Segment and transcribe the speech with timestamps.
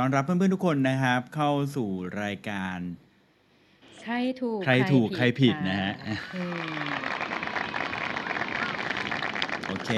[0.00, 1.88] ต้อนรับเพื่อนๆทุกคนนะครับ เข้าสู่
[2.22, 2.78] รายการ
[4.02, 5.92] ใครถูกใครถูกใครผิดค่นะฮะ
[6.36, 6.88] อืม
[9.66, 9.90] โอเค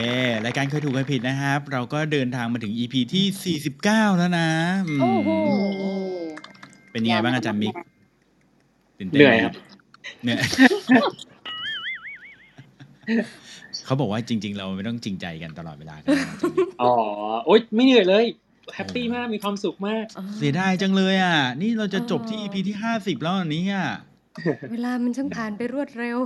[0.44, 4.50] รายการเคยถูกเคยผิดนะครับ เราก็เดินทางมาถึง EP ที่ 49 แล้วนะ
[4.88, 5.30] อืมโอ้โห
[6.92, 7.74] เป็นยังไงบ้างอาจารย์มิก
[8.98, 9.54] ตื่นเต้นเหนื่อยไมครับ
[10.22, 10.40] เหนื่อย
[13.84, 16.92] เขาบอกว่าจริง ๆ เราไม่ต้องจริงใจกันตลอดเวลากันนะอาจารย์มิกอ๋อ
[17.46, 18.26] โอ๊ยไม่เหนื่อยเลย
[18.74, 20.04] แฮปปี้มากมีความสุขมาก
[20.38, 23.86] เสียดายจังเลยอะ นี่เราจะจบที่ EP ที่50แล้วอันนี้อะ
[24.72, 26.18] เวลามันช่างผ่านไปรวดเร็ว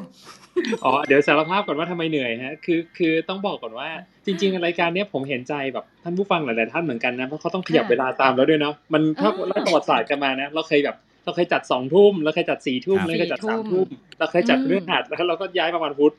[0.85, 3.89] อ๋อ เดี๋ยวสารภาพก่อนว่าทำไมเหนื่อยฮะ คือ คือต้องบอกก่อนว่า
[4.27, 13.87] จริง ๆ รายการเนี้ยผมเห็นใจแบบท่านผู้ฟังหลาย ๆ ท่านเหมือนกันนะ เพราะเขาต้องขยับค่ะเวลาตามแล้วด้วยเนาะ มันถ้าอ่าไล่ประวัติศาสตร์กันมานะ เราเคยแบบ เราเคยจัดสองทุ่ม เราเคยจัดสี่ทุ่มครับเราเคยจัดสี่ทุ่สามมทุ่ม
[14.19, 16.15] เราเคยจัดอืมเรื่องหัดแล้วเราก็ย้ายมาวันพุธ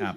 [0.00, 0.14] ครับ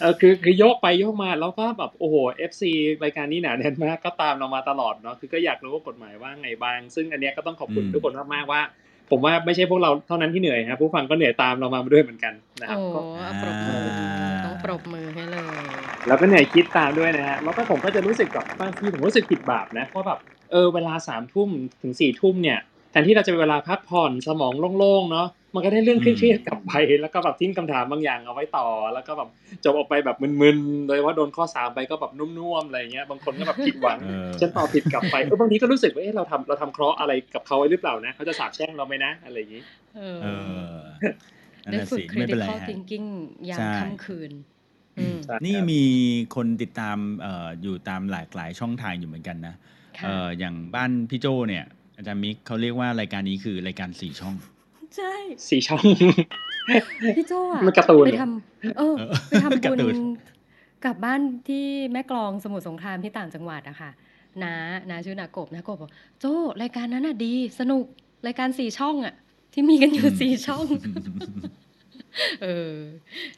[0.00, 2.16] เออคือคือโยกไปโยกมาแล้วก็แบบโอ้โห
[2.50, 2.62] FC
[3.04, 8.60] รายการนี้หนาแน่นมากก็ตามเรามาตลอดเนาะคือก็อยากรู้ว่ากฎหมายว่าไงบ้าง ซึ่งอันเนี้ยก็ต้องขอบคุณอืมทุกคนมากๆว่า
[9.10, 13.82] ผมว่าไม่ใช่พวกเราเท่านั้นที่เหนื่อยครับผู้ฟังก็เหนื่อยตามเรามาด้วยเหมือนกันนะครับโอ้ก็ปรบมือ
[14.44, 15.64] ต้องปรบมือให้เลย
[16.06, 20.18] แล้วก็เหนื่อยคิดตามด้วยนะฮะแล้วก็ผมก็จะรู้สึกแบบบางทีผมรู้สึกผิดบาปนะเพราะแบบ
[20.50, 21.48] เออเวลาสามทุ่ม
[21.82, 22.58] ถึงสี่ทุ่มเนี่ย
[22.92, 29.28] แทนที่เราจะเป็นเวลาพักผ่อนสมองโล่งๆเนาะมันก็ได้เรื่องเครียดๆกลับไปแล้วก็แบบทิ้งคำถามบางอย่างเอาไว้ต่อ แล้วก็แบบ
[29.64, 32.28] จบออกไปแบบมึนๆโดยว่าโดนข้อสามไปก็แบบนุ่
[32.62, 39.62] มๆอะไรเงี้ยบางคนก็แบบผิดหวังเออฉันตอบผิดกลับไปเออบางทีก็รู้สึกว่าเอ๊ะเราทำเราทำเคราะห์อะไรกับเขาไว้หรือเปล่านะเขาจะสาบแช่งเราไหมนะอะไรอย่างนี้
[39.96, 40.26] เออเอ
[40.66, 40.74] อ
[41.64, 43.06] นั่นได้น่ะฝึกสิไม่เป็นไร critical ฮะ thinking
[43.50, 44.32] ยามใช่ค่ำคืน
[44.98, 45.82] อืมใช่นี่มี
[46.34, 49.54] คนติดตามเอ่ออยู่ตามหลากหลายช่องทางอยู่เหมือนกันนะ
[49.98, 51.64] ค่ะเอ่ออย่างบ้านพี่โจเนี่ย
[51.96, 54.34] อาจารย์มิกเขาเรียกว่ารายการนี้คือรายการสี่ช่อง
[54.96, 55.14] ใช่
[55.48, 55.84] สี่ช่อง
[57.16, 59.98] พี่โจอะมันการ์ตูนไปเหรอทำเออเออไปทำการ์ตูบุนญ
[60.84, 63.90] กลับบ้านที่แม่กลองสมุทรสงครามที่ต่างจังหวัดอะค่ะ
[64.42, 64.54] น้า
[64.90, 65.90] น้าชื่อนากบนากบบอก
[66.20, 66.24] โจ
[66.62, 67.84] รายการนั้นน่ะดีสนุก
[68.26, 69.14] รายการสี่ช่องอะ
[69.52, 70.66] ที่มีกันอยู่สี่ช่อง
[72.42, 72.76] เออ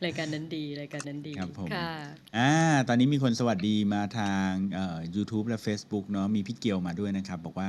[0.05, 1.91] รายการนั้นดีรายการนั้นดีครับผมค่ะ
[2.37, 2.53] อ่า
[2.88, 7.69] ตอนนี้มีคนสวัสดีมาทางเอ่อ YouTube และ Facebook เนาะมีพี่เกียวมาด้วยนะครับ บอกว่า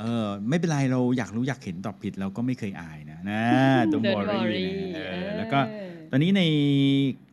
[0.00, 3.42] เออไม่เป็นไรเราอยากรู้อยากเห็นตอบผิดเราก็ไม่เคยอายนะนะ
[3.92, 4.66] ต้อง Don't วอรี่ worry
[4.96, 5.60] นะเอเอออแล้วก็
[6.10, 6.42] ตอนนี้ใน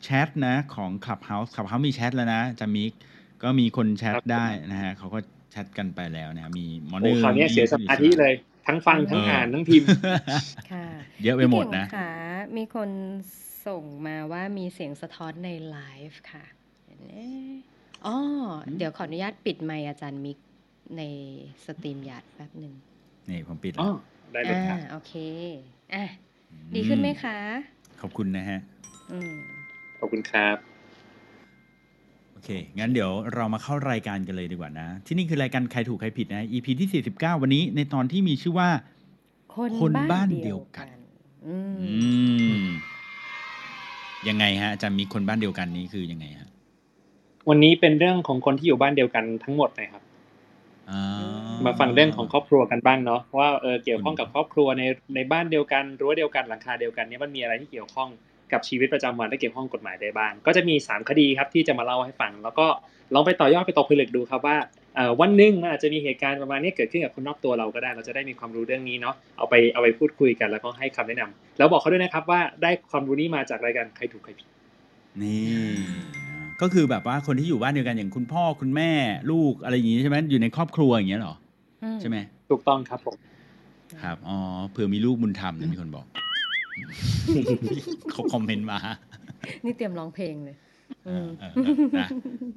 [0.03, 2.91] แชทนะของ Clubhouse Clubhouse มีแชทแล้วนะจามิก
[3.43, 5.19] ก็มีคนแชทครับ ได้นะฮะเขาก็
[5.51, 8.33] แชทกันไปแล้วนะมีมอโอ้นึงคราวเนี้ยเสียสมาธิเลย
[8.67, 9.87] ทั้งฟังทั้งอ่านทั้งพิมพ์
[10.71, 10.87] ค่ะ
[11.23, 12.11] เยอะไปหมดนะ พี่เก่งค่ะ
[12.57, 12.89] มีคน
[13.67, 15.77] ส่งมาว่ามีเสียงสะท้อนในไล
[16.09, 16.45] ฟ์ค่ะ
[16.85, 17.11] เห็นไหม
[18.05, 18.17] อ๋อ
[18.77, 20.37] เดี๋ยวขออนุญาตปิดไมค์อาจารย์มิก
[20.97, 21.01] ใน
[21.65, 22.73] สตรีมยาดแป๊บหนึ่ง
[23.29, 23.93] นี่ผมปิดแล้อ๋อว
[24.33, 25.13] ได้เลยครับอ่าโอเค
[25.93, 26.03] อะ
[26.75, 27.37] ดีขึ้นไหมคะ
[28.01, 28.59] ขอบคุณนะฮะ
[29.11, 29.35] อืม
[29.99, 30.57] ขอบคุณครับ
[32.33, 38.69] โอเค งั้นเดี๋ยวเรามาเข้ารายการกันเลยดีกว่านะ ที่นี่คือรายการใครถูกใครผิดนะ EP ที่ 49 วันนี้ในตอนที่มีชื่อว่า
[39.55, 40.99] คนคนบ้าบ้านนเดีเดียยววกักันน
[41.47, 41.89] อืมอื
[42.63, 42.65] ม
[44.29, 46.49] ยังไงฮะอาจารย์มีคนบ้านเดียวกันนี้คือยังไงฮะ
[47.49, 50.04] วันนี้เป็นเรื่องของคนที่อยู่บ้านเดียวกันทั้งหมดนะครับอ่า
[51.65, 54.83] มาฟังเรื่องของครอบครัวกันบ้างเนาะว่าเออเกี่ยวข้องกับครอบครัวใน
[55.15, 58.09] ในบ้านเดียวกันรั้วเดียวกันหลังคาเดียวกันเนี่ยมันมีอะไรที่เกี่ยวข้อง
[58.53, 62.67] กับชีวิตประจำวันและเกี่ยวข้องกฎหมายได้บ้างก็จะมีสามคดีครับที่จะมาเล่าให้ฟัง แล้วก็
[63.13, 64.57] ลองไปต่อยอดไปตกผลึกดูครับว่า
[64.95, 74.47] เอ่อวันหนึ่งมันอาจจะมีเหตุการณ์ประมาณนี้เกิดขึ้นกับคนรอบตัวเราก็ได้ เราจะได้มีความรู้เรื่องนี้เนาะเอาไปเอาไปพูดคุยกันแล้วก็ให้คำแนะนำแล้วบอกเขาด้วยนะครับว่าได้ความรู้นี้มาจากรายการใครถูกใครผิด
[75.21, 76.24] นี่
[76.61, 78.91] ก็คือแบบว่าคนที่อยู่บ้านเดียวกันอย่างคุณพ่อคุณแม่
[79.31, 81.35] ลูกอะไรอย่างงี้ใช่ไหมอยู่ในครอบครัวอย่างเงี้ยเหรอ
[82.01, 82.17] ใช่ไหม
[82.49, 83.15] ถูกต้องครับผม
[84.03, 84.37] ครับอ๋อ
[84.71, 86.05] เผื่อมีลูกบุญธรรมนะมีคนบอก
[88.11, 88.79] เขาคอมเมนต์มา
[89.65, 90.55] นี่เตรียมร้องเพลงเลย
[91.05, 92.07] เออือมเออเออนะ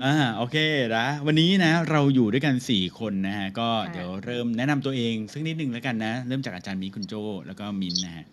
[0.04, 0.56] อ่าโอเค
[0.96, 7.14] นะวันนี้นะ เราอยู่ด้วยกันสี่คนนะฮะ ก็ค่ะเดี๋ยวเริ่มแนะนำตัวเองสักนิดหนึ่งแล้วกันนะ เริ่มจากอาจารย์มีคุณโจ
[7.46, 8.26] แล้วก็มินนะฮะ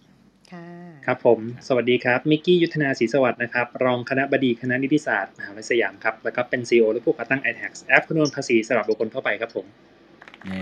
[0.54, 0.68] ค่ะ
[1.06, 9.66] ครับผม สวัสดีครับ มิกกี้ยุทธนาศรีสวัสดิ์นะครับ รองคณะบดีคณะนิติศาสตร์มหาวิทยาลัยสยามครับ แล้วก็เป็น CEO และผู้ก่อตั้ง iTax แอปคำนวณภาษีสำหรับบุคคลทั่วไปครับผม
[10.46, 10.62] เย้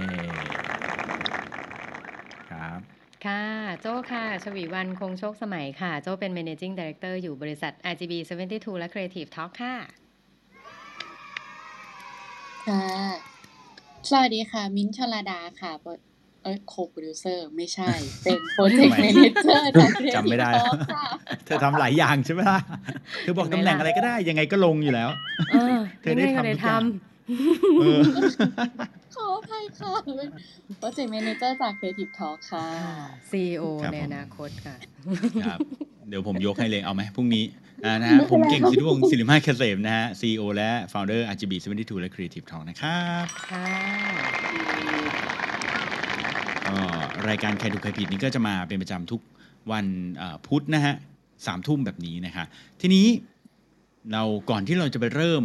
[2.51, 2.79] ครับ
[3.25, 3.45] ค่ะ
[3.81, 8.13] โจ้ค่ะ ชวีวันคงโชคสมัยค่ะ โจ้เป็น managing director อยู่บริษัท RGB
[8.49, 9.75] 72 และ Creative Talk ค่ะ
[12.67, 12.85] ค่ะ
[14.09, 15.91] สวัสดีค่ะ มิ้นท์ชลาดาค่ะโปร
[16.43, 17.89] เอ้ยโคโปรดิวเซอร์ไม่ใช่
[18.23, 21.03] เป็นโปรเจกต์ทำไมแมเนเจอร์จากจำไม่ได้ Creative Talk ค่ะ
[21.45, 22.59] เธอทำหลายอย่างใช่ไหมล่ะ
[23.21, 25.09] เธอบอกเห็ตำนไหมแหน่งล่ะอะไรก็ได้ ยังไงก็ลงอยู่แล้ว
[25.49, 28.01] เออเธอได้ยังไงก็ทำได้ทุกอย่างทเออ
[29.15, 30.29] ขออภัยค่ะเป็น
[30.79, 34.75] โปรเจกต์แมเนเจอร์จาก Creative Talk ค่ะำ CEO ครับในผมอนาคตค่ะ
[35.45, 35.59] ครับ
[36.09, 37.45] เดี๋ยวผมยกให้เลยเอาไหมพรุ่งนี้
[37.85, 43.67] อ่านะฮะผมเก่งสิทธิวงศ์ศิริมาศเกษมนะฮะ CEO และ Founder RGB 72และ Creative Talk นะครับค่ะ
[47.29, 49.21] รายการใครถูกใครผิดนี้ก็จะมาเป็นประจำทุก
[49.71, 49.85] วัน
[50.17, 50.95] เอ่อพุธนะฮะ
[51.45, 52.45] สามทุ่มแบบนี้นะคะ
[52.81, 53.05] ทีนี้
[54.11, 55.43] เราก่อนที่เราจะไปเริ่ม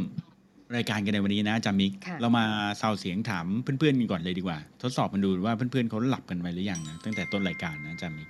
[0.77, 2.45] รายการกันในวันนี้นะอาจามิกค่ะเรามา
[2.81, 8.29] ซาวเสียงถามเพื่อนๆกันก่อนเลยดีกว่า ทดสอบมันดูว่าเพื่อนๆเขาหลับกันไปหรือยังนะตั้งแต่ต้นรายการนะอาจามิก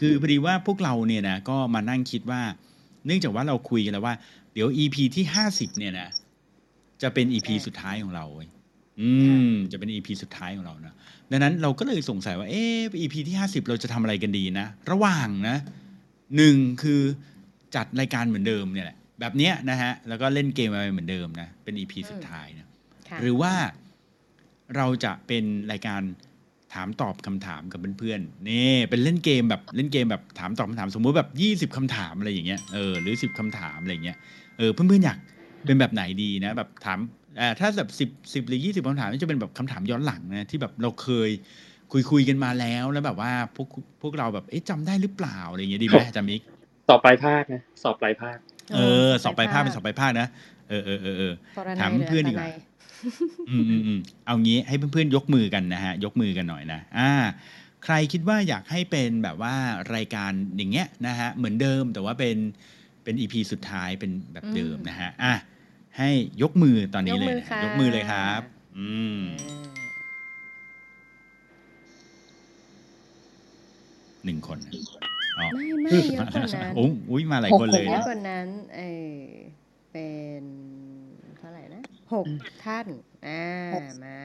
[0.00, 2.40] คือพอดีว่าพวกเราเนี่ยนะก็มานั่งคิดว่า
[3.06, 4.14] เนื่องจากว่าเราคุยกันแล้วว่า
[4.54, 6.08] เดี๋ยว EP ที่ห้าสิบเนี่ยนะ
[7.02, 8.48] จะเป็น EP อ่าสุดท้ายของเราเว้ย
[9.00, 9.10] อื
[9.48, 10.94] มจะเป็น EP สุดท้ายของเรานะ
[11.30, 15.56] ดังนั้นเราก็เลยสงสัยว่าเอ๊ะ EP ที่ห้าสิบเราจะทำอะไรกันดีนะ ระหว่างนะ
[16.36, 17.00] หนึ่งคือ
[17.74, 22.66] จัดรายการเหมือนเดิมเนี่ยแหละแบบเนี้ยนะฮะแล้วก็เล่นเกมอะไรเหมือนเดิมนะเป็น EP สุดท้ายนะ
[23.08, 23.52] ค่ะหรือว่า
[24.76, 26.02] เราจะเป็นรายการ
[26.74, 34.16] ถามตอบคำถามกับเพื่อนๆนี่เป็นเล่นเกมแบบเล่นเกมแบบถามตอบคำถาม สมมุติแบบยี่สิบคำถามอะไรอย่างเงี้ยเออหรือสิบคำถามอะไรอย่างเงี้ย
[34.58, 35.18] เออเพื่อนๆอยาก
[35.66, 37.19] เป็นแบบไหนดีนะ แบบถามเอ่อ
[37.58, 41.30] ถ้าแบบสิบสิบหรือยี่สิบคำถามนี่จะเป็นแบบคำถามย้อนหลังนะที่แบบเราเคย
[41.92, 43.68] คุยคุยๆกันมาแล้วแล้วแบบว่าพวก
[44.02, 46.40] พวกเราแบบเอ๊ะจำได้หรือเปล่าอะไรอย่างเงี้ยดีไหมอาจารย์มิก
[46.88, 48.36] สอบปลายภาคนะสอบปลายภาค
[48.74, 48.78] เอ
[49.08, 50.28] อ สอบไปลายภาคเป็นสอบไปลายภาคนะ
[50.68, 52.60] เออเออเออเออปรนัยถามเพื่อนดีกว่าหรื
[53.50, 57.10] อืมอืมอืมเอางี้ให้เพื่อนๆยกมือกันนะฮะ ยกมือกันหน่อยนะอ่า
[57.84, 59.54] ใครคิดว่าอยากให้เป็นแบบว่า
[59.94, 62.36] รายการอย่างเงี้ยนะฮะเหมือนเดิมแต่ว่าเป็น
[63.04, 65.34] เป็นอีพีสุดท้ายเป็นแบบเดิมนะฮะอะ
[65.98, 66.10] ให้
[66.42, 68.42] ยกมือตอนนี้เลยนะฮะยกมือเลยครับ
[68.78, 68.88] อื
[69.18, 69.64] มเออ
[74.24, 74.72] หนึ่งคนนะ
[75.38, 78.80] อ๋อไม่ไม่เยอะกว่านั้นอุ้ยอุ้ยมาหลายคนเลยเยนะอะกว่านั้นเอ
[79.12, 79.16] อ
[79.92, 80.08] เป็
[80.40, 80.42] น
[81.38, 81.82] เท่าไหร่นะ
[82.12, 82.26] หก
[82.64, 84.18] ท่านอ่า มา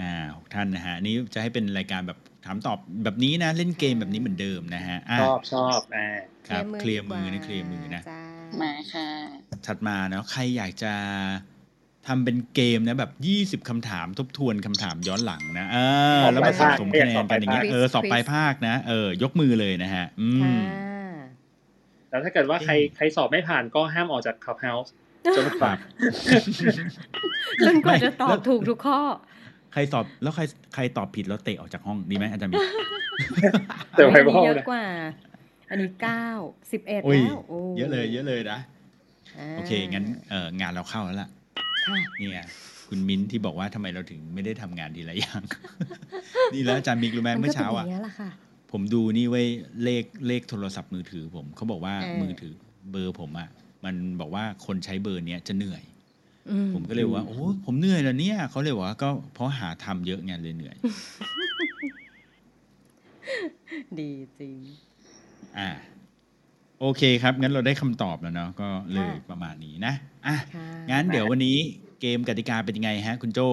[0.00, 6.08] อ่าหกท่านนะฮะอันนี้จะให้เป็นรายการแบบถามตอบแบบนี้นะ เล่นเกมแบบนี้เหมือนเดิมนะฮะอะชอบชอบอ่า
[6.48, 8.22] ครับเคลียร์มือดีนะกว่าเคลียร์มือนะจ้า
[8.62, 9.08] มาค่ะ
[9.66, 10.92] ถัดมาเนาะใครอยากจะ
[12.06, 15.78] ทำเป็นเกมนะแบบ 20คำถามทบทวนคำถามย้อนหลังนะเอ
[16.20, 20.66] อแล้วมาสะสมคะแนนกันอย่างเงี้ยเออสอบปลายภาคนะเออยกมือเลยนะฮะ อืค่ะม
[22.10, 24.92] แล้วถ้าเกิดว่าใครเอ๊ะใครสอบไม่ผ่านก็ห้ามออกจากคลับเฮาส์
[25.36, 25.72] จนกว่า
[27.66, 28.98] จนกว่าไม่จะตอแล้บวถูกทุกข้อ
[29.72, 30.42] ใครตอบแล้วใคร
[30.74, 32.60] ใครตอบผิดแล้วเตะออกจากห้องดีไหมอาจารย์มิก
[33.92, 34.84] แต่ไวอันรันี้ลเยอะนะกว่า
[35.70, 36.26] อันนี้เก้า
[36.72, 41.28] สิบเอ็ดโอ้ยแล้วโเยอะเลย เยอะเลยนะาโอเคงั้นเอองานเราเข้าแล้วล่ะ
[41.86, 42.46] ค่ะเนี่ย
[42.88, 45.42] คุณมิ้นที่บอกว่าทำไมเราถึงไม่ได้ทำงานทีละอย่าง
[46.54, 48.30] นี่แล้วอาจารย์มิกรู้ไหมมันเมื่ก็อเป็นเช้าออะย่างนี้ยแหละค่ะ
[48.72, 49.46] ผมดูนี่ไว้ย
[49.84, 52.52] เลขเลขโทรศัพท์มือถือผมเขาบอกว่าเออมือถือ
[52.90, 53.48] เบอร์ผมอะ
[53.84, 55.82] มันบอกว่าคนใช้เบอร์เนี้ยจะเหนื่อย
[56.50, 60.76] อืผมก็เลยบอกว่าโอ้ผมเหนื่อยแล้วเนี่ยเขาเลยบอกว่าก็เพราะหาทำเยอะไงเลยเหนื่อย
[63.98, 64.56] ดีจริง
[65.58, 65.70] อ่า
[66.80, 69.94] โอเคครับ งั้นเราได้คำตอบแล้วเนาะก็เลยค่ะประมาณนี้นะ
[70.26, 71.56] อะค่ะงั้นเดี๋ยววันนี้
[72.00, 73.48] เกมกติกาเป็นยังไงฮะ คุณโจ้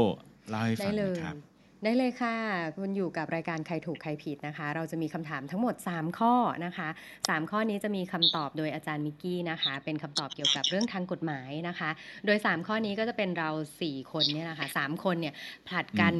[0.50, 1.36] เล่าให้ได้ฟังหเลน่อยยครับ
[1.84, 2.36] ได้เลยค่ะ
[2.78, 6.34] คุณอยู่กับรายการใครถูกใครผิดนะคะ เราจะมีคำถามทั้งหมด 3 ข้อ
[6.66, 6.88] นะคะ
[7.20, 11.90] 3 ข้อนี้จะมีคำตอบโดยอาจารย์มิกกี้นะคะ เป็นคำตอบเกี่ยวกับเรื่องทางกฎหมายนะคะ
[12.26, 13.50] โดย 3 ข้อนี้ก็จะเป็นเรา
[13.82, 15.34] 4 คนเนี่ยนะคะสามคนเนี่ย
[15.68, 16.14] ผลัดกัน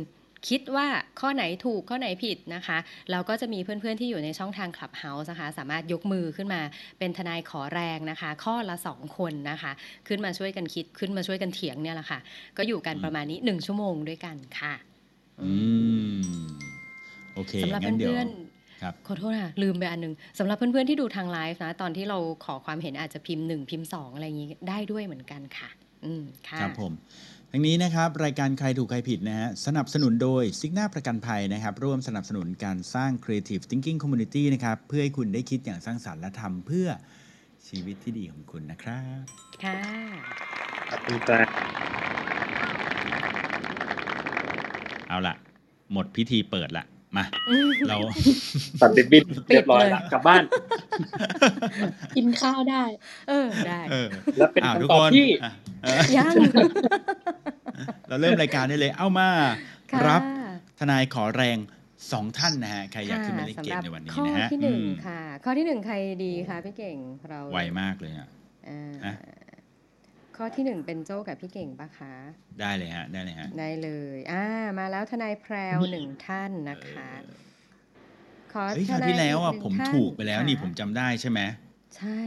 [0.50, 0.88] คิดว่า
[1.20, 2.78] ข้อไหนถูกข้อไหนผิดนะคะ
[3.12, 6.62] แล้วก็จะมีเพื่อนๆที่อยู่ในช่องทาง Clubhouse นะคะ สามารถยกมือขึ้นมา
[7.00, 9.72] เป็นทนายขอแรงนะคะ ข้อละ 2 คนนะคะ
[10.08, 12.20] ขึ้นมาช่วยกันคิดขึ้นมาช่วยกันเถียงเนี่ยแหละค่ะ
[12.58, 14.93] ก็อยู่กันอืมประมาณนี้ 1 ชั่วโมงด้วยกันค่ะ
[15.44, 15.54] อื
[16.20, 16.22] ม
[17.34, 18.30] โอเคสำหรับงั้นเดี๋ยว เพื่อน
[18.82, 25.70] ครับ ๆขอโทษค่ะลืมไปอันหนึงสำหรับเพื่อนๆที่ดูทางไลฟ์นะ ตอนที่เราขอความเห็นอาจจะพิมพ์หนึ่งพิมพ์สองอะไรอย่างนี้ได้ด้วยเหมือนกันค่ะ
[26.06, 26.94] อืมค่ะ ครับผม
[27.52, 36.88] ทั้งนี้นะครับ รายการใครถูกใครผิดนะฮะสนับสนุนโดยซิกนาประกันภัยนะครับ ร่วมสนับสนุนการสร้าง Creative Thinking Community นะครับ เพื่อให้คุณได้คิดอย่างสร้างสรรค์และทำเพื่อ
[37.68, 39.24] ชีวิตที่ดีของคุณนะครับ
[39.64, 39.80] ค่ะ
[40.90, 41.40] ขอบคุณจ้า
[45.14, 45.38] เอาล่ะ
[45.94, 46.86] หมดพิธีเปิดละ
[47.18, 47.26] มา
[47.90, 47.98] เรา
[48.82, 50.44] ตัดริบบิ้นปิดเรียบร้อยเลยละกลับบ้าน
[52.16, 52.84] กินข้าวได้
[53.30, 55.52] เออได้เออแล้วเป็นอ้าวทุกคำตอบคนที่อะ
[55.84, 56.34] เออยัง
[58.08, 59.30] เราเริ่มรายการได้เลย เอามา
[59.92, 60.22] ค่ะรับ
[60.80, 61.58] ทนายขอแรง
[62.12, 66.98] สองท่านนะฮะ ใครอยากขึ้นมาเล่นเกมค่ะในวันนี้สำหรับนะฮะข้อที่หนึ่งอืมค่ะ ข้อที่หนึ่งใครดีคะพี่เก่ง
[67.30, 68.28] เราไวมากเลยอะ
[68.70, 69.14] อ่าอะ
[70.38, 72.14] ข้อที่หนึ่งเป็นโจ้กับพี่เก่งปะคะ
[72.60, 74.46] ได้เลยฮะ ได้เลยฮะ ได้เลยอ่า
[74.80, 77.10] มาแล้วทนายแพรวหนึ่งท่านนะคะ
[78.54, 81.40] ขอเฮ้ยคทราวนาที่ยแล้วอะอีกหผนึ่มงท่านถูกไปแล้วนี่ค่ะผมจำได้ใช่ไหม
[81.98, 82.22] ใช่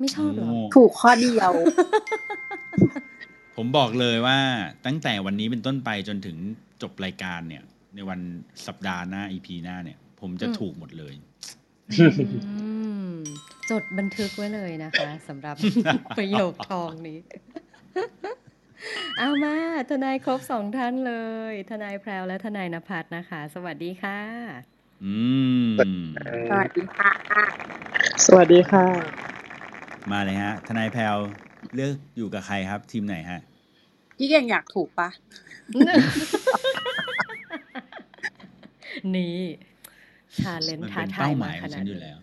[0.00, 1.52] ไม่ชอบเหรอโถูกข้อเดียว
[3.56, 4.38] ผมบอกเลยว่า
[4.86, 6.36] ตั้งแต่วันนี้เป็นต้นไปจนถึง
[6.82, 7.62] จบรายการเนี่ย
[7.94, 8.20] ในวัน
[8.66, 11.14] สัปดาห์หน้า EP หน้าเนี่ย ผมจะอืมถูกหมดเลย
[12.46, 12.54] อื
[13.14, 13.16] ม
[13.70, 15.56] จดบันทึกไว้เลยนะคะสำหรับ
[16.18, 17.20] ประโยคทองนี้
[19.18, 19.54] เอามา
[19.90, 21.14] ทนายครบสองท่านเล
[21.52, 24.20] ย ทนายแพรวและทนายนภัสนะคะ สวัสดีค่ะ
[25.04, 25.14] อื
[25.64, 25.66] ม
[26.50, 27.12] สวัสดีค่ะ
[28.26, 28.86] สวัสดีค่ะ
[30.12, 31.16] มาเลยฮะ ทนายแพลว
[31.74, 33.40] เลือกอยู่กับใครครับ ทีมไหนฮะ
[34.16, 35.08] พี่เก่งอยากถูกปะ
[39.14, 39.38] นี่
[40.38, 42.18] ชาเลนมันท้าเป็นทาเป้ายหมามายขของนาฉัดนอยู่นี้แล้ว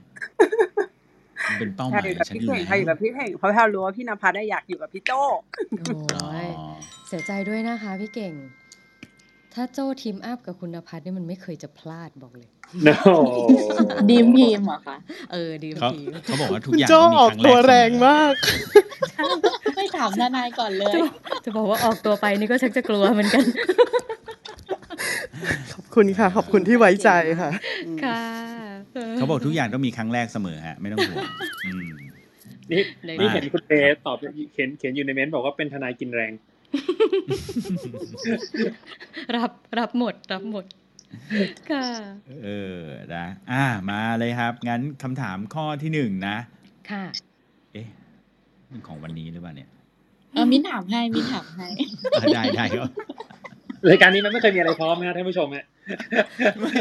[1.54, 5.22] มันเป็นเป้าหใครมายอยู่ขกัอบงฉันพี่อยู่เก่งแล้วใครอยู่กับพี่เก่งเพราะแพลวรู้ว่าพี่นภัสได้อยากอยู่กับพี่โจ้
[5.82, 6.48] โอ้ย
[7.08, 8.34] เสียใจด้วยนะคะพี่เก่ง
[9.54, 12.50] ถ้าโจ้ทีมอัพกับคุณนภัสเนี่ยมันไม่เคยจะพลาดบอกเลย
[12.88, 12.96] no
[14.10, 14.98] ดีมทีมเหรอคะ
[15.32, 18.34] เออดีมเขาทีมเขาบอกว่าทุกคุณอย่างโจต้องมีออกครั้งแรตัวกเสแรมงอมาก
[19.76, 21.00] ไม่ถามทนายก่อนเลยจะ
[21.46, 23.46] จะบอกว่าออกตัวไปนี่ก็ชักจะกลัวเหมือนกัน
[25.74, 27.10] ขอบคุณค่ะ ขอบคุณที่ไว้ใจ
[27.42, 27.50] ค่ะ
[28.04, 28.22] ค่ะ
[29.16, 31.26] เขาบอกทุกอย่างต้องมีครั้งแรกเสมอฮะ ไม่ต้องห่วง
[31.66, 31.86] อืม
[32.72, 33.74] นี่ได้นี่เห็นคุณเอ
[34.06, 34.18] ตอบ
[34.54, 36.32] เขียนเขียนอยู่ในเม้นต์บอกว่าเป็นทนายกินแรง
[39.36, 40.66] รับรับหมดรับหมด
[41.72, 41.88] ค่ะ
[42.44, 42.82] เออ
[43.16, 46.38] นะอ่ามาเลยครับ งั้นคำถามข้อที่หนึ่งนะ
[46.92, 47.04] ค่ะ
[47.74, 47.88] เอ๊ะ
[48.72, 49.70] มันของวันนี้หรือเปล่าเนี่ย
[50.34, 51.68] เออมิ้นถามให้มิ้นถามให้
[52.22, 52.90] อะได้ได้ครับ
[53.90, 55.66] รายการนี้มันไม่เคยมีอะไรพร้อมนะท่านผู้ชมฮะ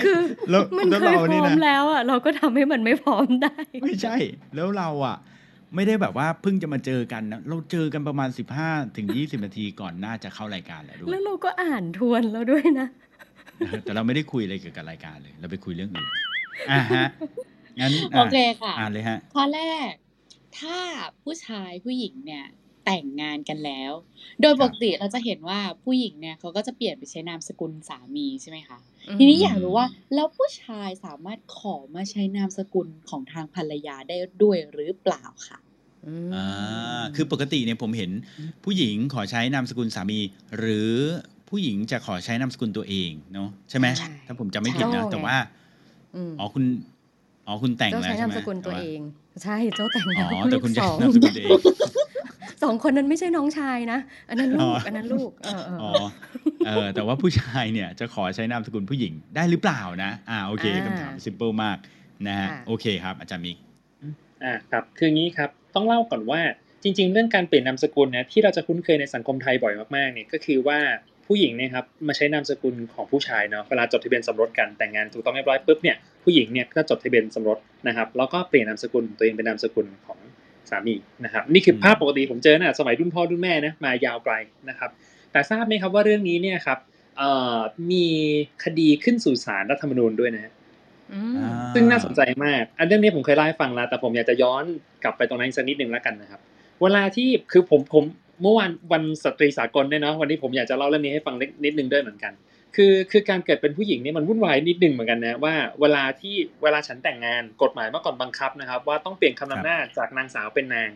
[0.05, 4.17] คือแล้วมันแล้วเคยเราพนี่ร้อมนะแล้วอะเราก็ทำให้มันไม่พร้อมได้ ไม่ใช่
[4.55, 5.17] แล้วเราอะ
[5.75, 12.89] ไม่ได้แบบว่าเพิ่งจะมาเจอกันนะเราเจอกันประมาณสิบห้าถึงยี่สิบนาทีก่อนน่าจะเข้ารายการแล้วด้วยแล้วเราก็อ่านทวนแล้วด้วยนะ
[13.83, 16.09] แต่เราไม่ได้คุยอะไรเกี่ยวกับรายการเลย เราไปคุยเรื่องอื่น
[16.71, 17.07] อ่าฮะ
[17.81, 19.93] งั้นโอเคค่ะอ่านเลยฮะข้อแรก
[20.59, 20.79] ถ้า
[21.25, 22.45] ผู้ชายผู้หญิงเนี่ย
[22.85, 23.93] แต่งงานกันแล้ว
[24.41, 35.59] โดยปกติเราจะเห็นว่าผู้หญิงเนี่ยเขาก็จะเปลี่ยนไปใช้นามสกุลสามีใช่ไหมคะอืมทีนี้อยากรู้ว่าแล้วผู้ชายสามารถขอมาใช้นามสกุลของทางภรรยาได้ด้วยหรือเปล่าค่ะ
[36.07, 38.11] อืมอ่าคือปกติเนี่ยผมเห็น
[38.65, 40.19] ผู้หญิงขอใช้นามสกุลสามี
[40.59, 40.93] หรือ
[41.49, 45.37] ผู้หญิงจะขอใช้นามสกุลตัวเองเนาะใช่ไหมใช่ถ้าผมจำไม่ผิดนะใช่แต่ว่า
[46.31, 46.65] มอ๋อคุณ
[47.47, 49.01] อ๋อคุณแต่งเจ้าแล้วใช้ใช่นามไหมสกุลตัวแาเอง
[49.43, 51.61] ใช่เจ้าแต่งอ๋แล้วอแต่คุณลูใช้สองนามสกุลตัวเอง
[52.63, 56.09] สองคนนั้นไม่ใช่น้องชายนะ อันนั้นลูอ๋กออัอันนั้นลูก เออเอออ๋อเออ
[56.67, 61.77] เออแต่ว่าผู้ชายเนี่ยจะขอใช้นามสกุลผู้หญิงได้หรือเปล่านะ อ่าโอเคอ่าคำถาม simple มาก
[62.29, 63.57] นะฮะค่ะโอเคครับ อาจารย์มิก
[64.45, 66.41] อ่าครับคืองี้ครับต้องเล่าก่อนว่า
[66.83, 70.79] จริง ๆ เรื่องการเปลี่ยนนามสกุลเนี่ยที่เราจะคุ้นเคยในสังคมไทยบ่อยมากๆเนี่ยก็คือว่า
[71.27, 80.19] ผู้หญิงเนี่ยครับมาใช้นามสกุลของผู้ชายเนาะเวลาจดทะเบียนสมรสกันแต่งงานถูกต้องเรียบร้อยปุ๊บเนี่ยผู้หญิงเนี่ยก็จดทะเบียนสมรสนะครับแล้วก็เปลี่ยนนามสกุลของตัวเองเป็นนามสกุลของ
[80.71, 84.35] สามีนะครับนี่คือภาพปกติผมเจอน่ะสมัยรุ่นพ่อรุ่นแม่นะมายาวไกล
[84.69, 84.91] นะครับ
[85.33, 86.79] แต่ทราบไหมครับว่าเรื่องนี้เนี่ยครับ
[87.19, 87.59] เอ่อ
[87.91, 88.07] มี
[88.65, 90.53] คดีขึ้นสู่ศาลรัฐธรรมนูญด้วยนะฮะ
[91.13, 94.65] อืมอ่าซึ่งน่าสนใจมาก อันเรื่องนี้ผมเคยเล่าให้ฟังแล้ว แต่ผมอยากจะย้อน
[95.03, 96.41] กลับไปตรงนั้นอีกสักนิดหนึ่งแล้วกันนะครับ
[96.83, 98.05] เวลาที่คือผมผม
[98.43, 102.33] เมื่อวานวันสตรีสากลเนี่ยเนาะวันนี้ผมอยากจะเล่าเรื่องนี้ให้ฟังนิดนิดนึงด้วยเหมือนกัน
[102.77, 110.91] คือคือการเกิดเป็นผู้หญิงเนี่ยมันวุ่นวายนิดนึงเหมือนกันนะว่าเวลาที่เวลาฉันแต่งงานกฎหมายเมื่อก่อนบังคับนะครับ ว่าต้องเปลี่ยนคำนำหน้าจากนางสาวเป็นนาง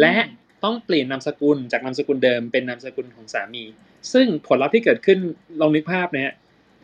[0.00, 0.16] และ
[0.64, 3.64] ต้องเปลี่ยนนามสกุลจากนามสกุลเดิมเป็นนามสกุลของสามี
[4.12, 5.18] ซึ่งผลลัพธ์ที่เกิดขึ้น
[5.60, 6.34] ลองนึกภาพนะฮะ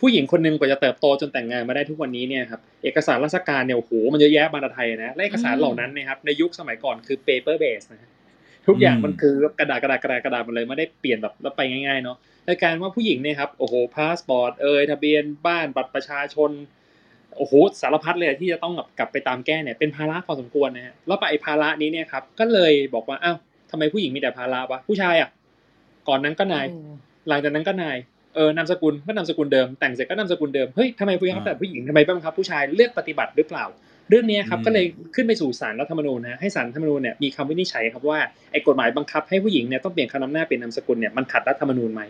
[0.00, 8.11] ผู้หญิงคนหนึ่งกว่าจะเติบโตจนแต่งงานมาได้ทุกวันนี้เนี่ยครับเอกสารราชการเนี่ยโอ้โหมันเยอะแยะมาในไทยนะและเอกสารเหล่านั้นนะครับในยุคสมัยก่อนคือ paper base นะฮะ
[8.67, 16.51] ทุกอย่างมันคือกระดาษกระดาษกระดาษกระดาษหมดเลยไม่ได้เปลี่ยนแบบแล้วไปง่ายๆเนาะ ในการว่าผู้หญิงเนี่ยครับโอ้โหพาสปอร์ตเอ่ยทะเบียนบ้านบัตรประชาชน
[17.37, 23.37] โอ้โหสารพัดเลยที่จะต้องแบบกลับไปตามแก้เนี่ยเป็นภาระพอสมควรนะฮะแล้วไปไอ้ภาระนี้เนี่ยครับก็เลยบอกว่าอ้าว
[23.71, 25.31] ทำไมผู้หญิงมีแต่ภาระวะผู้ชายอะ
[26.09, 26.81] ก่อนนั้นก็นายโอ้
[27.29, 27.97] หลังจากนั้นก็นาย
[28.35, 33.65] เออนามสกุลก็นามสกุลเดิม แต่งเสร็จก็นามสกุลเดิมเฮ้ยทำไมผู้หญิงแต่ผู้หญิงทำไมบังคับ ผู้ชายเลือกปฏิบัติหรือเปล่า
[34.11, 34.85] เรื่องนี้ครับอืมก็เลย
[35.15, 38.21] ขึ้นไปสู่ศาลรัฐธรรมนูญนะให้ศาลรัฐธรรมนูญเนี่ยมีคำวินิจฉัยครับว่า
[38.53, 42.03] ไอ้กฎหมายบังคับให้ผู้หญิงเนี่ยต้องเปลี่ยนคำนำหน้าเป็นนามสกุลเนี่ยมันขัดรัฐธรรมนูญไหม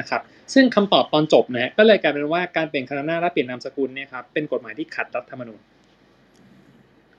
[0.00, 0.22] นะครับ
[0.54, 5.60] ซึ่งคำตอบตอนจบนะฮะก็เลยกลายเป็นว่าการเปลี่ยนคำนำหน้าและเปลี่ยนนามสกุลเนี่ยครับเป็นกฎหมายที่ขัดรัฐธรรมนูญ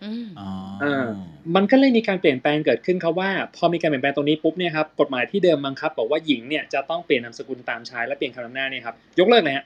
[0.03, 0.49] อืมอ๋อ
[0.83, 1.07] อ่า
[1.55, 9.65] มันก็เลยมีการเปลี่ยนแปลงเกิดขึ้นครับว่า พอมีการเปลี่ยนแปลงตรงนี้ปุ๊บเนี่ยครับกฎหมายที่เดิมบังคับ บอกว่าหญิงเนี่ยจะต้องเปลี่ยนนามสกุลตามชายและเปลี่ยนคำนำหน้าเนี่ยครับยกเลิกเลยฮะ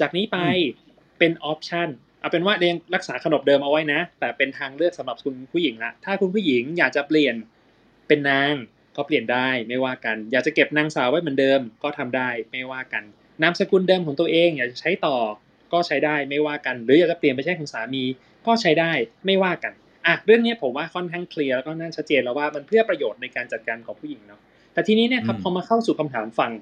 [0.00, 0.38] จากนี้ไป
[1.18, 1.88] เป็นออปชัน
[2.20, 7.34] เอาเป็นว่ายังรักษาขนบเดิมเอาไว้นะ แต่เป็นทางเลือกสำหรับคุณผู้หญิงละถ้าคุณผู้หญิงอยากจะเปลี่ยน
[8.08, 8.52] เป็นนาง
[8.96, 13.02] ก็เปลี่ยนได้ไม่ว่ากัน อยากจะเก็บนางสาวไว้เหมือนเดิมก็ทำได้ไม่ว่ากัน
[13.42, 15.16] นามสกุลเดิมของตัวเอง อยากจะใช้ต่อ
[15.72, 18.04] ก็ใช้ได้ไม่ว่ากัน หรืออยากจะเปลี่ยนไปใช้ของสามี
[18.46, 18.92] ก็ใช้ได้
[19.26, 19.72] ไม่ว่ากัน
[20.06, 24.40] อะเรื่องนี้ผมว่าค่อนข้างเคลียร์แล้วก็น่าชัดเจนแล้วว่ามันเพื่อประโยชน์ในการจัดการของผู้หญิงเนาะ
[24.72, 26.52] แต่ทีนี้เนี่ยครับอืมพอมาเข้าสู่คำถามฝั่ง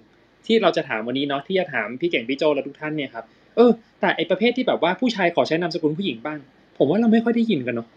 [0.47, 3.25] ที่เราจะถามวันนี้เนาะที่จะถามพี่เก่งพี่โจและทุกท่านเนี่ยครับ
[3.57, 3.71] เออ
[4.01, 6.39] แต่ไอประเภทที่แบบว่าผู้ชายขอใช้นามสกุลผู้หญิงบ้าง
[6.79, 7.89] ผมว่าเราไม่ค่อยได้ยินกันเนาะ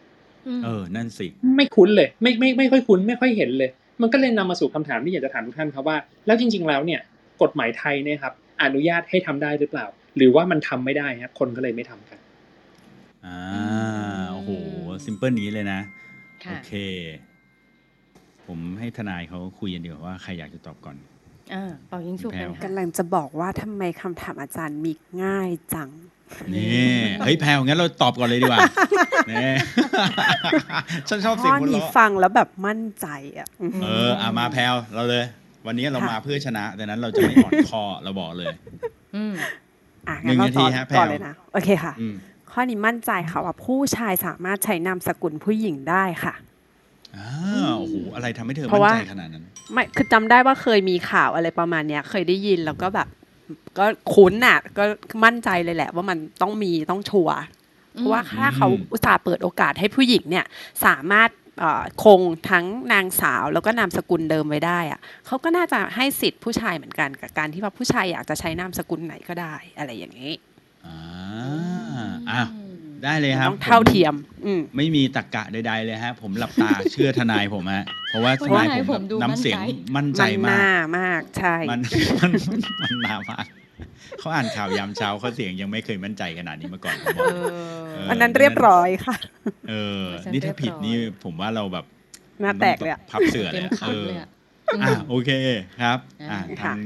[0.63, 3.69] เออนั่นสิ ไม่คุ้นเลย ไม่ไม่ไม่ค่อยคุ้นไม่ค่อยเห็นเลย
[4.03, 7.01] มันก็เลยนำมาสู่คำถามที่อยากจะถามทุกท่านครับว่า แล้วจริง ๆ แล้วเนี่ย
[7.41, 8.33] กฎหมายไทยเนี่ยครับ
[8.63, 9.85] อนุญาตให้ทำได้หรือเปล่า
[10.17, 12.19] หรือว่ามันทำไม่ได้ฮะคนก็เลยไม่ทำกัน
[13.25, 13.37] อ่า
[14.21, 14.51] มโอ้โห
[15.05, 15.79] ซิมเพิลนี้เลยนะ
[16.45, 16.73] ค่ะโอเค
[18.45, 20.95] ผมให้ทนายเขาคุยกันดีกว่าว่าใครอยากจะตอบก่อน
[21.53, 24.93] อ่าเป่ายิงฉุบกันค่ะกำลังจะบอกว่าทำไมคำถามอาจารย์มี
[25.23, 25.89] ง่ายจัง
[26.55, 26.91] นี่
[27.23, 28.59] เฮ้ยแพลวงั้นเราตอบก่อนเลยดีกว่า
[29.31, 29.51] นี่
[31.09, 33.07] ฉันชอบเสียงข้อคนนี้เราะฟังแล้วแบบมั่นใจ
[33.39, 33.47] อะ
[33.83, 35.25] เอออะมาแพลวเราเลย
[35.67, 38.47] วันนี้เราค่ะมาเพื่อชนะดังนั้นเราจะไม่อ่อนคอเราบอกเลย
[39.15, 39.33] อืม
[40.07, 42.15] อะงั้นเราหนึ่งนาทีต่อฮะก่อนแพรวเลยนะโอเคค่ะอืม
[42.51, 46.33] ข้อนี้มั่นใจค่ะว่าผู้ชายสามารถใช้นามสกุลผู้หญิงได้ค่ะ
[47.15, 47.29] อ่า
[47.77, 53.07] โอ้โหอะไรทำให้เธอเพราะมั่นว่าใจขนาดนั้น ไม่คือจำได้ว่าเคยมีข่าวอะไรประมาณเนี้ย เคยได้ยินแล้วก็แบบ
[53.77, 54.83] ก็คุ้นน่ะ ก็
[55.25, 57.37] มั่นใจเลยแหละ ว่ามันต้องมีต้องชัวร์
[57.93, 60.45] เพราะว่าถ้าเขาอุตส่าห์เปิดโอกาสให้ผู้หญิงเนี่ย
[60.85, 70.31] สามารถเอ่อคงทั้งนางสาวแล้วก็นามสกุลเดิมไว้ได้อะเขาก็น่าจะให้สิทธิ์ผู้ชายเหมือนกันกับการที่ว่าผู้ชายอยากจะใช้นามสกุลไหนก็ได้อะไรอย่างนี้
[70.85, 70.97] อ่า
[72.31, 72.43] อะ
[73.03, 74.15] ได้เลยครับต้องเท่าผมเทียม
[74.45, 79.59] อืมไม่มีตรกกะใดๆเลยฮะ ผมหลับตาเชื่อทนายผมฮะเพราะว่าทนายผมแบบน้ำเสียง
[79.95, 81.79] มั่นใจมันหมากน้ามากใช่มัน
[82.21, 82.31] มัน
[82.81, 83.45] มันหนามาก
[84.19, 87.45] เขาอ่านข่าวยามเช้าเขาเสียงยังไม่เคยมั่นใจขนาดนี้มาก่อนผมบอกเออ
[87.93, 89.15] เอออันนั้นเรียบร้อยค่ะ
[89.69, 91.85] เออเวอร์ชันนี่ถ้าผิดเรียบร้อยนี่ผมว่าเราแบบ
[92.41, 94.29] หน้าแตกเลยอะพับเสือเต็เลยมอะขัเอนอเลยอะอะ
[94.75, 95.29] อืมโอเค
[95.81, 96.77] ครับ อะอ่าทาง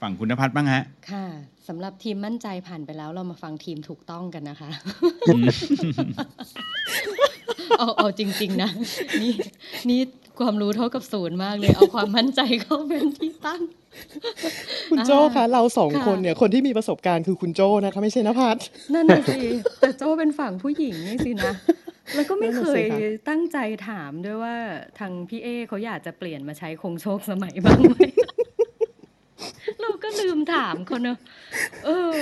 [0.00, 1.26] ฝั่งคุณนภัทรบ้างฮะ ค่ะ
[1.68, 4.70] สำหรับทีมมั่นใจผ่านไปแล้วเรามาฟังทีมถูกต้องกันนะคะ
[5.28, 5.44] อืม
[7.78, 8.70] เอาเอาจริง ๆ นะ
[9.22, 9.32] นี่
[9.88, 10.00] นี่
[10.38, 13.60] ความรู้เท่ากับศูนย์มากเลย เอาความมั่นใจเข้าเป็นที่ตั้ง
[14.90, 18.56] คุณโจ้อ่าคะเราสองค่ะคนเนี่ยคนที่มีประสบการณ์คือคุณโจ้นะคะไม่ใช่นภัส
[18.94, 19.40] นั่นน่ะสิ
[19.80, 21.54] แต่โจ้เป็นฝั่งผู้หญิงนี่สินะ
[22.14, 22.98] แล้วก็ไม่นั่นเคน่ะสิยคะ
[23.28, 23.58] ตั้งใจ
[23.88, 24.56] ถามด้วยว่า
[24.98, 27.96] ทางพี่เอเขาอยากจะเปลี่ยนมาใช้คงโชคสมัยบ้างไหม
[29.80, 31.18] เราก็ลืมถามเขาเนอะ
[31.84, 32.18] เออ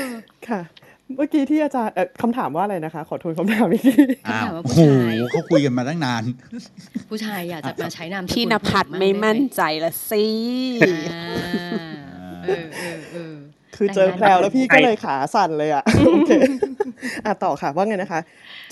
[0.49, 0.61] ค่ะ
[1.17, 3.95] เมื่อกี้ที่อาจารย์เอ่อคำถามว่าอะไรนะคะ ขอทวนคำถามอีกที
[4.29, 6.23] อ้าวถามว่าโอ้ผู้โหชายเขาคุยกันมาตั้งนาน
[7.11, 10.27] ผู้ชายอยากจะมาใช้นามสกุลพี่นภัทรผู้หญิงไม่บ้างด้หมั่นใจละสิ
[11.11, 11.23] อ่า
[12.45, 13.35] เออเออเออ
[13.77, 16.33] คือเจอแพลวแล้วพี่ก็เลยขาสั่นเลยอะโอเค
[17.25, 18.21] อะต่อค่ะว่าไงนะคะ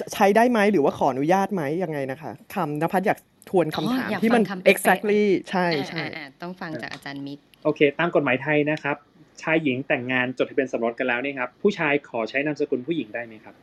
[0.00, 3.18] จะใช้ได้ไหมหรือว่าขออนุญาตไหมยังไงนะคะคำนภัสอยาก
[3.50, 8.96] ทวนคำถามอ๋ออยากที่มันฟังคำเป๊ะๆ exactly ใช่อ่าใช่อ่าอ่าต้องฟังจากอาจารย์มิกโอเค ตามกฎหมายไทยนะครับ
[9.42, 13.54] ชายหญิงแต่งงานจดทะเบียนสมรสกันแล้วเนี่ยครับผู้ชายขอใช้นามสกุลผู้หญิงได้ไหมครับ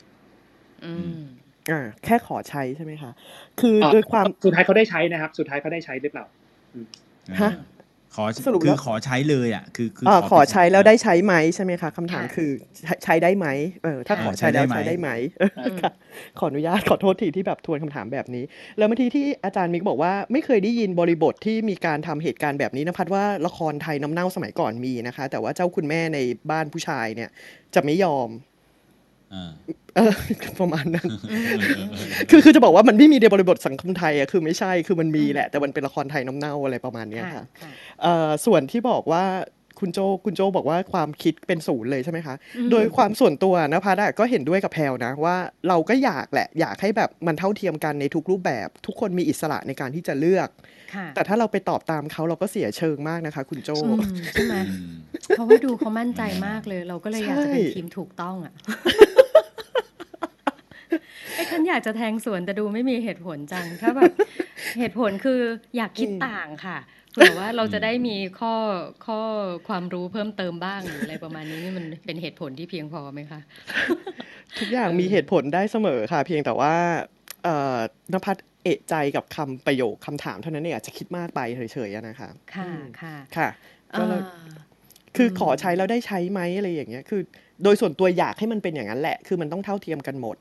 [0.85, 1.19] อืม
[1.71, 3.11] อ่าแค่ขอใช้ใช่ไหมคะ
[3.59, 6.25] คืออะโดยความสุดท้ายเขาได้ใช้นะครับ สุดท้ายเขาได้ใช้หรือเปล่า
[7.41, 7.51] ฮะ
[8.15, 12.51] ขอสรุปคือแล้วขอใช้เลยอะคือคืออ่าขอเป็นใช้แล้วได้ใช้ไหมใช่ไหมคะคำถามค่ะคือ
[12.83, 13.47] ใช้ใช้ได้ไหม
[13.83, 15.09] เออถ้าอ่าขอใช้แล้วใช้ใช้ได้ได้ไหไหมม
[15.81, 15.91] ค่ะ
[16.39, 18.43] ขออนุญาตขอโทษทีที่แบบทวนคำถามแบบนี้
[18.77, 26.19] แล้วเมื่อกี้ที่อาจารย์มิกบอกว่าไม่เคยได้ยินบริบทที่มีการทำเหตุการณ์แบบนี้นะพัดว่าละครไทยน้ำเน่าสมัยก่อนมีนะคะ แต่ว่าเจ้าคุณแม่ใน
[26.51, 27.29] บ้านผู้ชายเนี่ย
[27.75, 28.54] จะไม่ยอมอ่า
[29.95, 30.13] เออ
[30.59, 37.71] ประมาณนั้นเออเออเออคือคือจะบอกว่ามันไม่มีในบริบทสังคมไทยอะคือไม่ใช่คือมันมีแหละ แต่มันเป็นละครไทยน้ำเน่าอะไรประมาณเนี้ยค่ะค่ะค่ะ
[38.01, 39.23] เอ่อส่วนที่บอกว่า
[39.81, 45.35] คุณโจคุณโจบอกว่าความคิดเป็นศูนย์เลยใช่ไหมคะอืมโดยความส่วนตัวนะพัดอะก็เห็นด้วยกับแพลวนะว่า
[45.67, 50.49] เราก็อยากแหละ อยากให้แบบมันเท่าเทียมกันในทุกรูปแบบ ทุกคนมีอิสระในการที่จะเลือก
[50.95, 54.91] ค่ะแต่ถ้าเราไปตอบตามเขาเราก็เสียเชิงมากนะคะ คุณโจอืมใช่ไหมอืม
[55.27, 58.53] เพราะว่าดูเขามั่นใจมากเลย เราก็เลยอยากจะเป็นใช่ทีมถูกต้องอะ
[61.35, 64.11] ไอ้ฉันอยากจะแทงสวนแต่ดูไม่มีเหตุผลจัง ถ้าแบบ
[64.79, 65.39] เหตุผลคือ
[65.77, 66.77] อยากคิดต่างค่ะ
[67.11, 68.55] เผื่อว่าเราจะได้มีข้อ
[69.05, 69.21] ข้อ
[69.67, 73.39] ความรู้เพิ่มเติมบ้างหรืออะไรประมาณนี้นี่มันเป็นเหตุผลที่เพียงพอไหมคะ
[74.59, 76.73] ทุกอย่างมีเหตุผลได้เสมอค่ะ เพียงแต่ว่า
[77.43, 77.77] เอ่อ
[78.13, 83.49] นภัสเอะใจกับคำประโยคคำถามเท่านั้นเองอาจจะคิดมากไปเฉยๆอะนะคะค่ะอืมค่ะค่ะ
[83.99, 84.55] ก็เลยอ่า
[85.15, 87.21] คือขอใช้แล้วได้ใช้ไหมอะไรอย่างเงี้ยคือ
[87.63, 90.37] โดยส่วนตัวอยากให้มันเป็นอย่างนั้นแหละ คือมันต้องเท่าเทียมกันหมด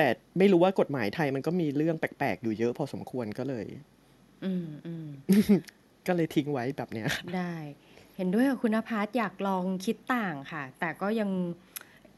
[0.00, 3.66] แต่ไม่รู้ว่ากฎหมายไทยมันก็มีเรื่องแปลกๆ อยู่เยอะพอสมควรก็เลย
[4.44, 5.08] อืมอืม
[6.06, 7.54] ก็เลยทิ้งไว้แบบเนี้ย ได้
[8.16, 11.30] เห็นด้วยกับคุณนภัสอยากลองคิดต่างค่ะ แต่ก็ยัง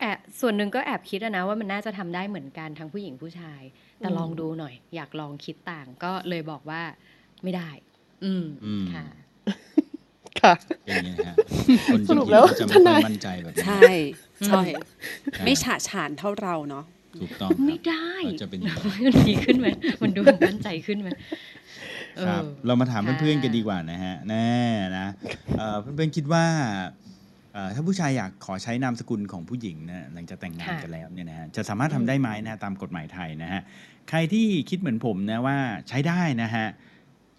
[0.00, 3.62] แอบส่วนหนึ่งก็แอบคิดอะนะว่ามันน่าจะทำได้เหมือนกันทั้งผู้หญิงผู้ชาย
[3.98, 6.82] แต่อืมลองดูหน่อย อยากลองคิดต่างก็เลยบอกว่า
[7.42, 7.70] ไม่ได้
[8.24, 9.04] อืมอืมค่ะ
[10.40, 10.54] ค่ะ
[10.86, 11.36] อย่างนี้นะฮะ
[11.92, 13.84] คนสรุปแล้วจะทไม่ค่นาอยยมั่นใจแบบนี้ใช่
[14.46, 14.62] ใช่
[15.44, 16.84] ไม่ฉาฉานเท่าเราเนาะ
[17.20, 19.68] ถูกต้องครับไม่ได้ก็จะเป็นอย่างนั้นมันดีขึ้นไหม
[20.02, 21.08] มันดูมั่นใจขึ้นไหม
[22.16, 24.50] เออครับเรามาถามค่ะเพื่อนๆกันดีกว่านะฮะแน่
[24.98, 25.06] นะ
[25.58, 26.44] เอ่อเพื่อนๆคิดว่า
[27.54, 33.60] เอ่อถ้าผู้ชายอยากขอใช้นามสกุลของผู้หญิงนะหลังจากแต่งงานค่ะกันแล้วเนี่ยนะฮะจะสามารถทำได้ไหมนะฮะตามกฎหมายไทยนะฮะ
[34.08, 35.56] ใครที่คิดเหมือนผมนะว่า
[35.88, 36.66] ใช้ได้นะฮะ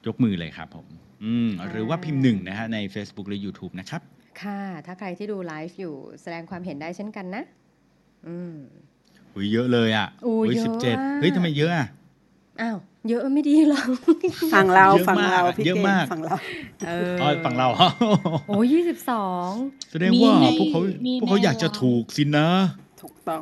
[0.07, 0.87] ยกมือเลยครับผม
[1.23, 4.01] อืมหรือว่าพิมพ์หนึ่งนะฮะใน Facebook หรือ YouTube นะครับ
[4.41, 7.43] ค่ะ ถ้าใครที่ดูไลฟ์อยู่แสดงความเห็นได้เช่นกันนะ
[8.27, 8.55] อืม
[9.33, 11.87] โอุ้ยเยอะเลยอะโอ้ยเยอะสิบเจ็ดอะเฮ้ยทำไมเยอะอะ
[12.61, 12.77] อ้าว
[13.09, 13.85] เยอะไม่ดีหรอก
[14.53, 16.35] ฝั่งเราเยอะฝั่งเรามากพี่เยอะเก่งมากฝั่งเรา
[16.87, 17.67] เอออ๋อฝั่งเรา
[18.47, 19.49] โอ้ยี่สิบสอง
[19.91, 22.47] แสดงว่ามีในพวกเขามีพวกเขาในอยากจะไลน์ถูกสินะ
[23.01, 23.41] ถูกต้อง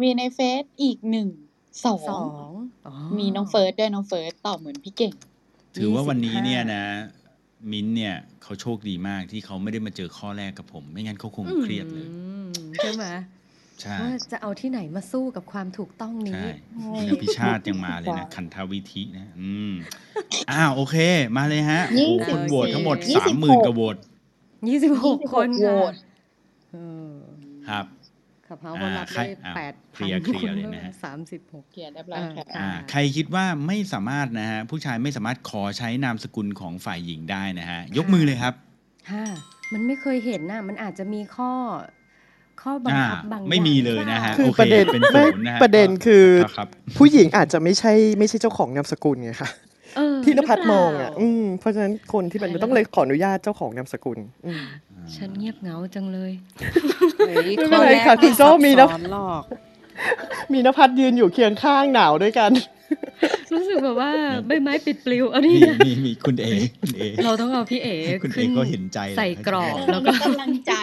[0.00, 1.28] มีในเฟซอีกหนึ่ง
[1.84, 2.48] สองสอง
[2.86, 5.12] อ๋อมีน้องเฟิร์สด้วยน้องเฟิร์สตอบเหมือนพี่เก่ง
[5.76, 6.84] ถือว่าวันนี้25เนี่ยนะ
[7.70, 12.48] มิ้นท์เนี่ยเขาโชคดีมากที่เขาไม่ได้มาเจอข้อแรกกับผม ไม่งั้นเขาคงเครียดเลยอืม
[12.80, 13.04] ใช่ไหม
[13.82, 16.48] ใช่ว่าจะเอาที่ไหนมาสู้กับความถูกต้องนี้ใช่
[16.80, 19.72] ใช่อภิชาติยังมาเลยนะ คันทาวิธินะ อืม
[20.50, 20.96] อ้าวโอเค
[21.36, 23.96] มาเลยฮะโอ้โหยี่สิบคนโหวตทั้งหมดยี่สาสิมบหมื่นหกกว่าโหวต
[24.68, 25.94] ยี่สิบหกคนโหวค่ะต
[26.72, 26.76] เอ
[27.10, 27.16] อ
[27.68, 27.84] ครับ
[28.46, 38.54] ขับเฮาคนรับอ่าใครได้อ่าแปดเคลียร์เคลียร์เลยนะฮะสามสิบหกเขียนเรียบร้อยค่ะอ่าอ่าใครคิดว่าไม่สามารถนะฮะผู้ชายไม่สามารถขอใช้นามสกุลของฝ่ายหญิงได้นะฮะ ยกมือเลยครับ
[39.10, 39.24] ค่ะ
[39.72, 41.52] มันไม่เคยเห็นน่ะมันอาจจะมีข้อ
[42.62, 49.50] ข้อบังอ่าคับบางอย่างไม่มีเลยนะฮะคือโอประเด็นเป็นไม่ศูนย์นะฮะประเด็นคือครับครับผู้หญิงอาจจะไม่ใช่ไม่ใช่เจ้าของนามสกุลไงค่ะ
[49.96, 54.62] เออที่นภัสหรืเปมล่าองอะอืมเพราะฉะนั้นคนที่เป็นใช่ต้องเลยขออนุญาตเจ้าของนามสกุลอืม
[55.16, 56.32] ฉันเงียบเหงาจังเลย
[57.28, 59.42] เฮ้ยไม่เป็นข้อไรแรกค่ะคุณโจ้ซับมีนะซ้อนหรอก
[60.52, 62.50] มีนภัสยืนอยู่เคียงข้างหนาวด้วยกัน
[63.52, 64.10] รู้สึกแบบว่า
[64.46, 66.46] ใบไม้ปิดปลิวเอานี่มีนะมีมีคุณเอ
[66.82, 70.74] คุณเอเราต้องเอาพี่เอ๋คุณเอขึ้นก็เห็นใจใส่กรอบเออแล้วก็มีกำลังใจ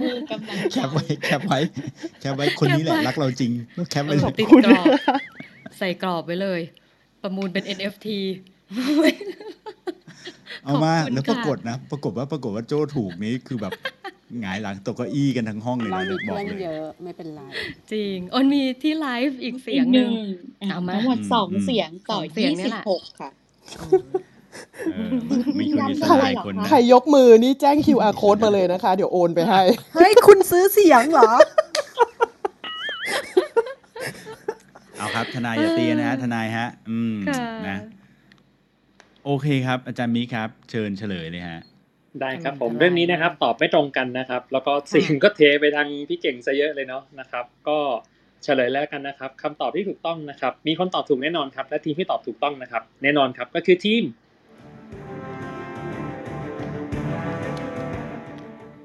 [0.00, 1.58] มือกำลังแคใจปไว้แคปไว้
[2.20, 3.52] แคปไว้คนนี้แหละรักเราจริง
[3.90, 4.84] แคปไว้เลยติดกรอบ
[5.78, 6.60] ใส่กรอบไว้เลย
[7.22, 8.06] ประมูลเป็น NFT
[10.64, 13.72] เอามาขอบคุณแล้วปรากฏค่ะนะ ปรากฏว่าปรากฏว่าโจ้ถูกนี้คือแบบ
[14.40, 17.40] หงายหลังตกเก้าอี้กันทั้งห้องเลยเรานะมีบอกเพื่อนเลยเยอะไม่เป็นไร
[17.92, 20.10] จริงอ้นมีที่ไลฟ์อีกเสียงหนึ่ง
[20.60, 23.30] อะเอามาทั้งหมดสองอืมเสียงต่อสองเสียงยี่เนี่สิยบแหละหกค่ะ
[24.94, 25.10] เออ
[25.58, 29.60] มีคนมีสใครลายคนนะใครยกมือนี่แจ้ง QR code มาเลยนะคะ เดี๋ยวโอนไปให้
[29.94, 31.32] เฮ้ย คุณซื้อเสียงเหรอ
[34.98, 37.78] เอาครับ ทนายอย่าตีนะฮะ ทนายฮะ อืมค่ะนะ
[39.28, 41.60] โอเคครับ อาจารย์มิกครับ เชิญเฉลยเลยฮะ
[42.20, 47.78] ได้ครับผมทำไมเรื่องนี้นะครับ ตอบไม่ตรงกันนะครับ แล้วก็เสียงก็เทไปทางพี่เก่งซะเยอะเลยเนาะนะครับ ก็
[48.44, 54.02] เฉลยแล้วกันนะครับคำตอบที่ถูกต้องนะครับ มีคนตอบถูกแน่นอนครับ และทีมที่ตอบถูกต้องนะครับ แน่นอนครับก็คือทีม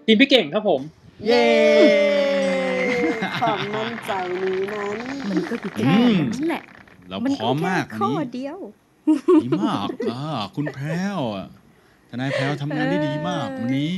[0.05, 0.81] ทีมพี่เก่งครับผม
[1.27, 1.45] เย้
[3.41, 4.97] ความมั่นใจนี้นั้น
[5.29, 5.83] มันก็อยู่แค่
[6.31, 6.63] นั้นแหละ
[7.09, 8.59] เรามันพร้อมมากวันข้อนี้เดียว
[9.43, 10.23] ดีมากอ่า
[10.55, 11.47] คุณแพรวอะ
[12.09, 13.95] ทนายแพรวทำงานได้ดีมากวันนี้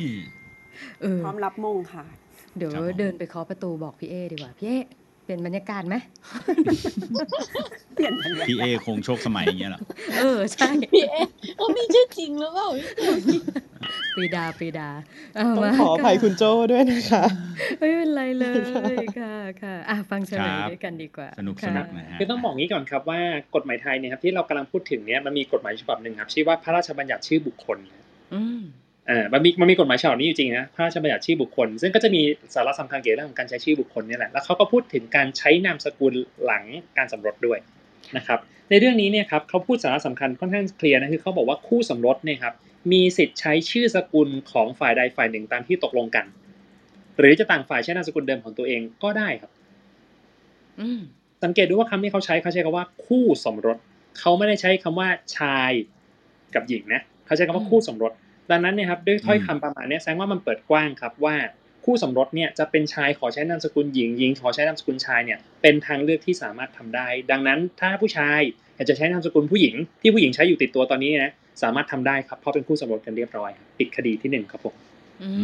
[1.02, 2.04] เออพร้อมรับมงค่ะ
[2.58, 4.74] เดี๋ยวครับผม เดินไปเคาะประตูบอกพี่เอดีกว่า พี่เอ
[5.24, 5.96] เปลี่ยนบรรยากาศไหม
[7.96, 9.82] เปลี่ยนบรรยากาศพี่เอคงโชคสมัยอย่างเงี้ยเหรอ
[10.20, 12.70] เออ ใช่พี่เอ๊ะเขามีชื่อจริงหรือเปล่า
[14.16, 14.90] ปรีดาปรีดา
[15.36, 17.24] เอาต้องมาขออภัยคุณโจ้ด้วยนะคะ
[17.80, 18.56] ไม่เป็นไรเลย
[19.20, 23.20] ค่ะค่ะอะฟังเฉลยครับด้วยกันดีกว่า สนุกค่ะสนุกนะฮะคือต้องบอกงี้ก่อนครับว่า
[23.56, 27.78] กฎหมายไทยเนี่ยครับที่เรากำลังพูดถึงเนี่ยมันมีกฎหมายฉบับหนึ่งครับชื่อว่าพระราชบัญญัติชื่อบุคคล
[28.34, 28.62] อืม
[29.10, 32.22] อ่ามันมีมันมีกฎหมายฉบับนี้อยู่จริงนะพระราชบัญญัติชื่อบุคคล ซึ่งก็จะมี
[32.56, 36.14] สาระสำคัญเกี่ยวกับเรื่องของการใช้ชื่อบุคคลเนี่ยแหละแล้วเขาก็พูดถึงการใช้นามสกุล
[36.46, 36.64] หลัง
[36.98, 37.60] การสมรสด้วย
[38.18, 38.40] นะครับ
[38.70, 42.54] ในเรื่องนี้เนี่ยครับเขาพูดสาระสำคัญค่อนข้างเคลียร์นะคือเขาบอกว่าคู่สมรสเนี่ยครับ
[42.92, 46.26] มีสิทธิ์ใช้ชื่อสกุลของฝ่ายใดฝ่ายหนึ่งตามที่ตกลงกัน
[47.20, 49.52] หรือจะต่างฝ่ายใช้นามสกุลเดิมของตัวเองก็ได้ครับ
[50.80, 51.02] อืม
[51.44, 53.78] สังเกตดูว่าคำที่เขาใช้เขาใช้คำว่าคู่สมรส
[54.20, 55.72] เขาไม่ได้ใช้คำว่าชาย
[56.56, 58.12] กับหญิงนะเขาใช้คำว่าคู่สมรส
[58.52, 61.36] ดังนั้นเนี่ยครับด้วยถ้อยคำประมาณเนี้ยแสดงว่ามันเปิดกว้างครับว่า
[61.86, 68.40] คู่สมรสเนี่ยจะเป็นชายขอใช้นามสกุลหญิงหญิงขอใช้นามสกุลชายเนี่ยเป็นทางเลือกที่สามารถทำได้ ดังนั้นถ้าผู้ชาย
[68.76, 71.32] อยากจะใช้นามสกุลผู้หญิง ที่ผู้หญิงใช้อยู่ติดตัวตอนนี้นะ
[71.64, 74.76] สามารถทำได้ครับเพราะเป็นคู่สมรสกันเรียบร้อยครับปิดคดีที่หนึ่งครับผม
[75.22, 75.44] อือื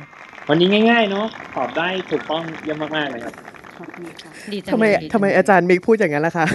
[0.49, 3.35] วันนี้ง่าย ๆ เนาะตอบได้ถูกต้องเยี่ยมมากๆเลยครับ
[3.79, 6.45] ขอบคุณค่ะดีจังทำไมเลยดีจังทำไมอาจารย์มิกพูดอย่างนั้นล่ะคะ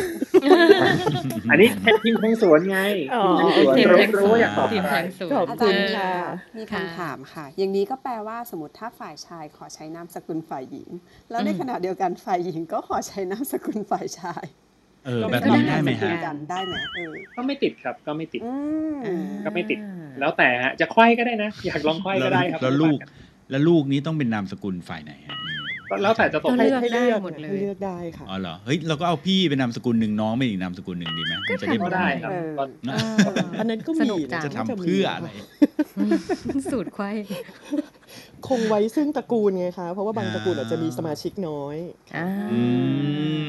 [1.50, 2.80] อันนี้แค่ทีมแทงสวนไง
[3.14, 3.24] อ๋อ
[3.76, 6.10] ทีมแทงสวนรู้ทีมแทงสรู้วนว่าอยากตอบทีมอะไรแทงสวนขอบอาคุจารณย์ค่ะ
[6.56, 10.88] มีค่ะคำถามค่ะ อย่างนี้ก็แปลว่าสมมติถ้าฝ่ายชายขอใช้นามสกุลฝ่ายหญิง
[11.30, 14.44] แล้วในอืมขณะเดียวกันฝ่ายหญิงก็ขอใช้นามสกุลฝ่ายชาย
[15.06, 18.52] เออก็แบบก็นี้ได้ไหมนามสกุลฮะกันได้ไหมเออก็ไม่ติดครับก็ไม่ติดอื
[18.92, 19.78] มอ่าก็ไม่ติด
[20.20, 22.98] แล้วแต่ฮะจะไขว้ก็ได้นะ อยากลองไขว้ก็ได้ครับแล้วลูก
[23.50, 25.59] แล้วลูกนี้ต้องเป็นนามสกุลฝ่ายไหนฮะก็
[26.02, 32.94] แล้วแต่จะตกก็ให้เลือกให้ได้เลือกหมดเลยให้เลือกได้ค่ะอ๋อเหรอเฮ้ยเราก็เอาพี่เป็นนามสกุลหนึ่งน้องเป็นอีกนามสกุลหนึ่งดีไหมมันจะได้ก็ก็แบบได้ครับเออก็นะ
[33.58, 35.28] อันนั้นก็สมีนุกจังจะทำเพื่ออะไร
[35.98, 36.12] อืม
[36.72, 37.16] สูตรควาย
[38.48, 41.76] คงไว้ซึ่งตระกูลไงคะเพราะว่าบางอ่าตระกูลอาจจะมีสมาชิกน้อย
[42.16, 42.60] อ่าอื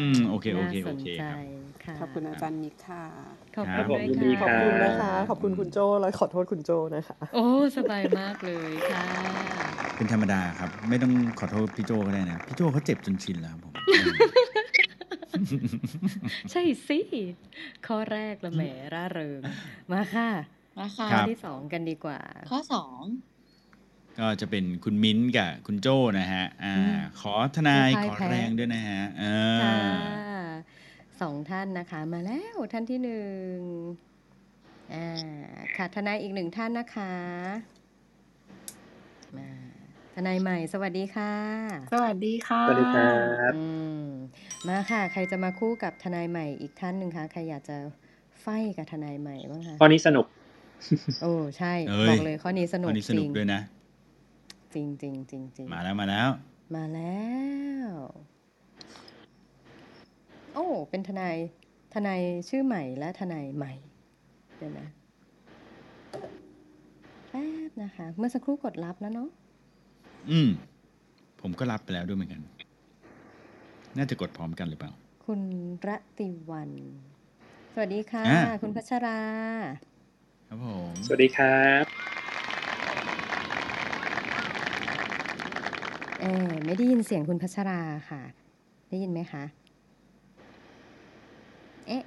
[0.09, 1.37] มโอเคโอเคน่าสโอนเคใจครับ
[1.85, 3.03] ค่ะขอบคุณอาจารย์มิกค่ะ
[3.55, 7.45] ขอบครัคุบณผมด้วยยินดีขอบค่ะคุณนะคะ ขอบคุณคุณโจและขอโทษคุณโจนะคะ โอ้
[7.77, 9.05] สบายมากเลยค่ะ
[10.01, 13.73] เป็นธรรมดาครับ ไม่ต้องขอโทษพี่โจก็ได้นะ พี่โจเขาเจ็บจนชินแล้วครับผม
[16.51, 16.99] ใช่สิ
[17.87, 19.41] ข้อแรกละแหมร่าเริง
[19.91, 20.29] มาค่ะ
[20.77, 23.01] มาค่ะครัข้อบที่สองกันดีกว่า ข้อสอง
[24.19, 25.87] ก็จะเป็นคุณมิ้นท์กับคุณโจ
[26.19, 29.23] นะฮะ อ่าอืมขอทนายไม่ขอพ่ายแพ้แรงด้วยนะฮะเอ
[29.63, 29.75] ค่ะ
[30.29, 30.43] อ
[31.21, 33.57] สองท่านนะคะ มาแล้วท่านที่หนึ่ง
[34.93, 35.07] อ่า
[35.75, 37.13] ค่ะทนายอีกหนึ่งท่านนะคะ
[39.37, 39.49] มา
[40.15, 41.33] ทนายใหม่ สวัสดีค่ะ
[41.93, 43.11] สวัสดีค่ะสวัสดีครั
[43.49, 43.65] บอื
[44.01, 44.05] ม
[44.67, 47.77] มาค่ะ ใครจะมาคู่กับทนายใหม่อีกท่านหนึ่งคะใครอยากจะ
[48.41, 48.47] ไฟ
[48.77, 50.25] กับทนายใหม่บ้างคะข้อนี้สนุก
[51.21, 53.61] โอ้ใช่เอ้ย บอกเลยข้อนี้สนุวักนนี้สนุกจริงด้วยนะ
[54.73, 56.29] จริงจริงจริงจริงมาแล้วมาแล้ว
[56.75, 57.25] มาแล้
[57.87, 57.91] ว
[60.53, 61.35] โอ้เป็นทนาย
[61.93, 63.73] ทนายชื่อใหม่และทนายใหม่
[64.57, 64.87] เดี๋ยวนะ
[67.29, 69.29] แป๊บนะคะ เมื่อสักครู่กดรับแล้วเนาะ
[70.29, 70.49] อืม
[71.41, 72.41] ผมก็รับไปแล้วด้วยเหมือนกัน
[73.97, 74.91] น่าจะกดพร้อมกันหรือเปล่า
[75.25, 75.41] คุณ
[75.87, 76.71] ระติวัน
[77.73, 79.19] สวัสดีค่ะ อ่า คุณพัชรา
[80.47, 81.83] ครับผมสวัสดีครับ
[86.21, 87.79] เออไม่ได้ยินเสียงคุณพัชรา
[88.09, 88.21] ค่ะ
[88.89, 89.43] ได้ยินไหมคะ
[91.87, 92.03] เอ๊ะ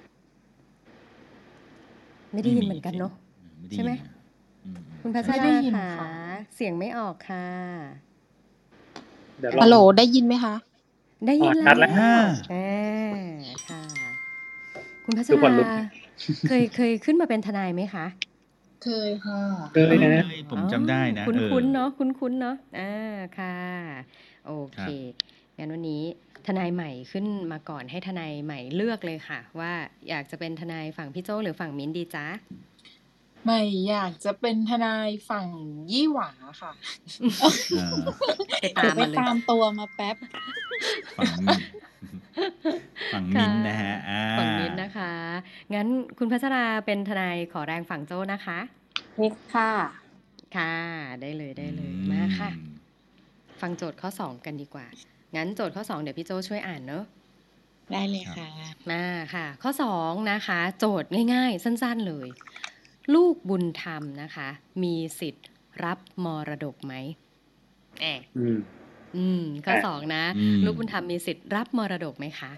[2.32, 3.12] ไม่ได้ยินเหมือนกันเนาะ
[3.60, 3.98] ไม่ได้ยินใช่ไหมนะ
[4.64, 6.12] อืมคุณพัชไม่ราได้ยินค่ะ ค่ะ
[6.54, 7.46] เสียงไม่ออกค่ะ
[8.03, 10.54] เดี๋ยวลองฮัลโหลได้ยินไหมคะ
[11.26, 11.90] ได้ยินอ๋อชัดแล้ว
[12.52, 12.68] อ่า
[13.68, 13.80] ค่ะ
[15.04, 15.66] คุณพัชทุกคนราลุก
[16.48, 18.06] เคยเคยขึ้นมาเป็นทนายไหมคะ
[18.84, 19.40] เคยค่ะ
[19.74, 23.56] เคยนะเอ้ยผมจำได้นะคุ้นเออคุ้นๆเนาะคุ้นคุ้นๆเนาะอ่าค่ะ
[24.46, 24.90] โอเคครับ
[25.58, 26.02] งั้นวันนี้
[26.46, 29.72] ทนายใหม่ขึ้นมาก่อนให้ทนายใหม่เลือกเลยค่ะ ว่า
[30.08, 32.26] อยากจะเป็นทนายฝั่งพี่โจหรือฝั่งมิ้นท์ดีจ๊ะ
[33.44, 35.48] ไม่อยากจะเป็นทนายฝั่ง
[35.92, 36.30] ยี่หวา
[36.60, 36.72] ค่ะ
[37.76, 37.94] เออ
[38.60, 40.16] ไปเดี๋ตายมมาเลยวไปตามตัวมาแป๊บ
[41.18, 41.32] ฝั่ง
[43.12, 45.12] ฝั่งมิ้นท์นะฮะอ่าฝั่งมิ้นท์นะคะ
[45.74, 45.86] งั้น
[46.18, 48.58] คุณพัชราเป็นทนายขอแรงฝั่งโจ้นะคะ
[49.22, 49.70] นิดค่ะ
[50.56, 50.72] ค่ะ
[51.20, 52.50] ได้เลยได้เลยมาค่ะ
[53.60, 54.86] ฟังโจทย์ข้อ2กันดีกว่า
[55.36, 57.04] งั้นโจทย์ข้อ2เดี๋ยวพี่โจช่วยอ่านเนอะ
[57.92, 58.48] ได้เลยค่ะ
[58.90, 59.02] มา
[59.34, 62.28] ค่ะ ข้อ2นะคะ โจทย์ง่าย ๆ สั้น ๆเลย
[63.14, 64.48] ลูกบุญธรรมนะคะ
[64.82, 65.46] มีสิทธิ์
[65.84, 66.94] รับมรดกไหม
[68.00, 68.58] แอบอืม
[69.16, 72.50] อืมข้ออะสองนะอืมลูกบุญธรรมมีสิทธิ์รับมรดกไหมคะ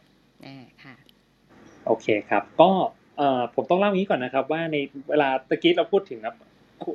[0.43, 0.95] แอบค่ะ
[1.87, 2.71] โอเคครับ ก็
[3.17, 4.77] เอ่อผมต้องเล่าอย่างนี้ก่อนนะครับ ว่าใน
[5.09, 6.37] เวลาตะกี้เราพูดถึงครับ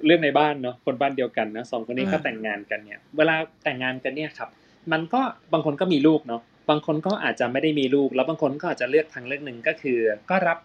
[0.06, 4.50] เรื่องในบ้านเนาะคนบ้านเดียวกันนะสองคนนี้อืมเขาแต่งงานกันเนี่ย เวลาแต่งงานกันเนี่ยครับ
[4.92, 5.22] มันก็
[5.54, 9.98] บางคนก็มีลูกเนาะบางคนก็อาจจะไม่ได้มีลูก แล้วบางคนก็อาจจะเลือกทางเลือกหนึ่งก็คือ
[10.30, 10.58] ก็รับ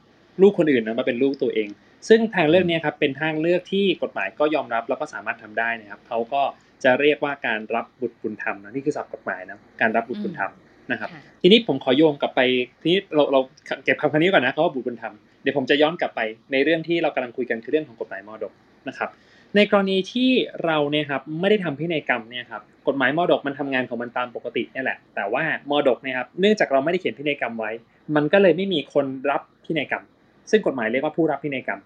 [0.42, 1.68] ลูกคนอื่นนะมาเป็นลูกตัวเอง
[2.08, 6.42] ซึ่งทางเลือกเนี้ครับเป็นทางเลือกที่กฎหมายก็ยอมรับแล้วก็สามารถทำได้นะครับเขาก็
[6.84, 10.52] จะเรียกว่าการรับบุตรบุญธรรมนะนี่คือศัพท์กฎหมายนะการรับบุตรบุญธรรม
[10.92, 12.40] นะครับค่ะทีนี้ผมขอโยงกลับไป
[12.80, 13.40] ทีนี้เราเรา
[13.84, 16.20] เก็บคำคำนี้ก่อนนะเขาว่าบุตรบุญธรรมเดี๋ยวผมจะย้อนกลับไป
[16.52, 18.52] ในเรื่องที่เรากำลังคุยกันคือเรื่องของกฎหมายมรดก
[18.88, 19.10] นะครับ
[19.56, 20.30] ในกรณีที่
[20.64, 27.70] เราเนี่ยครับไม่ได้ทำพินัยกรรมเนี่ยครับกฎหมายมรดกมันทำงานของมันตามปกติเนี่ยแหละ แต่ว่ามรดกเนี่ยครับเนื่องจากเราไม่ได้เขียนพินัยกรรมไว้
[28.16, 30.04] มันก็เลยไม่มีคนรับพินัยกรรม
[30.50, 31.80] ซึ่งกฎหมายเรียกว่าผู้รับพินัยกรรม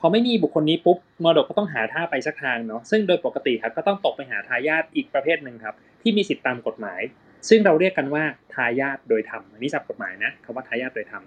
[0.00, 7.00] พอไม่มีบุคคลนี้ปุ๊บมรดกก็ต้องหาท่าไปสักทางเนาะซึ่งโดยปกติครับก็ต้องตกไปหาทายาทอีกประเภทหนึ่งครับ ที่มีสิทธิตามกฎหมาย
[7.48, 11.22] ซึ่งเราเรียกกันว่าทายาทโดยธรรมอันนี้ศัพท์กฎหมายนะคำว่าทายาทโดยธรรม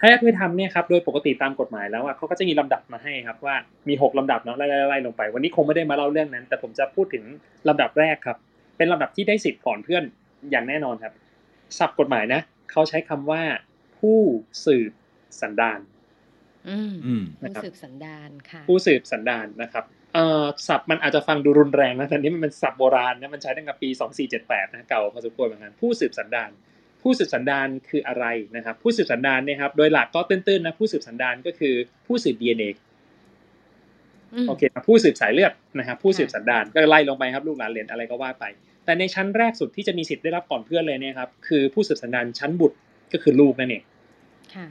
[0.00, 3.54] ทายาทโดยธรรมเนี่ยครับโดยปกติตามกฎหมายแล้วอะเขาก็จะมีลำดับมาให้ครับว่า
[3.88, 7.24] มีหกลำดับเนาะไล่ๆไล่ลงไป วันนี้คงไม่ได้มาเล่าเรื่องนั้น แต่ผมจะพูดถึง
[7.68, 8.36] ลำดับแรกครับ
[8.76, 10.02] เป็นลำดับที่ได้สิทธิ์ก่อนเพื่อน
[10.50, 11.12] อย่างแน่นอนครับ
[11.78, 12.40] ศัพท์กฎหมายนะ
[12.70, 13.42] เขาใช้คำว่า
[13.98, 14.18] ผู้
[14.64, 14.92] สืบ
[15.40, 15.78] สันดาน
[17.42, 23.88] ผู้สืบสันดานค่ะ ผู้สืบสันดานนะครับเอ่อศัพท์มันอาจจะฟังดูรุนแรงนะแต่นี่มันเป็นศัพท์โบราณนะมันใช้ตั้งแต่ปี
[24.32, 26.50] 2478นะเก่าพอสมควรเหมือนกันผู้สืบสันดาน
[27.02, 31.74] ผู้สืบสันดานคืออะไรนะครับ ผู้สืบสันดานเนี่ยครับ โดยหลักก็ตื้นๆนะผู้สืบสันดานก็คือ
[32.06, 32.68] ผู้สืบ DNA
[34.34, 38.44] อืมโอเคครับผู้สืบสายเลือดนะครับผู้ค่ะสืบสันดานก็ไล่ลงไปครับลูกหลานเหลนอะไรก็ว่าไป
[38.84, 42.76] แต่ในชั้นแรกสุดที่จะมีสิทธิ์ได้รับก่อนเพื่อนเลยเนี่ยครับคือผู้สืบสันดานชั้นบุตร
[43.12, 43.82] ก็คือลูกนั่นเอง
[44.54, 44.66] ค่ะ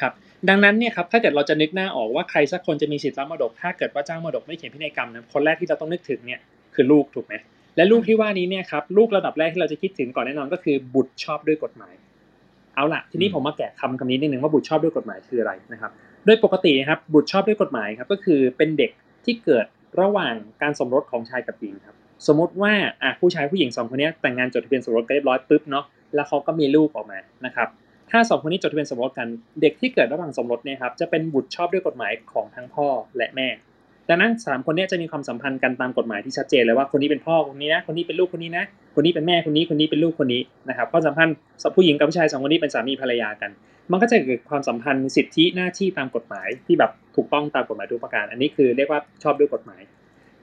[0.00, 0.12] ครับ
[0.48, 6.40] ดังนั้นเนี่ยครับถ้าเกิดเราจะนึกหน้าออกว่าใครสักคนจะมีสิทธิ์รับมรดก ถ้าเกิดว่าเจ้ามรดกไม่เขียนพินัยกรรมนะคนแรกที่เราต้องนึกถึงเนี่ย
[6.74, 7.34] คือลูกถูกไหม
[7.76, 11.94] และลูกที่ว่านี้เนี่ยครับลูกระดับแรกที่เราจะคิดถึงก่อนแน่นอนก็คือบุตรชอบด้วยกฎหมาย
[12.74, 15.90] เอาล่ะ ทีนี้ผมมาแกะคำคำนี้นิดนึงว่าบุตรชอบด้วยกฎหมายคืออะไรนะครับ
[16.26, 18.90] โดยปกตินะครับบุตรชอบด้วยกฎหมายครับก็คือเป็นเด็ก
[19.24, 19.66] ที่เกิด
[20.00, 27.68] ระหว่างการสมรสของชายกับหญิงครับสมมติว่าอะผู้ชายผู้หญิงสองคนนี้แต่งงานจดทะเบียนสมรสกันเรียบร้อยปุ๊บเนาะแล้วเขาก็มีลูกออกมานะครับ
[28.10, 29.28] ถ้าสองคนนี้จดทะเบียนสมรสกัน
[29.62, 33.48] เด็กที่เกิดระหว่างสมรสเนี่ยครับจะเป็นบุตรชอบด้วยกฎหมายของทั้งพ่อและแม่
[34.08, 38.64] ดังนั้นสามคนนี้จะมีความสัมพันธ์กันตามกฎหมายที่ชัดเจนเลยว่าคนนี้เป็นพ่อคนนี้นะคนนี้เป็นลูกคนนี้นะ
[38.94, 41.34] คนนี้เป็นแม่คนนี้คนนี้เป็นลูกคนนี้นะครับความสัมพันธ์
[41.76, 43.50] ผู้หญิงกับผู้ชายสองคนนี้เป็นสามีภรรยากัน
[43.92, 49.80] มันก็จะเกิดความสัมพันธ์สิทธิหน้าที่ตามกฎหมายที่แบบถูกต้องตามกฎหมายทุกประการ อันนี้คือเรียกว่าชอบด้วยกฎหมาย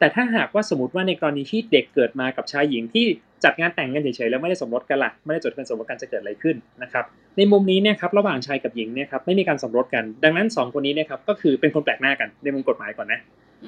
[0.04, 3.06] แต่ถ้าหากว่าสมมติว่าในกรณีที่เด็กเกิดมากับชายหญิงที่
[3.44, 7.06] จัดงานแต่งกันเฉยๆแล้วไม่ได้สมรสกันละไม่ได้จดทะเบียนสมรสกันจะเกิดอะไรขึ้นนะครับ
[7.38, 13.20] ในมุมนี้เนี่ยครับระหว่างชายกับหญิงเนี่ยครับไม่มีการสมรสกัน ดังนั้นสองคนนี้เนี่ยครับก็คือเป็นคนแปลกหน้ากันในมุมกฎหมายก่อนนะ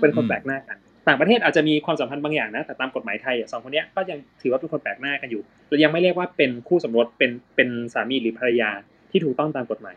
[0.01, 8.69] เป็นคนแปลกหน้ากันต่างประเทศอาจจะมีความสัมพันธ์บางอย่างนะแต่ตามกฎหมายไทยสองคนนี้ก็ยังถือว่าเป็นคนแปลกหน้ากันอยู่เรายังไม่เรียกว่าเป็นคู่สมรสเป็นเป็นสามีหรือภรรยา
[9.11, 9.95] ที่ถูกต้องตามกฎหมาย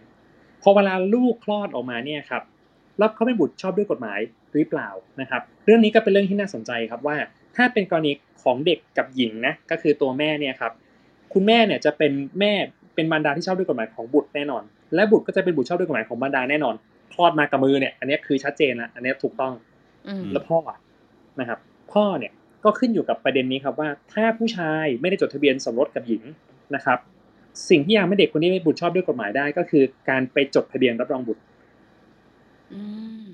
[0.62, 2.42] พอเวลาลูกคลอดออกมาเนี่ยครับ
[2.98, 4.20] แล้วเขาเป็นบุตรชอบด้วยกฎหมาย
[4.52, 4.88] หรือเปล่า
[5.20, 7.16] นะครับ เรื่องนี้ก็เป็นเรื่องที่น่าสนใจครับว่า
[7.56, 10.72] ถ้าเป็นกรณีของเด็กกับหญิงนะก็คือตัวแม่เนี่ยครับ
[11.32, 12.52] คุณแม่เนี่ยจะเป็นแม่
[12.94, 14.62] เป็นบรรดาที่ชอบด้วยกฎหมายของบุตรแน่นอน
[14.94, 16.74] และบุตรก็จะเป็นบุตรชอบด้วยกฎหมายของบรรดาแน่นอน
[17.12, 19.52] คลอดมากับมือเนี่ย อันนี้คือชัดเจนนะอันนี้ถูกต้อง
[20.08, 20.58] อืมแล้วพ่อ
[21.40, 21.58] นะครับ
[21.92, 22.32] พ่อเนี่ย
[22.64, 26.22] ก็ขึ้นอยู่กับประเด็นนี้ครับว่า ถ้าผู้ชายไม่ได้จดทะเบียนสมรสกับหญิง
[26.74, 26.98] นะครับ
[27.70, 31.57] สิ่งที่ยังไม่เด็กคนนี้ไม่บุตรชอบด้วยกฎหมายได้ก็คือ การไปจดทะเบียนรับรองบุตรอืม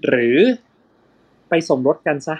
[0.06, 0.38] หรือ
[1.48, 2.36] ไปสมรสกันซะ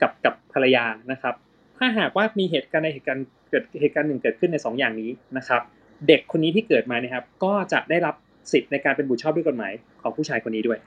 [0.00, 1.34] กับกับภรรยานะครับ
[1.78, 5.62] ถ้าหากว่ามีเหตุการณ์ในเหตุการณ์เกิดเหตุการณ์หนึ่งเกิดขึ้นในสองอย่างนี้นะครับ
[6.08, 8.14] เด็กคนนี้ที่เกิดมาเนี่ยครับ ก็จะได้รับ
[8.52, 9.72] สิทธิ์ในการเป็นบุตรชอบด้วยกฎหมาย
[10.02, 10.78] ของผู้ชายคนนี้ด้วย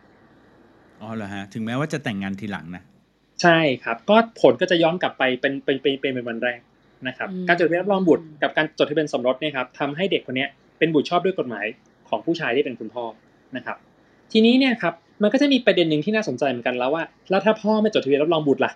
[1.02, 2.84] อ๋อเหรอฮะถึงแม้ว่าจะแต่งงานทีหลังนะ
[3.42, 6.60] ใช่ครับ ก็ผลก็จะย้อนกลับไปเป็นเป็นเป็นเป็นเป็นวันแรก
[7.08, 11.66] นะครับอืมการจดทะเบียนรับรองบุตรกับการจดทะเบียนสมรสเนี่ยครับทำให้เด็กคนเนี้ยเป็นบุตรชอบด้วยกฎหมาย
[12.10, 13.04] ของผู้ชายที่เป็นคุณพ่อ
[13.58, 13.78] นะครับ
[14.32, 18.72] ทีนี้เนี่ยครับ มันก็จะมีประเด็นหนึ่งที่น่าสนใจเหมือนกันแล้วว่า แล้วถ้าพ่อไม่จดทะเบียนรับรองบุตรล่ะ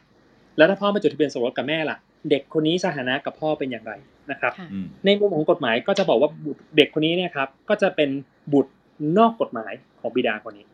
[0.58, 1.98] แล้วถ้าพ่อไม่จดทะเบียนสมรสกับแม่ล่ะ
[2.30, 3.94] เด็กคนนี้สถานะกับพ่อเป็นอย่างไร
[4.32, 8.10] นะครับค่ะอืมในมุมของกฎหมายก็จะบอกว่าบุตรเด็กคนนี้เนี่ยครับก็จะเป็น
[8.54, 8.72] บุตร
[9.18, 10.66] นอกกฎหมายของบิดาคนนี้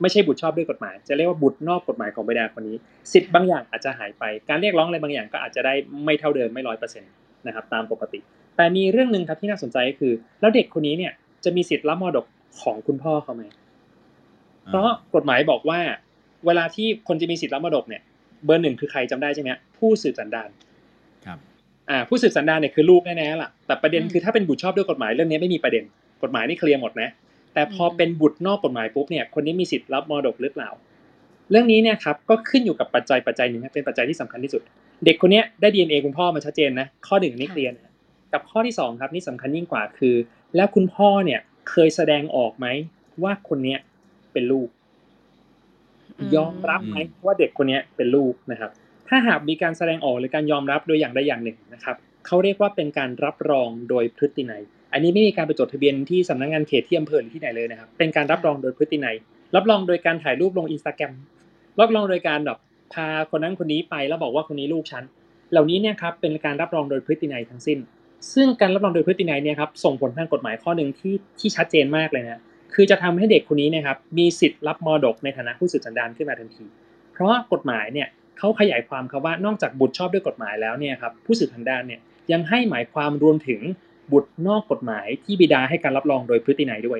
[0.00, 2.76] ไม่ใช่บุตรชอบด้วยกฎหมาย จะเรียกว่าบุตรนอกกฎหมายของบิดาคนนี้
[3.12, 7.10] สิทธิ์บางอย่างอาจจะหายไป การเรียกร้องอะไรบางอย่างก็อาจจะได้ไม่เท่าเดิมไม่ร้อยเปอร์เซ็นต์
[7.46, 8.20] นะครับตามปกติ
[8.56, 11.12] แต่มีเรื่องหนึ่งครับที่น่าสนใจก็คือ แล้วเด็กคนนี้เนี่ย
[11.44, 12.26] จะมีสิทธิ์รับมรดก
[12.62, 13.42] ของคุณพ่อเขาไหม
[14.70, 15.80] เพราะกฎหมายบอกว่า
[16.46, 18.02] เวลาที่คนจะมีสิทธิ์รับมรดกเนี่ย
[18.44, 20.48] เบอร์หนึ่งคือใครจำได้ใช่ไหมฮะผู้สืบสันดาน
[21.26, 21.38] ครับ
[21.90, 25.84] อ่า ผู้สืบสันดานเนี่ยคือลูกแน่ๆล่ะแต่ประเด็นอืมคือถ้าเป็นบุตรชอบด้วยกฎหมายเรื่องนี้ไม่มีประเด็น
[26.22, 27.08] กฎหมายนี่เคลียร์หมดนะ
[27.54, 30.70] แต่พอเป็นบุตรนอกกฎหมายปุ๊บเนี่ยคนนี้มีสิทธิ์รับมรดกหรือเปล่า
[31.50, 34.62] เรื่องนี้เนี่ยครับก็ขึ้นอยู่กับปัจจัยปัจจัยหนึ่งนะเป็นปัจจัยที่สำคัญที่สุด
[35.04, 37.92] เด็กคนเนี้ยได้ DNA คุณพ่อมาชัดเจนนะข้อหนึ่งนี่เคลียร์นะ
[38.32, 40.14] กับข้อที่สองครับนี่สำคัญยิ่งกว่าคือ
[40.56, 42.66] แล้วคุณพ่อเนี่ยเคยแสดงออกไหม
[43.22, 43.78] ว่าคนเนี้ย
[44.32, 44.68] เป็นลูก
[46.18, 48.70] อืมยอมรับไหมว่าเด็กคนเนี้ยเป็นลูกนะครับ
[49.08, 54.62] ถ้าหากมีการแสดงออกหรือการยอมรับโดยอย่างใดอย่างหนึ่งนะครับเขาเรียกว่าเป็นการรับรองโดยพฤตินัย
[54.92, 59.16] อันนี้ไม่มีการไปจดทะเบียนที่สำนักงานเขตที่อำเภอหรือที่ไหนเลยนะครับ เป็นการรับรองโดยพฤตินัย
[59.56, 61.12] รับรองโดยการถ่ายรูปลงอินสตาแกรม
[61.80, 62.58] รับรองโดยการแบบ
[62.92, 65.04] พาคนนั้นคนนี้ไปแล้วบอกว่าคนนี้ลูกฉัน
[65.50, 67.78] เหล่านี้เนี่ยครับเป็นการรับรองโดยพฤตินัยทั้งสิ้น
[68.34, 72.40] ซึ่งการรับรองโดยพฤตินัยเนี่ยครับส่งผลทางกฎหมายข้อหนึ่งที่ที่ชัดเจนมากเลยนะ
[72.74, 76.64] คือจะทำให้เด็กคนนี้เนะครับมีสิทธิ์รับมรดกในฐานะผู้สืบสันดานขึ้นมาทันที
[77.12, 82.00] เพราะกฎหมายเนี่ยเขาขยายความครับว่านอกจากบุตรชอบด้วยกฎหมายแล้วเนี่ยครับผู้สืบสันดานเนี่ย
[82.32, 83.60] ยังให้หมายความรวมถึง
[84.12, 86.98] บุตรนอกกฎหมายที่บิดาให้การรับรองโดยพฤตินัยด้วย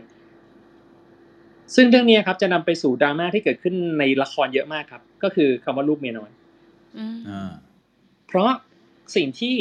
[1.75, 6.31] ซึ่งเรื่องนี้ครับจะนำไปสู่ดราม่าที่เกิดขึ้นในละครเยอะมากครับ ก็คือคำว่าลูกเมียน้อย
[6.99, 7.51] อืมอ่า
[8.29, 8.51] เพราะ
[9.17, 9.55] สิ่งที่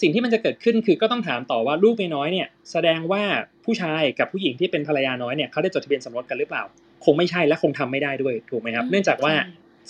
[0.00, 3.22] สิ่งที่มันจะเกิดขึ้นคือก็ต้องถามต่อว่าลูกเมียน้อยเนี่ยแสดงว่า
[3.64, 6.62] ผู้ชายกับผู้หญิงที่เป็นภรรยาน้อยเนี่ยเขาได้จดทะเบียนสมรสกันหรือเปล่า
[7.04, 9.44] คงไม่ใช่และคงทำไม่ได้ด้วยถูกไหมครับ เนื่องจากว่าใช่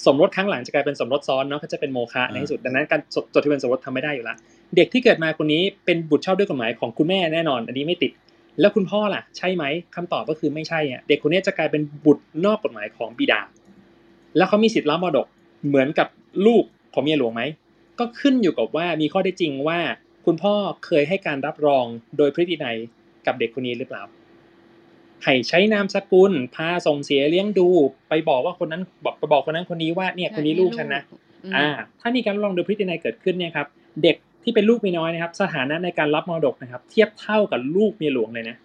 [0.07, 4.37] สมรสครั้งหลังจะกลายเป็นสมรสซ้อนเนาะก็จะเป็นโมฆะในที่สุดดังนั้นการจดจดทะเบียนสมรสทำไม่ได้อยู่แล้ว
[4.77, 8.13] เด็กที่เกิดมาคนนี้เป็นบุตรชอบด้วยกฎหมายของคุณแม่แน่นอน อันนี้ไม่ติด
[8.61, 9.65] แล้วคุณพ่อล่ะ ใช่ไหม
[9.97, 13.41] คำตอบก็คือไม่ใช่อะเด็กคนนี้จะกลายเป็นบุตรนอกกฎหมายของบิดา
[14.37, 15.27] แล้วเขามีสิทธิ์รับมรดก
[15.69, 16.09] เหมือนกับ
[16.47, 17.43] ลูกของเมียหลวงไหม
[17.99, 19.79] ก็ขึ้นอยู่กับว่ามีข้อได้จริงว่า
[20.27, 20.55] คุณพ่อ
[20.87, 21.85] เคยให้การรับรอง
[22.17, 22.77] โดยพฤตินัย
[23.27, 24.03] กับเด็กคนนี้หรือเปล่า
[25.25, 27.69] ให้ใช้นามสกุล พาส่งเสียเลี้ยงดู
[28.09, 31.03] ไปบอกว่าคนนั้นบอกไปบอกคนนั้นคนนี้ว่าเนี่ยคนนี้ลูกฉันนะ
[31.45, 31.69] อืมอ่า
[32.01, 33.67] ถ้ามีการรับรองโดยพฤตินัยเกิดขึ้นเนี่ยครับ
[34.03, 38.57] เด็กที่เป็นลูกเมียน้อยนะครับ สถานะในการรับมรดกนะครับ เทียบเท่ากับลูกเมียหลวงเลยนะ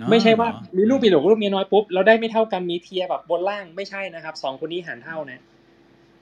[0.00, 5.42] อ๋อไม่ใช่ว่าเหรอมีลูกเมียหลวงกับลูกเมียน้อยปุ๊บเราได้ไม่เท่ากันมีเทียแบบบนล่างไม่ใช่นะครับสองคนนี้หารเท่านะ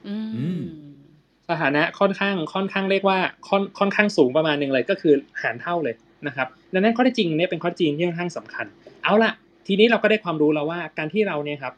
[0.07, 0.61] อืมอืม
[1.49, 3.17] สถานะค่อนข้างค่อนข้างเรียกว่า
[3.47, 5.95] ค่อนค่อนข้างสูงประมาณหนึ่งเลยก็คือหารเท่าเลย
[6.27, 8.65] นะครับดังนั้นข้อท็จจริงเนี่ยเป็นข้อจริงที่ค่อนข้างสำคัญ
[9.03, 9.31] เอาล่ะ
[9.67, 11.73] ทีนี้เราก็ได้ความรู้แล้วว่าการที่เราเนี่ยครับ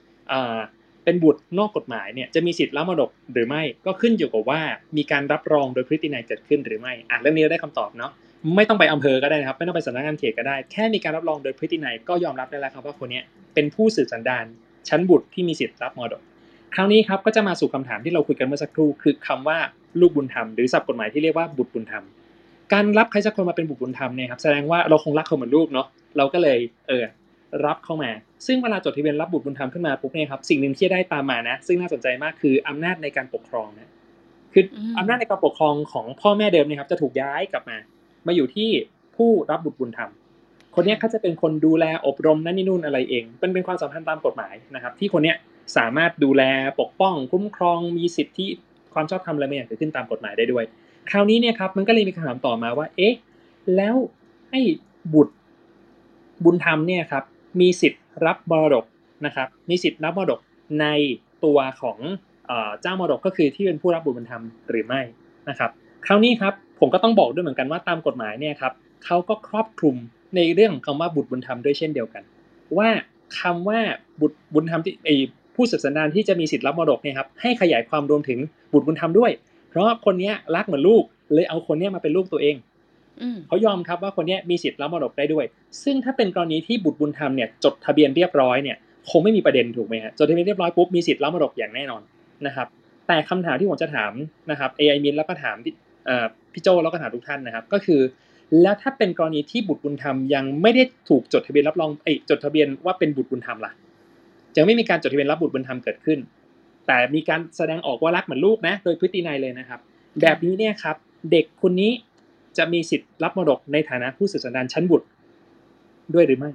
[1.03, 4.61] เป็นบุตรนอกกฎหมายเนี่ยจะมีสิทธิ์รับมรดกหรือไม่ก็ขึ้นอยู่กับว่า
[4.97, 8.11] มีการรับรองโดยพฤตินัยเกิดขึ้นหรือไม่อะเรื่องนี้เราได้คำตอบเนาะ
[8.55, 13.21] ไม่ต้องไปอำเภอก็ได้นะครับ ไม่ต้องไปสำนักงานเขตก็ได้ แค่มีการรับรองโดยพฤตินัยก็ยอมรับได้แล้วครับว่าคนนี้
[13.53, 14.45] เป็นผู้สืบสันดาน
[14.89, 16.21] ชั้นบุตรที่มีสิทธิ์รับมรดก
[16.75, 19.57] คราวนี้ครับก็จะมาสู่คำถามที่เราคุยกันเมื่อสักครู่คือคำว่า
[19.99, 22.03] ลูกบุญธรรมหรือศัพท์กฎหมายที่เรียกว่าบุตรบุญธรรม
[22.73, 27.05] การรับใครสักคนมาเป็นบุตรบุญธรรมเนี่ยครับแสดงว่าเราคงรักเขาเหมือนลูกเนาะเราก็เลยเออ
[27.65, 28.11] รับเข้ามา
[28.45, 33.91] ซึ่งเวลาจดทะเบียนรับบุตรบุญธรรมขึ้นมาปุ๊บเนี่ยครับสิ่งหนึ่งที่จะได้ตามมานะ ซึ่งน่าสนใจมากคืออำนาจในการปกครองนะ
[34.53, 37.77] คืออมอำนาจในการปกครองของพ่อแม่เดิมเนี่ยครับจะถูกย้ายกลับมา
[38.27, 38.69] มาอยู่ที่
[39.15, 40.09] ผู้รับบุตรบุญธรรม
[40.75, 45.37] คนเนี้ยเขาจะเป็นคนดูแลอบรมนั่นนี่นู่นอะไรเองเป็นเป็นความสัมพันธ์ตามกฎหมายนะครับ ที่คนเนี้ย
[45.77, 46.43] สามารถดูแล
[46.79, 48.47] ปกป้อง คุ้มครองมีสิทธิ
[48.93, 50.63] ความชอบธรรมอะไรไม่อย่างเกิดขึ้นตามกฎหมายได้ด้วย
[51.09, 53.15] คราวนี้เนี่ยครับมันก็เลยมีคำถามต่อมาว่า เอ๊ะ
[53.75, 53.95] แล้ว
[54.51, 54.61] ไอ้
[55.13, 55.33] บุตร
[56.43, 57.23] บุญธรรมเนี่ยครับ
[57.61, 58.85] มีสิทธิ์รับมรดก
[59.25, 60.39] นะครับ มีสิทธิ์รับมรดก
[60.81, 60.85] ใน
[61.45, 61.99] ตัวของ
[62.81, 65.01] เจ้ามรดกก็คือที่เป็นผู้รับบุตรบุญธรรมหรือไม่
[65.49, 65.71] นะครับ
[66.05, 68.73] คราวนี้ครับผมก็ต้องบอกด้วยเหมือนกันว่าตามกฎหมายเนี่ยครับ
[69.05, 69.95] เขาก็ครอบคลุม
[70.35, 72.23] ในเรื่องของคำว่าบุตรบุญธรรมด้วยเช่นเดียวกัน
[72.77, 72.89] ว่า
[73.39, 73.79] คำว่า
[74.21, 75.09] บุตรบุญธรรมที่ไอ
[75.55, 78.39] ผู้สืบสันดานที่จะมีสิทธิ์รับมรดกเนี่ยครับให้ขยายความรวมถึง
[78.73, 79.31] บุตรบุญธรรมด้วย
[79.69, 81.03] เพราะคนเนี้ยรักเหมือนลูก
[81.33, 82.55] เลยเอาคนเนี้ยมาเป็นลูกตัวเอง
[83.21, 85.45] อืมเขายอมครับว่าคนเนี้ยมีสิทธิ์รับมรดกได้ด้วย
[85.83, 88.77] ซึ่งถ้าเป็นกรณีที่บุตรบุญธรรมเนี่ยจดทะเบียนเรียบร้อยเนี่ย
[89.09, 92.01] คงไม่มีประเด็นถูกไหมฮะจดทะเบียนเรียบร้อยปุ๊บมีสิทธิ์รับมรดกอย่างแน่นอน
[92.45, 92.67] นะครับ
[93.07, 94.11] แต่คำถามที่ผมจะถาม
[94.51, 95.73] นะครับ AI มินแล้วก็ถามพี่
[96.05, 98.01] เอ่อพี่โจแล้วก็ถามทุกท่านนะครับ ก็คือ
[98.61, 103.71] แล้วถ้าเป็นกรณีที่บุตรบุญธรรมยังไม่ได้ถูกจดทะเบียนรับรองเอ้ยจดทะเบียนว่าเป็นบุตรบุญธรรมล่ะ
[104.57, 106.19] ยังไม่มีการจดทะเบียนรับบุตรบุญธรรมเกิดขึ้น
[106.87, 109.79] แต่มีการแสดงออกว่ารักเหมือนลูกนะ โดยพฤตินัยเลยนะครับ
[110.21, 110.95] แบบนี้เนี่ยครับ
[111.31, 111.91] เด็กคนนี้
[112.57, 115.07] จะมีสิทธิ์รับมรดกในฐานะผู้สืบสันดานชั้นบุตร
[116.13, 116.51] ด้วยหรือไม่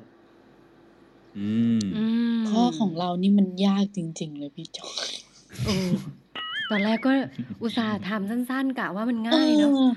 [1.39, 1.49] อื
[1.79, 2.05] มอื
[2.37, 5.09] มข้อของเรานี่มันยากจริง ๆ เลยพี่จอย
[5.65, 5.75] โอ้
[6.71, 7.13] ตอนแรกก็
[7.63, 9.93] อุตส่าห์ทำสั้นๆกะว่ามันง่ายเนาะออ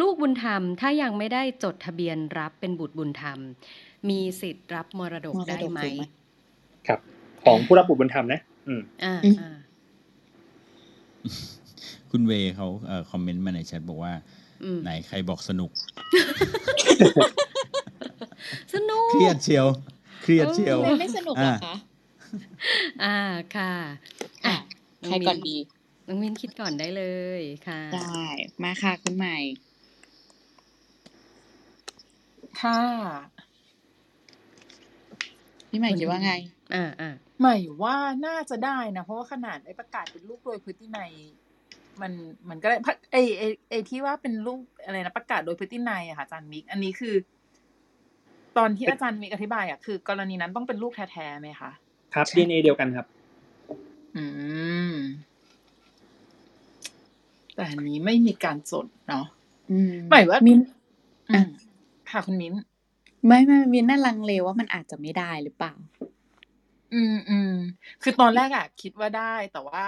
[0.00, 3.38] ลูกบุญธรรมถ้ายังไม่ได้จดทะเบียนรับเป็นบุตรบุญธรรม
[4.08, 6.04] มีสิทธิ์รับมรดกมรดกได้ไหมถูกไหม
[6.88, 7.00] ครับ
[7.44, 9.56] ของผู้รับบุตรบุญธรรมนะ อืมอ่าอืมอ่า
[12.10, 14.12] คุณเวย์เขาเอ่อคอมเมนต์มาในแชทบอกว่า
[14.64, 15.70] อืมไหนใครบอกสนุก
[18.74, 19.66] สนุก เครียดเชียว
[20.22, 21.76] เครียดเชียวเอไม่ไม่สนุกเหรอคะ
[23.04, 23.16] อ่า
[23.56, 23.72] ค่ะ
[24.46, 24.56] อะอะ
[25.04, 25.56] ใครก่อนดี
[26.06, 27.04] น้องมินคิดก่อนได้เล
[27.40, 28.24] ยค่ะ ได้
[28.62, 29.36] มาค่ะคุณใหม่
[32.60, 32.76] ถ้า
[35.68, 36.32] พี่ใหม่คิดว่าไง
[36.74, 37.10] อ่าอ่า
[37.40, 37.96] หมายว่า
[38.26, 41.12] น่าจะได้นะเพราะว่าขนาดไอ้ประกาศเป็นลูกโดยพฤตินัย
[42.02, 42.12] มัน
[42.48, 47.14] มันก็ได้พะไอ้ไอ้ไอ้ที่ว่าเป็นลูกอะไรนะประกาศโดยพฤตินัยอะค่ะอาจารย์มิก อันนี้คือ
[48.58, 51.70] ตอนที่อาจารย์มิกอธิบายอะคือกรณีนั้นต้องเป็นลูกแท้ๆไหมคะ
[52.14, 53.06] ครับ DNA เดียวกันครับ
[54.16, 54.24] อื
[54.92, 54.94] ม
[57.54, 59.26] แต่อันนี้ไม่มีการจดเนาะ
[59.70, 60.60] อืมหมายว่ามิน
[61.30, 61.48] อือะม
[62.10, 62.54] ค่ะคุณมิ้น
[63.26, 65.74] ไม่ไม่มินน่าลังเลว่ามันอาจจะไม่ได้หรือเปล่า
[66.92, 67.52] อืมอืม
[68.02, 69.86] คือตอนแรกอะคิดว่าได้แต่ว่า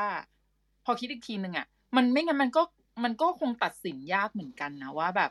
[0.84, 2.62] พอคิดอีกทีหนึ่งอะมันไม่งั้นมันก็
[3.04, 5.30] มันก็คงตัดสินยากเหมือนกันนะว่าแบบ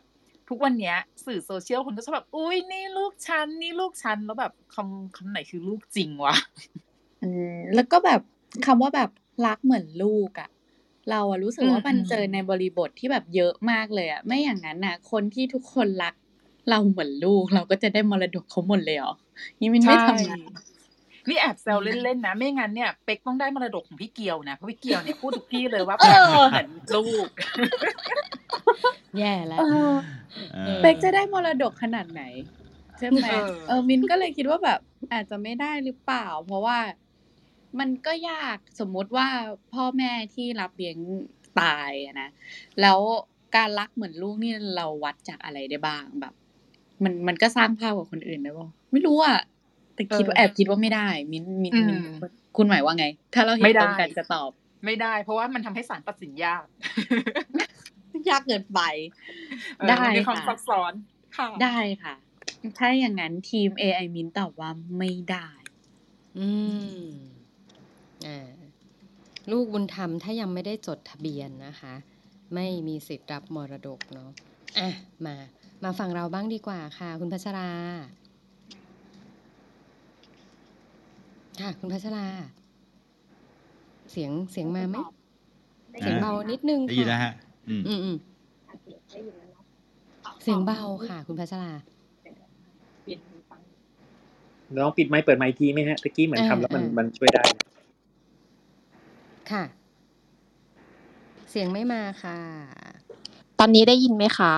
[0.50, 6.36] ทุกวันเนี้ย สื่อโซเชียลคนก็จะแบบอุ้ยนี่ลูกฉันนี่ลูกฉันแล้วแบบคำคำไหนคือลูกจริงวะ
[7.22, 8.22] อืมแล้วก็แบบ
[8.66, 9.10] คำว่าแบบ
[9.46, 10.50] รักเหมือนลูกอะ
[11.10, 16.14] เราอะรู้สึกว่าอืมมันอืมเจอในบริบทที่แบบเยอะมากเลยอะไม่อย่างนั้นน่ะคนที่ทุกคนรัก
[16.70, 19.14] เราเหมือนลูก เราก็จะได้มรดกเขาหมดเลยเหรอ
[19.60, 20.71] นี่มินไม่ทำ
[21.22, 26.06] นะนี่แอบแซวเล่นๆนะ ไม่งั้นเนี่ย เป็กต้องได้มรดกของพี่เกียวนะเพราะพี่เกียวเนี่ยพูดทุกที่เลยว่าเอ
[26.42, 27.28] อเหมือนลูก
[29.18, 29.94] แย่แล้วเออ
[30.54, 32.24] เออเป็กจะได้มรดกขนาดไหน
[32.98, 34.80] ใช่ไหมเออเออมินก็เลยคิดว่าแบบ
[35.14, 36.78] อาจจะไม่ได้หรือเปล่า เพราะว่า
[37.80, 39.28] มันก็ยากสมมุติว่า
[39.74, 40.98] พ่อแม่ที่รับเลี้ยง
[41.60, 42.30] ตายอะนะ
[42.82, 43.00] แล้ว
[43.56, 46.34] การรักเหมือนลูกนี่เราวัดจากอะไรได้บ้างแบบ
[47.04, 49.38] มันมันก็สร้างภาพกับคนอื่นได้ป่ะไม่รู้อะ
[50.08, 52.06] แต่คิดว่าเออแอบคิดว่าไม่ได้ มินมินมินอืม
[52.58, 54.52] คุณหมายว่าไง ถ้าเราเห็นไม่ได้ตรงกันจะตอบ
[54.86, 56.64] ไม่ได้ เพราะว่ามันทำให้ศาลตัดสินยาก
[58.30, 58.80] ยากเกินไป
[59.78, 60.94] เออได้มันมีความค่ะซับซ้อน
[61.38, 62.16] ค่ะ ได้ค่ะ
[62.78, 65.48] ถ้าอย่างนั้นทีม AI มินตอบว่าไม่ได้
[66.40, 66.50] อื
[67.02, 67.06] ม
[68.28, 68.50] อ่า
[69.52, 71.94] ลูกบุญธรรมถ้ายังไม่ได้จดทะเบียนนะคะ
[72.54, 74.30] ไม่มีสิทธิ์รับมรดกเนาะ
[74.80, 74.90] อะ
[75.26, 75.36] มา
[75.84, 77.70] มาฟังเราบ้างดีกว่าค่ะ คุณพัชรา
[81.62, 82.26] ค่ะ คุณพัชรา
[84.12, 84.96] เสียงเสียงมาไหม
[86.00, 87.34] เสียงเบานิดนึงได้ยินแล้วค่ะฮะ
[87.70, 88.18] อืมอืมอืม
[90.44, 91.72] เสียงเบาค่ะ คุณพัชรา
[94.78, 97.64] ลองปิดไมค์เปิดไมค์ทีไหมฮะตะกี้เหมือนทำแล้วมันอ่าอ่ามัมันช่วยได้นะ
[99.52, 99.64] ค่ะ
[101.50, 102.38] เสียงไม่มาค่ะ
[103.60, 104.54] ตอนนี้ได้ยินไหมคะ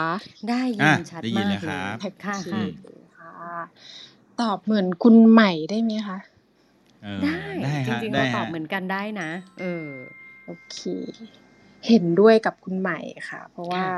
[0.50, 2.70] ได้ยิอะนชัดได้ยินมากแล้วเลครับยค่ะอืค่ะม
[3.18, 3.30] ค่ะ
[4.42, 6.18] ตอบเหมือนคุณใหม่ได้ไหมคะ
[7.04, 9.30] เออได้ ได้จฮะริงๆได้เราตอบฮะ เหมือนกันได้นะ
[9.60, 9.90] เออ
[10.46, 10.80] โอเค
[11.88, 13.00] เห็นด้วยกับคุณใหม่
[13.30, 13.94] ค่ะ เพราะว่าค่ะ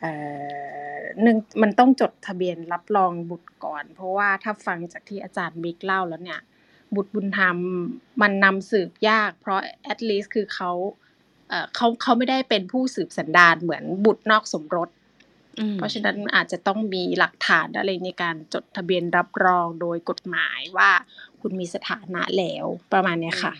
[0.00, 0.12] เอ่
[0.94, 6.40] อหนึ่งมันต้องจดทะเบียนรับรองบุตรก่อน เพราะว่าถ้าฟังจากที่อาจารย์บิ๊กเล่าแล้วเนี่ย
[6.94, 7.56] บุตรบุญธรรม
[8.22, 9.60] มันนำสืบยาก เพราะ
[9.92, 10.70] at least คือเขา
[11.48, 14.88] เอ่อเขาเขาไม่ได้เป็นผู้สืบสันดานเหมือนบุตรนอกสมรส
[15.60, 20.90] อืมเพราะฉะนั้นอาจจะต้องมีหลักฐานอะไรในการจดทะเบียนรับรองโดยกฎหมายว่า
[21.42, 23.52] คุณมีสถานะแล้วประมาณเนี้ยค่ะ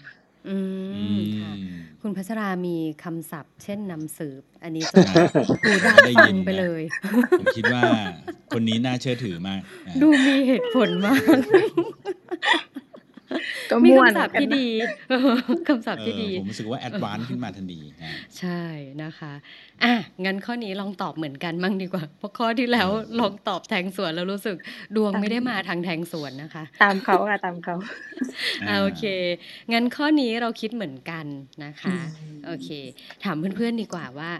[0.49, 0.57] อื
[0.95, 5.15] อืมค่ะมคุณพัชรามีคำศัพท์ เช่นนำสืบ อันนี้จะอ่า
[5.63, 6.83] หูดับได้ฟัยิงนไปนะเลย
[7.39, 7.83] ผมคิดว่า
[8.53, 11.21] คนนี้น่าเชื่อถือมากอะดูมีเหตุผลมาก
[13.71, 14.69] ก็มีหมวดคำศัพท์ที่เหมือนกันนะดี
[15.69, 18.63] คำศัพท์ที่ดีเออผมรู้สึกว่า advance ขึ้นมาทันทีฮะใช่
[19.03, 19.33] นะคะ
[19.85, 22.89] อะ งั้นข้อนี้ลองตอบเหมือนกันมั่งดีกว่า เพราะข้อที่แล้ว
[23.21, 24.57] ลองตอบแทงสวนแล้วรู้สึก
[24.97, 27.75] ดวงไม่ได้มาทางแทงสวนนะคะ ตามเขาค่ะตามเขา
[28.69, 29.05] อ่าโอเค
[29.73, 31.27] งั้นข้อนี้เราคิดเหมือนกัน
[31.65, 31.97] นะคะ
[32.47, 32.69] โอเค
[33.25, 34.33] ถามเพื่อนๆดีกว่าว่า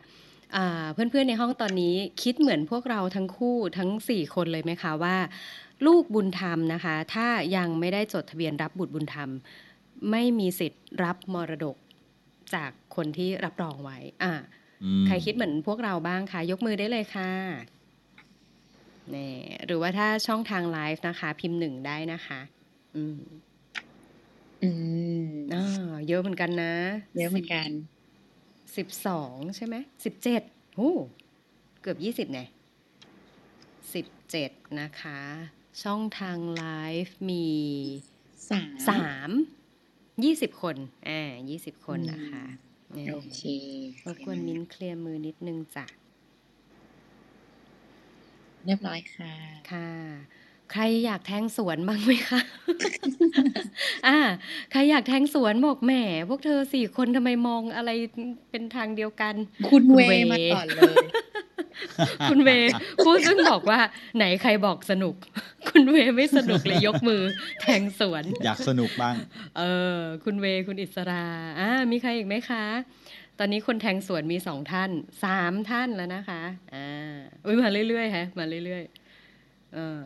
[0.57, 5.17] อ่าเพื่อนๆในห้องตอนนี้คิดเหมือนพวกเราทั้งคู่ทั้ง 4 คนเลยไหมคะว่า
[5.87, 7.27] ลูกบุญธรรมนะคะ ถ้า
[7.57, 9.31] ยังไม่ได้จดทะเบียนรับบุตรบุญธรรม
[10.11, 11.77] ไม่มีสิทธิ์รับมรดก
[12.55, 14.33] จากคนที่รับรองไว้ อ่า
[14.85, 17.31] อืมใครคิดเหมือนพวกเราบ้างคะยกมือได้เลยค่ะ
[19.15, 19.35] นี่
[19.67, 22.41] หรือว่าถ้าช่องทางไลฟ์นะคะ พิมพ์หนึ่งได้นะคะ
[22.97, 23.21] อืม
[24.63, 24.71] อื
[25.25, 25.65] มอ่า
[26.09, 26.75] เยอะเหมือนกันนะ
[27.19, 27.69] เยอะเหมือนกัน
[28.77, 30.43] สิบสองใช่ไหมสิบเจ็ด
[30.77, 30.93] โอ้
[31.83, 32.41] เกือบยี่สิบไง
[33.95, 34.51] สิบเจ็ด
[34.81, 35.21] นะคะ
[35.83, 36.65] ช่องทางไล
[37.05, 37.47] ฟ์มี
[38.51, 39.31] สามสาม
[40.25, 40.77] ยี่สิบคน
[41.09, 42.45] อ่ายี่สิบคนนะคะ
[42.97, 43.41] นี่โอเค
[44.07, 45.85] รบกวนมิ้นเคลียร์มือนิดนึงจ้ะ
[48.65, 49.33] เรียบร้อยค่ะ
[49.71, 49.91] ค่ะ
[50.73, 52.41] ใครอยากแทงสวนบ้างไหมคะ
[54.07, 54.19] อ่า
[54.71, 55.93] ใครอยากแทงสวนบอกแหม
[56.29, 57.91] พวกเธอสี่คนทำไมมองอะไร
[58.51, 59.35] เป็นทางเดียวกัน
[59.71, 60.01] คุณเว
[60.33, 60.97] มาก่อนเลย
[62.31, 62.71] คุณเวย์
[63.05, 63.81] พูดซึ่งบอกว่า
[64.17, 65.15] ไหนใครบอกสนุก
[65.69, 67.23] คุณเวย์ไม่สนุกเลยยกมือ
[67.63, 69.15] แทงสวน อยากสนุกบ้าง
[69.59, 69.63] เอ
[69.97, 71.25] อ คุณเวย์คุณอิสรา
[71.61, 72.65] อ่ามีใครอีกไหมคะ
[73.39, 74.91] ตอนนี้คนแทงสวนมีสองท่าน
[75.25, 76.43] สามท่านแล้วนะคะ
[76.75, 80.05] อ่าอุ้ยมาเรื่อยๆฮะมาเรื่อยๆเออ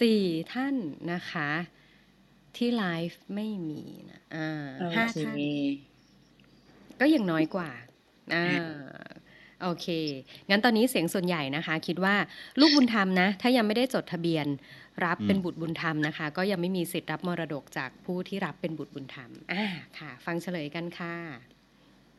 [0.00, 0.20] สี่
[0.52, 0.74] ท่าน
[1.12, 1.50] นะคะ
[2.56, 5.36] ที่ไลฟ์ไม่มีนะอ่าโอห้าเคท่าน
[7.00, 7.70] ก็ยังน้อยกว่า
[8.34, 8.46] อ่า
[9.64, 9.88] โอเค
[10.50, 12.14] งั้นตอนนี้เสียงส่วนใหญ่นะคะ คิดว่า
[12.60, 14.46] ลูกบุญธรรมนะ ถ้ายังไม่ได้จดทะเบียน
[15.04, 19.64] รับอืมเป็นบุตรบุญธรรมนะคะ ก็ยังไม่มีสิทธิ์รับมรดกจากผู้ที่รับเป็นบุตรบุญธรรมอ่า
[19.98, 21.14] ค่ะ ฟังเฉลยกันค่ะ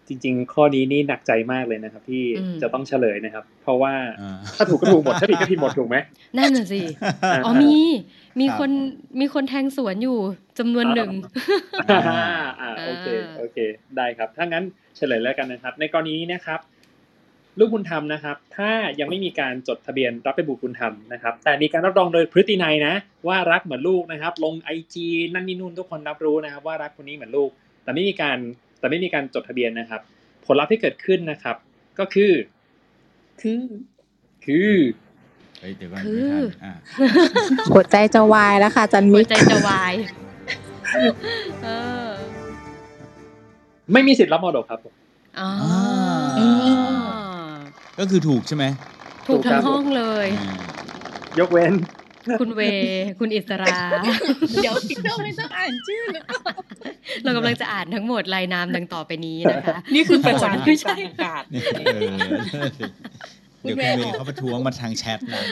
[0.08, 5.98] จริง ๆ ข้อนี้นี่หนักใจมากเลยนะครับ ที่อืมจะต้องเฉลยนะครับ เพราะว่าอ่าถ้าถูกก็ถูกหมดถ้าผิดก็ผิดหมดถูกไหม
[6.38, 6.82] นั่นน่ะสิ
[7.24, 7.76] อ่าอ๋อมี
[8.39, 8.72] มีครับคน
[9.20, 10.18] มีคนแทงสวนอยู่
[10.60, 11.12] จำนวนหนึ่ง
[11.91, 13.58] อ่าอ่าอ่าโอเคอ่าโอเค
[13.98, 14.64] ได้ครับ ถ้างั้น
[14.98, 16.60] เฉลยแล้วกันนะครับ ในกรณีนี้นะครับ
[17.60, 22.93] ลูกบุญธรรมนะครับ ถ้ายังไม่มีการจดทะเบียนรับเป็นบุตรบุญธรรมนะครับ แต่มีการรับรองโดยพฤตินัยนะ
[23.28, 27.49] ว่ารักเหมือนลูกนะครับ ลงไอจีนั่นนี่นู่นทุกคนรับรู้นะครับ ว่ารักคนนี้เหมือนลูก
[27.84, 28.38] แต่ไม่มีการ
[28.80, 30.01] แต่ไม่มีการจดทะเบียนนะครับ
[30.45, 31.56] ผลลัพธ์ที่เกิดขึ้นนะครับ
[31.99, 32.32] ก็คือ
[33.41, 33.62] คือ
[34.45, 34.74] คือ
[35.60, 36.74] เฮ้ยเดี๋ยวก่อนคือไม่ทันอ่า
[37.74, 39.93] หัวใจจะวายแล้วค่ะอาจันหัมิวกใจจะวาย
[41.64, 41.68] เอ
[42.08, 42.10] อ
[43.93, 44.93] ไม่มีสิทธิ์รับมรดกครับผม
[45.39, 46.05] อ๋ออ่า
[48.00, 48.66] ก็คือถูกใช่ไหม
[49.28, 50.54] ถูกทั้งห้องเลยอ่า
[51.39, 51.74] ยกเว้น
[52.39, 52.62] คุณเว
[53.20, 53.76] คุณอิสรา
[54.56, 56.54] เดี๋ยวพี่ต้องไม่ต้องอ่านชื่อหรือเปล่า
[57.24, 61.43] เรากำลังจะอ่านทั้งหมดรายนามดังต่อไปนี้นะคะ นี่คือประจานไม่ใช่อากาศ
[63.66, 65.43] เนี่ยเออเดี๋ยวคุณเวย์เขาประท้วงมาทางแชทนะ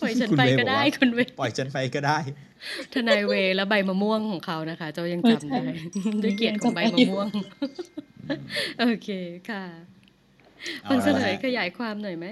[0.00, 2.18] ปล่อยฉันคุณไปเวย์ก็บอกได้ว่าคุณเวปล่อยฉันไปก็ได้
[2.92, 5.60] ทนายเวและใบมะม่วงของเขานะคะ เจ้ายังจำได้
[6.22, 7.28] ด้วยเกียรติของใบมะม่วง
[8.80, 9.08] โอเค
[9.50, 9.64] ค่ะ
[10.82, 12.26] เอาฟังละเฉลยฮะขยายความหน่อยไหม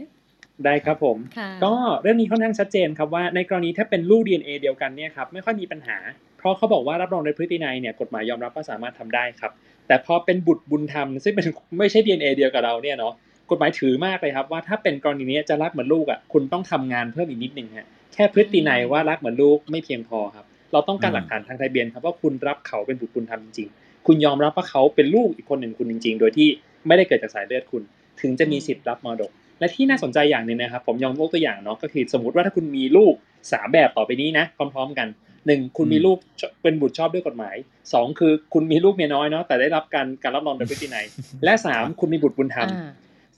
[0.64, 5.98] ได้ครับผมค่ะก็เรื่องนี้ค่อนข้างชัดเจนครับว่าในกรณีถ้าเป็นลูก DNA เดียวกันเนี่ยครับไม่ค่อยมีปัญหา
[6.38, 9.52] เพราะเขาบอกว่ารับรองโดยพฤตินัยเนี่ยกฎหมายยอมรับว่าสามารถทำได้ครับ
[9.88, 11.44] แต่พอเป็นบุตรบุญธรรมซึ่งเป็น
[11.78, 13.14] ไม่ใช่ DNA เดียวกับเราเนี่ยเนาะ
[13.50, 26.48] กฎหมายถือมากเลยครับว่าถ้าเป็นกรณีนี้จะรักเหมือนลูกอะคุณต้องทำงานเพิ่มอีกนิดนึงฮะแค่พฤตินัยว่ารักเหมือนลูกไม่เพียงพอครับ เราต้องการหลักฐานทางทะเบียนครับว่าคุณรับเขาเป็นบุตรบุญธรรมจริงๆคุณยอมรับว่าเขาเป็นลูกอีกคนหนึ่งคุณจริง ๆ โดยที่
[26.86, 27.82] ไม่ได้เกิดจากสายเลือดคุณ
[28.20, 33.14] ถึงจะมีสิทธิ์รับมรดก และที่น่าสนใจอย่างหนึ่งนะครับผมยอมยกตัวอย่างเนาะก็คือสมมติว่าถ้าคุณมีลูก
[33.52, 35.08] สามแบบต่อไปนี้นะพร้อม ๆ กัน
[35.46, 36.18] หนึ่งคุณมีลูก
[36.62, 37.56] เป็นบุตรชอบด้วยกฎหมาย
[37.92, 41.06] สองคือคุณมีลูกเมียน้อยเนาะแต่ได้รับการการรับรองโดยพฤตินัย
[41.44, 42.90] และสามคุณมีบุตรบุญธรรมอ่า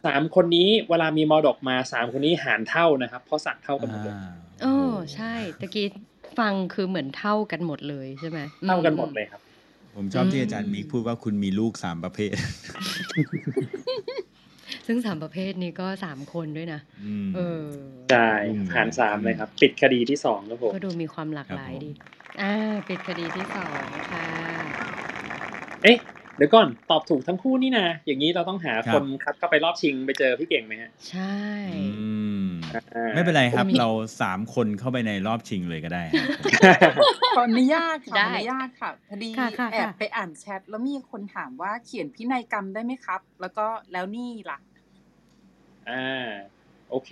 [0.07, 4.33] สามคนนี้เวลามีมรดกมาสามคนนี้หารเท่านะครับเพราะสักเท่ากันหมดเลยอ่า
[4.63, 5.87] เออใช่ตะกี้
[6.39, 8.39] ฟังคือเหมือนเท่ากันหมดเลยใช่ไหม
[8.69, 9.41] เท่ากันหมดเลยครับ
[9.97, 12.33] ผมชอบที่อาจารย์มิกพูดว่าคุณมีลูกสามประเภท
[14.87, 17.64] ซึ่งสามประเภทนี้ก็สามคนด้วยนะอืมเออ
[18.11, 21.91] ใช่อืมหารสามเลยครับ ปิดคดีที่สองครับผมก็ดูมีความหลากหลายครับผมดี
[22.43, 22.53] อ่า
[22.89, 24.27] ปิดคดีที่สองค่ะ
[25.83, 25.99] เอ๊ะ
[26.41, 31.38] เดี๋ยวก่อนตอบถูกทั้งคู่นี่นะอย่างนี้เราต้องหาครัคบนคัดเข้าไปรอบชิงไปเจอพี่เก่งไหมฮะใช่
[31.74, 31.82] อื
[32.43, 32.47] ม
[32.95, 33.88] อ่าไม่เป็นไรครับเรา
[34.20, 36.26] สามคนเข้าไปในรอบชิงเลยก็ได้ฮะ
[37.36, 44.59] ขออนุญาตค่ะได้ขออนุญาตค่ะพอดีค่ะค่ะแอบค่ะไปอ่านแชทแล้วมีคนถามว่าเขียนพินัยกรรมได้ไหมครับ แล้วก็แล้วนี่ล่ะ
[45.91, 46.28] อ่า
[46.91, 47.11] โอเค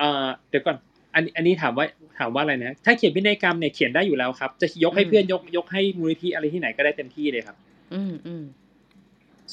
[0.00, 0.76] อ่าเดี๋ยวก่อน
[1.14, 1.86] อันอันนี้ถามว่า
[2.18, 7.71] ถามว่าอะไรนะถ้าเขียนพินัยกรรมเนี่ยเขียนได้อยู่แล้วครับ จะยกให้เพื่อนยกยกให้มูลนิธิอะไรที่ไหนก็ได้เต็มที่เลยครับอืมอืม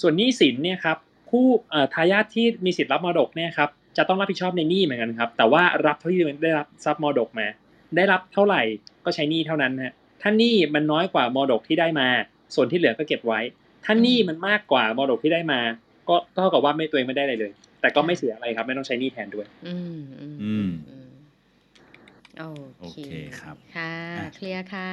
[0.02, 0.98] ส่วนหนี้สินเนี่ยครับ
[1.30, 7.48] ผู้เอ่อทายาทที่มีสิทธิ์รับมรดกเนี่ยครับจะต้องรับผิดชอบในหนี้เหมือนกันครับ แต่ว่ารับเท่าที่ได้รับทรัพย์มรดกมา
[7.96, 8.62] ได้รับเท่าไหร่
[9.06, 12.08] ก็ใช้หนี้เท่านั้นฮะถ้าหนี้มันน้อยกว่ามรดกที่ได้มา
[12.56, 13.40] ส่วนที่เหลือก็เก็บไว้
[13.86, 15.62] ถ้าหนี้มันมากกว่ามรดกที่ได้มา
[16.10, 21.10] ก็เท่ากับว่าไม่ตัวเองไม่ได้อะไรเลย แต่ก็ไม่เสียอะไรครับ ไม่ต้องใช้หนี้แทนด้วย อืมอืมอืมอืม
[22.38, 22.44] โอ
[22.80, 24.92] โอเคเคครับค่ะอะเคลียร์ค่ะ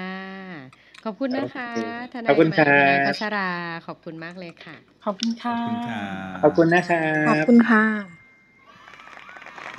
[1.09, 1.79] ขอบคุณนะคะโอเค
[2.15, 3.51] ทนายขอบคุณใหม่ครับทนายพัชรา
[3.87, 7.85] ขอบคุณมากเลยค่ะ ขอบคุณขอค่ะบคุณครับขอบคุณนะครัขอบบคุณค่ะ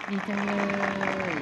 [0.09, 0.53] ดีจังเล
[1.33, 1.35] ย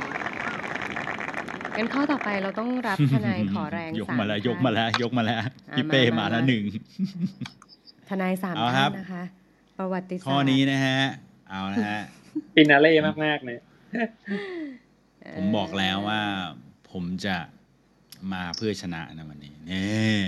[1.77, 6.63] งั้นข้อต่อไปเราต้องรับทนายขอแรงยกสามมาแล้วท่ยกมาแล้ว ยกมาแล้วอะพี่เป้มามามาแล้วมาหนึ่ง
[8.09, 9.23] ทนายสามเอาครัท่าบนนะคะ
[9.77, 10.99] ประวัติศาสตร์ ข้อนี้นะฮะ
[11.49, 11.99] เอานะฮะ
[12.53, 12.93] ฟินาเล่
[13.25, 13.59] มากๆเลย
[15.21, 16.21] เผมบอกแล้วว่า
[16.91, 17.37] ผมจะ
[18.33, 20.21] มาเพื่อชนะนะวันนี้นี่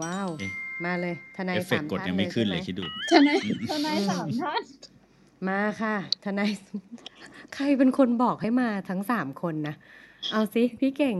[0.00, 0.52] ว้าว เอ๊ะ
[0.84, 3.38] มาเลยทนายเอฟเฟกสามต์กดท่านยังไม่ขึ้นเลยใช่คิดไหมดู ทนาย
[3.70, 4.62] ทนายสามท่าน
[5.48, 6.50] มาค่ะ ทนาย
[7.54, 9.74] ใครเป็นคนบอกให้มาทั้งสามคนนะ
[10.32, 11.16] เอาสิพี่เก่ง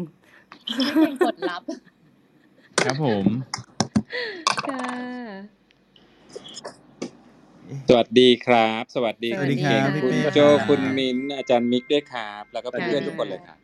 [0.74, 1.62] ไม่เป็นกดรับ
[2.84, 3.24] ครับผม
[4.68, 4.86] ค่ะ
[7.88, 13.58] สวัสดีครับ สวัสดีสวัสดีณเก่งครับคุณพี่เป้โจครับ คุณมิ้นท์อาจารย์มิกด้วยครับ แล้วก็ค่ะเพื่อนๆทุกคนเลยครับ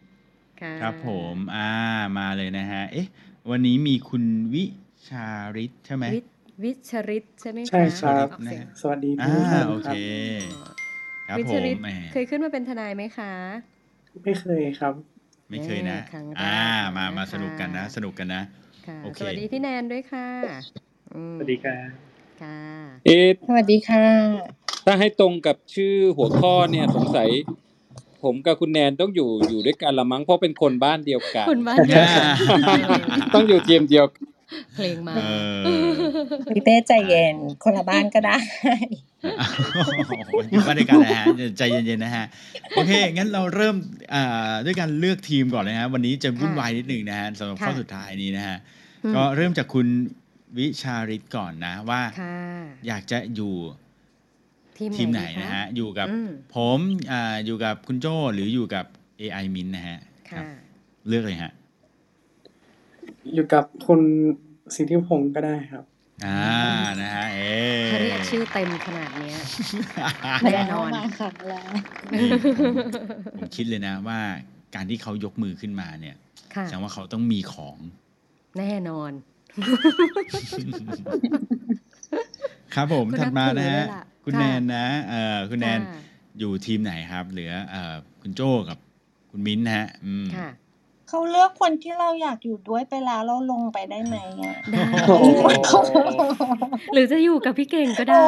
[0.62, 1.70] ค่ะ ครับผมอ่า
[2.18, 3.06] มาเลยนะฮะ เอ๊ะ
[3.50, 4.64] วันนี้มีคุณวิ
[5.08, 6.20] ชาริตใช่ไหม วิ
[6.64, 9.96] วิชริตใช่ไหมคะใช่ครับ ออกเสียงสวัสดีอ่าทุกท่านโอคเครับ
[11.28, 13.32] ครับวิผชมริตแหมเคยขึ้นมาเป็นทนายไหมคะ
[14.24, 14.94] ไม่เคยครับ
[15.50, 16.58] ไม่เคยนะ ครั้งแรกอ่า
[16.96, 18.42] มามานะคะ สนุกกันนะ สนุกกันนะ
[18.86, 20.28] ค่ะ โอเค สวัสดีพี่แนนด้วยค่ะ
[21.14, 21.88] อืมสวัสดีครับ
[22.42, 22.60] ค่ะ
[23.06, 24.06] เอ๊ะสวัสดีค่ะ
[24.86, 27.30] ถ้าให้ตรงกับชื่อหัวข้อเนี่ยสงสัย
[28.24, 32.22] ผมกับคุณแนนต้องอยู่อยู่ด้วยกันละมั้งเพราะเป็นคนบ้านเดียวกันคุณบ้านเดียวกัน
[33.34, 34.24] ต้องอยู่ทีมเดียวกัน
[34.74, 35.20] เพลงมาเอ
[35.58, 35.62] อ
[36.54, 38.38] พี่เป้ใจเย็นคนละบ้านก็ได้
[40.50, 41.24] อยู่บ้านด้วยกันนะฮะ
[41.58, 42.24] ใจเย็นๆนะฮะ
[42.74, 43.76] โอเคงั้นเราเริ่ม
[44.14, 48.56] อ่าด้วยการเลือกทีมก่อนเลยฮะวันนี้จะวุ่นวายนิดหนึ่งนะฮะสำหรับข้อค่ะสุดท้ายนี้นะฮะ
[49.04, 49.86] อืมก็เริ่มจากคุณ
[50.58, 52.36] วิชาริตก่อนนะว่าค่ะ
[52.86, 53.54] อยากจะอยู่
[54.82, 56.78] ทีมทีมไหนดีคนะฮะ อยู่กับอืมผม
[57.12, 58.84] อ่าอยู่กับคุณโจ้หรืออยู่กับ
[59.20, 59.98] AI Min นะฮะ
[60.30, 60.46] ครัค่ะบ
[61.08, 61.52] เลือกเลยฮะ
[63.34, 64.00] อยู่กับคุณ
[64.74, 65.84] สิทธิพงศ์ก็ได้ครับ
[66.26, 66.40] อ่า
[67.02, 67.52] นะฮะเอ๊
[67.92, 69.36] ถ้าเรียกชื่อเต็มขนาดเนี้ย
[70.42, 71.70] แน่แน่นนออนนมาครั้งแล้ว
[72.12, 72.74] นี่ผม
[73.38, 74.20] ผมคิดเลยนะว่า
[74.74, 76.16] การที่เขายกมือขึ้นมาเนี่ย
[76.54, 77.78] ค่ะแสดงว่าเขาต้องมีของ
[78.58, 79.12] แน่นอน
[82.74, 86.00] ครับผมคุณถัดมานะนับถือฮะเลยล่ะ คุณค่ะแนนนะเอ่อคุณแนนค่ะ
[86.38, 88.78] อยู่ทีมไหนครับ เหลือเอ่อคุณโจ้กับ
[89.30, 90.48] คุณมิ้นท์นะฮะอืมค่ะ
[91.14, 95.42] เขาเลือกคนที่เราอยากอยู่ด้วยไปแล้วเราลงไปได้ไหมอะได้โอ้โห
[96.92, 98.26] หรือจะอยู่กับพี่เก่งก็ได้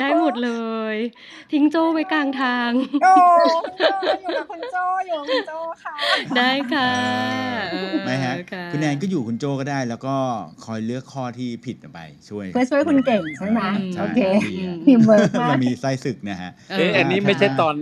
[0.00, 0.52] ได้หมดเล
[0.94, 0.96] ย
[1.52, 2.70] ทิ้งโจ้ไว้กลางทาง
[3.04, 3.14] โอ้
[4.22, 4.76] อยู่กับคุณโจ
[5.06, 5.52] อยู่กับคุณโจ
[5.84, 5.94] ค่ะ
[6.36, 6.90] ได้ค่ะ
[7.72, 10.14] เออเออไม่ฮะค่ะคุณแนนก็อยู่คุณโจ้ก็ได้ แล้วก็
[10.64, 13.60] คอยเลือกข้อที่ผิดออกไปช่วยเพื่อช่วยคุณเก่งใช่ไหม
[13.94, 17.76] ใช่โอเคดีฮะทีมเวิร์กมากเรามีไส้ศึกนะฮะเอเอ๊ะออันนี้ไม่ใช่ถ้าตอน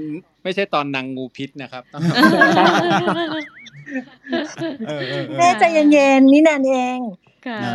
[0.45, 1.83] ไม่ใช่ตอนนางงูพิษนะครับ
[4.57, 6.99] ต้องเออเออเออเป้ใจเย็นๆนี่แนนเอง
[7.47, 7.75] ค่ะอ่า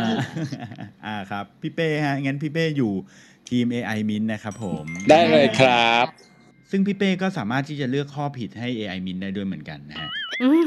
[1.06, 2.92] อ่าครับ พี่เป้ฮะงั้นพี่เป้อยู่
[3.48, 6.06] ทีม ไอมิ้นท์ นะครับผม ได้เลยครับ
[6.70, 10.10] ซึ่งพี่เป้ก็สามารถที่จะเลือกข้อผิดให้ AI Min ได้ด้วยเหมือนกันนะฮะ
[10.42, 10.64] อืม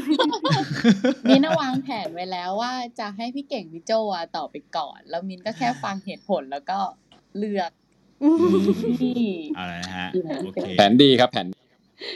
[1.28, 6.78] มินน่ะวางแผนไว้แล้วว่าจะให้พี่เก่งพี่โจอะตอบไปก่อน แล้วมินก็แค่ฟังเหตุผลแล้วก็
[7.38, 7.70] เลือก
[9.00, 9.22] ที่
[9.58, 10.08] อะไรนะฮะ
[10.44, 11.46] โอเคแผนดีครับแผน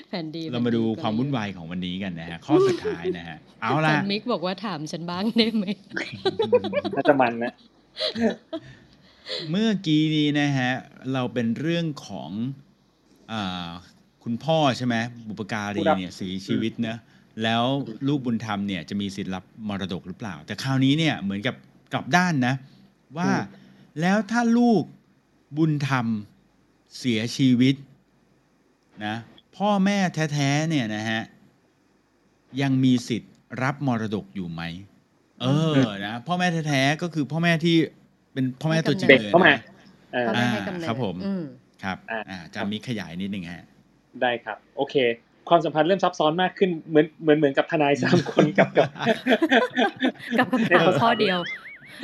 [0.09, 5.65] แผ่นดีเรามาดูความวุ่นวายของวันนี้กันนะฮะ ข้อสุดท้ายนะฮะ เอาอาล่ะจารย์มิกบอกว่าถามฉันบ้างได้ไหม
[6.97, 7.53] น่าจะมันนะ
[9.51, 10.71] เมื่อกี้นี้นะฮะ
[11.13, 12.31] เราเป็นเรื่องของ
[13.33, 13.71] อา
[14.25, 14.95] คุณพ่อใช่ไหม
[15.29, 16.97] บุปการีผู้รับเนี่ยเสียชีวิตนะ
[17.43, 17.65] แล้ว
[18.07, 21.55] ลูกบุญธรรมเนี่ยจะมีสิทธิ์รับมรดกหรือเปล่า แต่คราวนี้เนี่ยเหมือนกับ
[21.93, 22.55] กลับด้านนะ
[23.19, 23.31] ว่า
[24.01, 24.83] แล้วถ้าลูก
[25.57, 26.07] บุญธรรม
[26.99, 27.75] เสียชีวิต
[29.07, 29.15] นะ
[29.57, 29.99] พ่อแม่
[30.33, 31.21] แท้ๆเนี่ยนะฮะ
[32.63, 33.33] ยังมีสิทธิ์
[33.63, 34.63] รับมรดกอยู่ไหม
[35.41, 35.47] เอ
[35.89, 37.77] อนะพ่อแม่แท้ๆก็คือพ่อแม่ที่
[38.33, 39.61] เป็นพ่อแม่ตัวจริงเด็กเลยเข้ามานะ
[40.13, 41.45] เออพ่อแม่ให้กำเนิดครับผมอืม
[41.83, 43.65] ครับอ่าอ่าอาจารย์มิกขยายนิดนึงฮะ
[44.23, 44.95] ได้ครับ โอเค
[45.49, 48.89] ความสัมพันธ์เริ่มซับซ้อนมากขึ้นเหมือนเหมือนเหมือนกับทนายสามคนกับกับ
[50.39, 51.39] กับคำถามข้อเดียว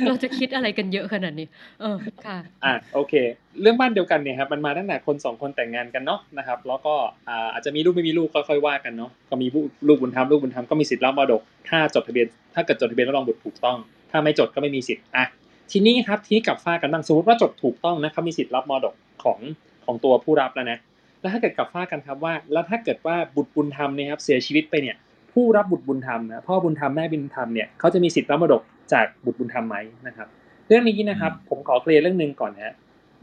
[0.07, 1.47] เราจะคิดอะไรกันเยอะขนาดนี้
[1.81, 3.13] เออค่ะอะโอเค
[3.61, 6.93] เรื่องบ้านเดียวกันเนี่ยครับมันมาตั้งแต่คนสองคนแต่งงานกันเนาะนะครับ แล้วก็
[7.29, 9.47] อ่าอาจจะมีลูกไม่มีลูกค่อยๆว่ากันเนาะก็มี
[9.87, 13.77] ลูกบุญธรรมลูกบุญธรรมก็มีสิทธิ์รับมรดก ถ้าจดทะเบียนถ้าเกิดจดทะเบียนรับรองบุตรถูกต้อง
[14.11, 15.25] ถ้าไม่จดก็ไม่มีสิทธิ์อะ
[15.71, 19.39] ทีนี้ครับทีนี้กลับฟ้ากันบ้างสมมติว่าจดถูกต้องนะเขามีสิทธิ์รับมรดกของ
[19.85, 20.79] ของตัวผู้รับแล้วนะ
[21.21, 24.95] แล้วถ้าเกิดกลับฟ้ากันครับว่า แล้วถ้าเกิดว่าบุตรบุญธรรมเนี่ยครับเสียชีวิตไปเนี่ย
[25.33, 28.61] ผู้รับบุตรบุญธรรมนะพ่อบุญธรรมแม่บุญธรรมเนี่ยเขาจะมีสิทธิ์รับมรดก
[28.93, 29.75] จากบุตรบุญธรรมไหม
[30.07, 30.27] นะครับ
[30.67, 32.73] เรื่องนี้นะครับ ผมขอเคลียร์เรื่องหนึ่งก่อนนะฮะ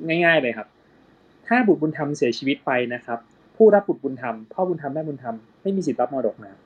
[0.07, 0.69] ง่าย ๆเลยครับ
[1.47, 3.19] ถ้าบุตรบุญธรรมเสียชีวิตไปนะครับ
[3.57, 6.61] ผู้รับบุตรบุญธรรมพ่อบุญธรรมแม่บุญธรรมไม่มีสิทธิ์รับมรดกนะครับ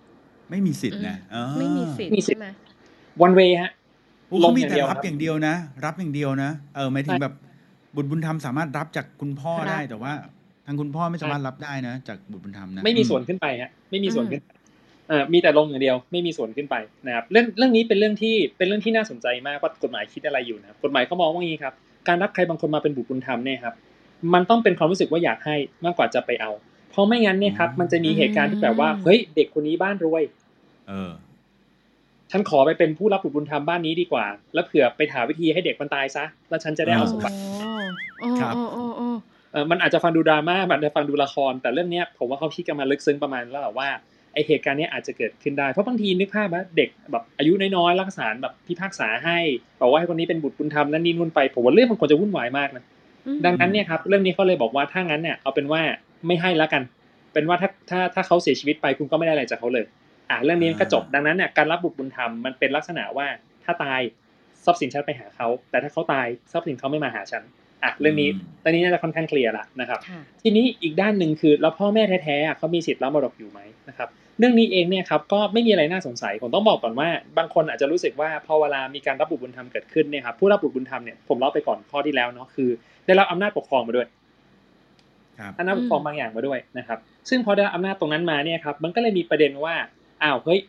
[0.51, 2.47] ไม่มีสิทธิ์นะอ๋อไม่มีสิทธิ์มีสิทธิ์ใช่ไหม
[3.25, 3.71] one way ฮะ
[4.29, 7.35] โอ้เขามีลงอย่างแต่เดียวรับครับอย่างเดียวนะ รับอย่างเดียวนะเออหมายถึงใช่แบบ
[7.97, 10.13] บุตรบุญธรรมสามารถรับจากคุณพ่อครับได้แต่ว่า
[10.67, 14.51] ทางคุณพ่อไม่สามารถรับได้นะ จากบุตรบุญธรรมนะไม่มีอืส่วนขึ้นไปฮะไม่มีส่วนขึ้นไป
[15.09, 21.75] เอ่อมีแต่ลงอย่างเดียวไม่มีส่วนขึ้นไปนะครับเรื่องเรื่องนี้เป็นเรื่องที่เป็นเรื่องที่น่าสนใจมากว่ากฎหมายคิดอะไรอยู่นะครับกฎหมายเขามองว่าอย่างนี้ครับ
[22.09, 23.75] การรับใครบางคนมาเป็นบุตรบุญธรรมเนี่ยครับ
[24.35, 26.51] มันต้องเป็นความรู้สึกว่าอยากให้มากกว่าจะไปเอา
[26.91, 30.23] เพราะไม่งั้นเนี่ยครับ มันจะมีเหตุการณ์ที่แบบว่าเฮ้ยเด็กคนนี้บ้านรวย
[30.89, 31.11] เออ
[32.31, 37.37] ฉันขอไปเป็นผู้รับบุตรบุญธรรมบ้านนี้ดีกว่า แล้วเผื่อไปหาวิธีให้เด็กมันตายซะแล้วฉันจะได้เอาสมบัติ
[38.21, 39.09] โอ้ครับโอ้โอ้โอ้
[39.53, 49.39] เออมันอาจจะฟังดูดราม่ามันอาจจะฟังดูละคร แต่เรื่องเนี้ยผมว่าเขาคิดกันมาลึกซึ้งประมาณแล้วแหละว่าไอ เหตุการณ์นี้อาจจะเกิดขึ้นได้ เพราะบางทีนึกภาพว่าเด็กแบบอายุน้อยๆรักษาแบบพิพากษาให้
[49.81, 52.85] บอกว่าให้คนนี้เป็นบุตรบุญธรรมนั่นนี่นู่นไปผมว่าเรื่องมันควรจะวุ่นวายมากนะ
[53.45, 55.81] ดังนั้นเนี่ยครับเรื่องนี้เขาเลยบอกว่าถ้างั้นเนี่ยเอาเป็นว่า
[56.27, 56.83] ไม่ให้แล้วกัน
[57.33, 59.85] เป็นว่าถ้าถ้าถ้าเขาเสียชีวิตไปคุณก็ไม่ได้อะไรจากเขาเลย
[60.31, 63.27] อ่าเรื่องนี้ก็จบดังนั้นเนี่ยการรับบุตรบุญธรรมมันเป็นลักษณะว่า
[63.65, 64.01] ถ้าตาย
[64.65, 67.43] ทรัพย์สินฉันไปหาเขาแต่ถ้าเขาตายทรัพย์สินเขาไม่มาหาฉัน
[67.85, 74.09] อะเรื่องนี้อืมตอนนี้น่าจะค่อนข้างเคลียร์ละนะครับค่ะทีนี้อีกด้านหนึ่งคือแล้วพ่อแม่แท้ๆอะเขามีสิทธิ์รับมรดกอยู่ไหมนะครับ
[74.39, 77.09] เรื่องนี้เองเนี่ยครับก็ไม่มีอะไรน่าสงสัยผมต้องบอกก่อนว่า
[77.39, 82.69] บางคนอาจจะรู้สึกว่าพอเวลามีการรับบุตรบุญธรรมเกิดขึ้นเนี่ยครับผู้รับบุตรบุญธรรมเนี่ยผมเล่าไปก่อนข้อที่แล้วเนาะคือ
[83.07, 84.07] ได้รับอำนาจปกครองมาด้วย
[85.39, 86.99] ครับอำนาจปกครองบางอย่างมาด้วยนะครับ
[87.29, 89.75] ซึ่งพอได้รับอำนาจตรงนั้นมาเนี่ยครับมันก็เลยมีประเด็นว่า
[90.23, 90.61] อ้าวเฮ้ย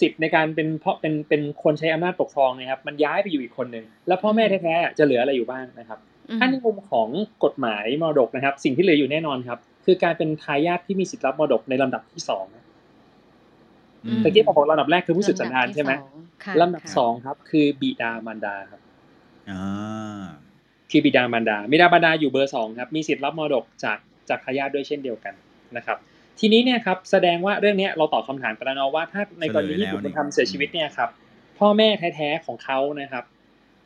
[0.00, 7.08] สิทธิ์ในการเป็นเพราะเป็นเป็นคนใช้อำนาจปกครองเนะครับมันย้ายไปอยู่อีกคนหนึ่งแล้วพ่อแม่แท้ๆจะเหลืออะไรอยู่บ้างนะครับอืม ถ้าในมุมของ
[7.44, 12.46] กฎหมายมรดกนะครับ สิ่งที่เหลืออยู่แน่นอนครับ คือการเป็นทายาทที่มีสิทธิ์รับมรดกในลำดับที่สอง
[14.06, 15.92] อืมแต่ที่ผมบอกลำดับแรกคือผู้สืบสันดานใช่ไหม
[16.60, 18.80] ลำดับที่สองค่ะลำดับค่ะสองครับ คือบิดามารดาครับ
[19.50, 20.24] อ่า
[20.90, 23.98] คือบิดามารดาบิดามารดาอยู่เบอร์สองครับ มีสิทธิ์รับมรดกจาก
[24.28, 25.34] จากทายาทด้วยเช่นเดียวกัน
[25.76, 25.98] นะครับ
[26.38, 31.08] ทีนี้เนี่ยครับแสดงว่าเรื่องเนี้ยเราตอบคำถามไปแล้วเนาะว่าถ้าในกรณีที่บุตรบุญธรรมเสียชีวิตเนี่ยครับ
[31.58, 33.24] พ่อแม่แท้ๆของเขานะครับ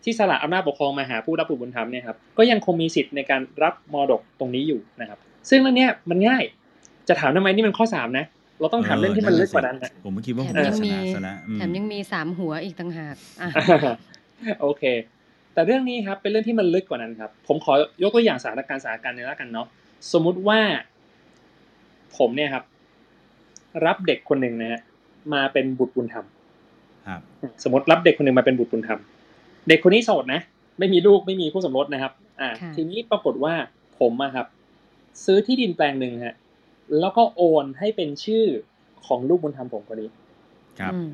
[0.05, 5.19] ที่สละอำนาจปกครองมาหาผู้รับบุตรบุญธรรมเนี่ยครับก็ยังคงมีสิทธิ์ในการรับมรดกตรงนี้อยู่นะครับ
[5.51, 6.43] ซึ่งเรื่องเนี้ยมันง่าย
[7.09, 8.25] จะถามทำไมนี่มันข้อสามนะ
[8.61, 13.49] เราต้องถามเรื่องที่มันลึกกว่านั้นนะผมก็คิดว่าแถผมมยัจะงชมีนะซะแล้วอืมแถมยังมีสามหัวอีกต่างหากอะ
[14.61, 14.83] โอเค
[15.55, 17.73] แต่เรื่องนี้ครับเป็นเรื่องที่มันลึกกว่านั้นครับ ผมขอ
[18.03, 19.67] ยกตัวอย่างสถานการณ์สถานการณ์หนึงแล้วกันเนาะ
[20.13, 20.61] สมมุติว่า
[22.19, 22.65] ผมเนี่ยครับ
[23.87, 24.81] รับเด็กคนหนึ่งนะฮะ
[25.35, 26.27] มาเป็นบุตรบุญธรรม
[27.07, 27.21] ครับ
[27.63, 29.01] สมมติรับเด็กคนหนึ่งมาเป็นบุตรบุญธรรม
[29.69, 30.41] เด็กคนนี้โสดนะ
[30.79, 33.55] ไม่มีลูกไม่มีคู่สมรสนะครับ อ่าค่ะทีนี้ปรากฏว่า
[34.01, 34.47] ผมอะครับ
[35.25, 36.35] ซื้อที่ดินแปลงหนึ่งฮะ
[37.01, 38.45] แล้วก็โอนให้เป็นชื่อ
[39.07, 40.11] ของลูกบุญธรรมผมคนนี้
[40.81, 41.11] ครับอืม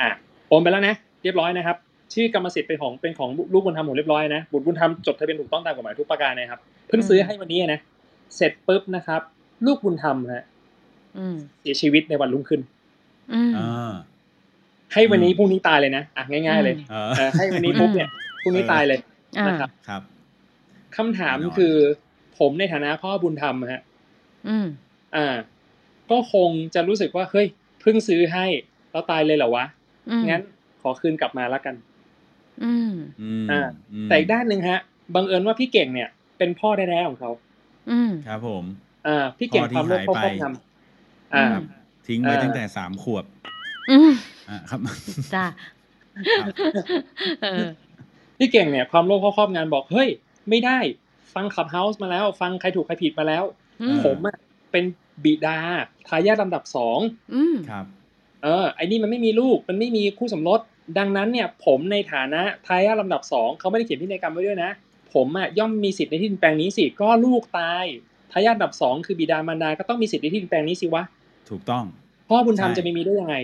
[0.00, 0.10] อะ
[0.48, 1.76] โอนไปแล้วนะ เรียบร้อยนะครับ
[2.14, 7.80] ชื่อกรรมสิทธิ์เป็นของเป็นของลูกบุญธรรมผมเรียบร้อยนะ บุตรบุญธรรมจดทะเบียนถูกต้องตามกฎหมายทุกประการนะครับ เพิ่งซื้อให้วันนี้นะ
[8.36, 9.20] เสร็จปุ๊บนะครับ
[9.66, 10.44] ลูกบุญธรรมฮะ
[11.18, 12.60] อืมเสียชีวิตในวันรุ่งขึ้น
[13.32, 13.92] อืมอ่า
[14.92, 18.08] ให้วันนี้อืมพรุ่งนี้ตายเลยนะอะง่าย ๆ เลยเออเออให้วันนี้ปุ๊บเนี่ย
[18.42, 18.98] พรุ่งนี้ตายเลย
[19.38, 20.02] อ่านะครับครับ
[20.96, 21.74] คำถามแน่นอนคือ
[22.38, 23.82] ผมในฐานะพ่อบุญธรรมฮะ
[24.48, 24.66] อืม
[25.16, 25.36] อ่า
[26.10, 27.46] ก็คงจะรู้สึกว่าเฮ้ย
[27.80, 28.46] เพิ่งซื้อให้
[28.90, 29.64] แล้วตายเลยเหรอวะ
[30.10, 30.42] อืมงั้น
[30.82, 31.74] ขอคืนกลับมาแล้วกัน
[32.64, 33.60] อืมอืมอ่า
[34.04, 34.78] มแต่อีกด้านหนึ่งฮะ
[35.14, 37.30] บังเอิญว่าพี่เก่งเนี่ย เป็นพ่อแท้ๆของเขา
[37.90, 38.64] อืมครับผม
[39.06, 41.64] อ่าพี่เก่งพ่อที่ความโลภหายเขาไปครอบงำอ่าอืม
[42.06, 43.24] ทิ้งไว้เออตั้งแต่สามขวบ
[44.48, 44.80] อืมอ่าครับ
[45.34, 45.44] จ้า
[46.40, 46.48] ครับ
[47.42, 47.68] เออ
[48.38, 50.08] พี่เก่งเนี่ย ความโลภเขาครอบงำบอกเฮ้ย
[50.50, 50.78] ไม่ได้
[51.34, 53.44] ฟังขับเฮาส์มาแล้ว ฟังใครถูกใครผิดมาแล้ว
[53.82, 54.36] อืมผมอะ
[54.72, 54.84] เป็น
[55.24, 55.58] บิดา
[56.08, 56.98] ทายาทลำดับสอง
[57.34, 57.84] อืมครับ
[58.42, 60.60] เออ ไอ้นี่มันไม่มีลูก มันไม่มีคู่สมรส
[60.98, 64.70] ดังนั้นเนี่ย ผมในฐานะทายาทลำดับสองเขาไม่ได้เขียนพินัยกรรมไว้ด้วยนะ
[65.14, 67.84] ผมอะย่อมมีสิทธิ์ในที่ดินแปลงนี้สิ ก็ลูกตาย
[68.32, 71.02] ทายาทลำดับสองคือบิดามารดา ก็ต้องมีสิทธิ์ในที่ดินแปลงนี้สิวะ
[71.50, 71.84] ถูกต้อง
[72.28, 73.36] พ่อบุญธรรมใช่จะไม่มีได้ยังไง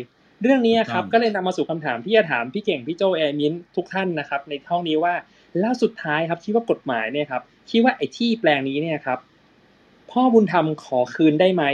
[0.43, 5.15] เรื่องนี้ครับถูกต้องก็เลยนำมาสู่คำถามที่จะถามพี่เก่งพี่โจแอร์มินทุกท่านนะครับ ในห้องนี้ว่า
[5.59, 9.19] แล้วสุดท้ายครับคิดว่ากฎหมายเนี่ยครับคิดว่าไอ้ที่แปลงนี้เนี่ยครับ
[10.11, 11.65] พ่อบุญธรรมขอคืนได้ไหม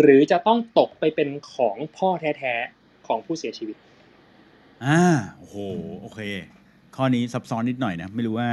[0.00, 3.76] หรือจะต้องตกไปเป็นของพ่อแท้ๆของผู้เสียชีวิต
[4.84, 5.02] อ่า
[5.36, 5.56] โอ้โห
[6.00, 6.20] โอเค
[6.96, 8.48] ข้อนี้ซับซ้อนนิดหน่อยนะไม่รู้ว่า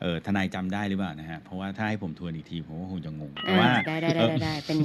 [0.00, 4.76] เออทนายจำได้หรือเปล่านะฮะเพราะว่าถ้าให้ผมทวนอีกทีผมก็คงจะงงแต่อ่าว่าได้ได้ได้ได้ได้เป็น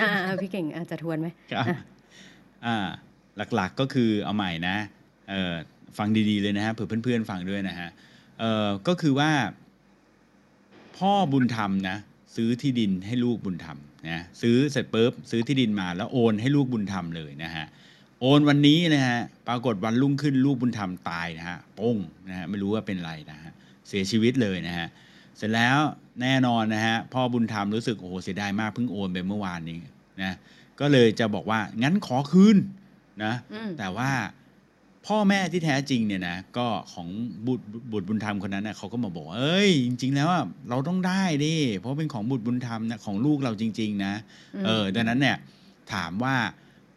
[0.00, 1.76] อ่าอ่าพี่เก่งอาจจะทวนไหมครับอะ
[2.66, 2.76] อ่า
[3.54, 4.76] หลักๆก็คือเอาใหม่นะ
[5.30, 5.54] เออ
[5.98, 7.88] ฟังดีๆเลยนะฮะเผื่อเพื่อนๆฟังด้วยนะฮะ
[8.40, 9.30] เออก็คือว่า
[10.96, 11.96] พ่อบุญธรรมนะ
[12.36, 13.78] ซื้อที่ดินให้ลูกบุญธรรม
[14.08, 17.66] นะซื้อเสร็จปุ๊บซื้อที่ดินมาแล้วโอนให้ลูกบุญธรรมเลยนะฮะ
[18.20, 19.18] โอนวันนี้นะฮะ
[19.48, 21.96] ปรากฏวันรุ่งขึ้นลูกบุญธรรมตายนะฮะป้ง
[22.28, 23.52] นะฮะไม่รู้ว่าเป็นไรนะฮะ
[23.88, 24.86] เสียชีวิตเลยนะฮะ
[25.36, 25.78] เสร็จแล้ว
[26.22, 29.78] แน่นอนนะฮะพ่อบุญธรรมรู้สึกโอ้โหเสียดายมากเพิ่งโอนไปเมื่อวานนี้
[30.22, 30.36] นะ
[30.80, 32.56] ก็เลยจะบอกว่างั้นขอคืน
[33.24, 34.10] นะอืมแต่ว่า
[35.06, 37.08] พ่อแม่ที่แท้จริงเนี่ยนะก็ของ
[37.46, 44.14] บุตรบุตรบุญธรรมคนนั้นนะเขาก็มาบอกว่าเอ้ย จริง ๆ แล้วอะเราต้องได้ดิเพราะเป็นของบุตรบุญธรรมนะของลูกเราจริง ๆ นะ
[44.54, 45.36] อืมเออดังนั้นเนี่ย
[45.92, 46.34] ถามว่า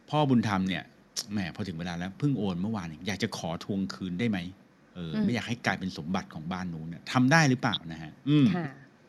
[0.09, 0.83] พ่อบุญธรรมเนี่ย
[1.31, 4.37] แหมพอถึงเวลาแล้วเพิ่งโอนเมื่อวานเองอยากจะขอทวงคืนได้ไหม
[4.95, 8.65] เอออมไม่อยากให้กลายเป็นสมบัติของบ้านนู้นเนี่ยทำได้หรือเปล่านะฮะอืมค่ะ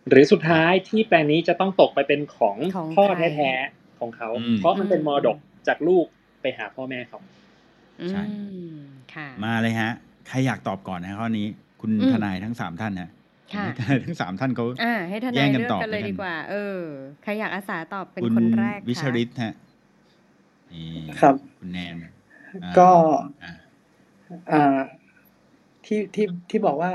[0.08, 5.36] หรือสุดท้ายที่แปลงนี้จะต้องตกไปเป็นของของพ่อใครแท้ๆของเขาอืมเพราะมันเป็นมรดก
[5.68, 6.06] จากลูก
[6.44, 7.20] ไปหาพ่อแม่เขา
[8.02, 8.22] อืใช่
[8.76, 8.78] ม
[9.14, 9.90] ค่ะมาเลยฮะ
[10.28, 11.46] ใครอยากตอบก่อนนะฮะข้อนี้
[11.80, 13.10] คุณอืมทนายทั้งสามท่านฮะ
[13.54, 16.80] ค่ะทนายทั้งสามท่านเขาอ่าให้ทแย่นายงกันเลือกตอบกันเลยแล้วกันดีกว่า เออ
[17.22, 19.54] ใครอยากอาสาตอบเป็นคุณคนแรกวิชคะริตฮะ
[20.72, 20.86] นี่
[21.20, 21.94] ครับ คุณแนน
[22.64, 22.90] อ่าก็
[23.42, 23.52] อ่า
[24.52, 24.78] อ่า
[25.86, 26.90] ที่ที่ที่บอกว่า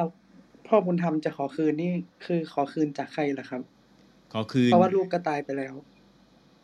[0.67, 1.91] พ่อบุญธรรมจะขอคืนนี่
[2.25, 3.61] คือขอคืนจากใครล่ะครับ
[4.33, 5.75] ขอคืนเพราะว่าลูกก็ตายไปแล้ว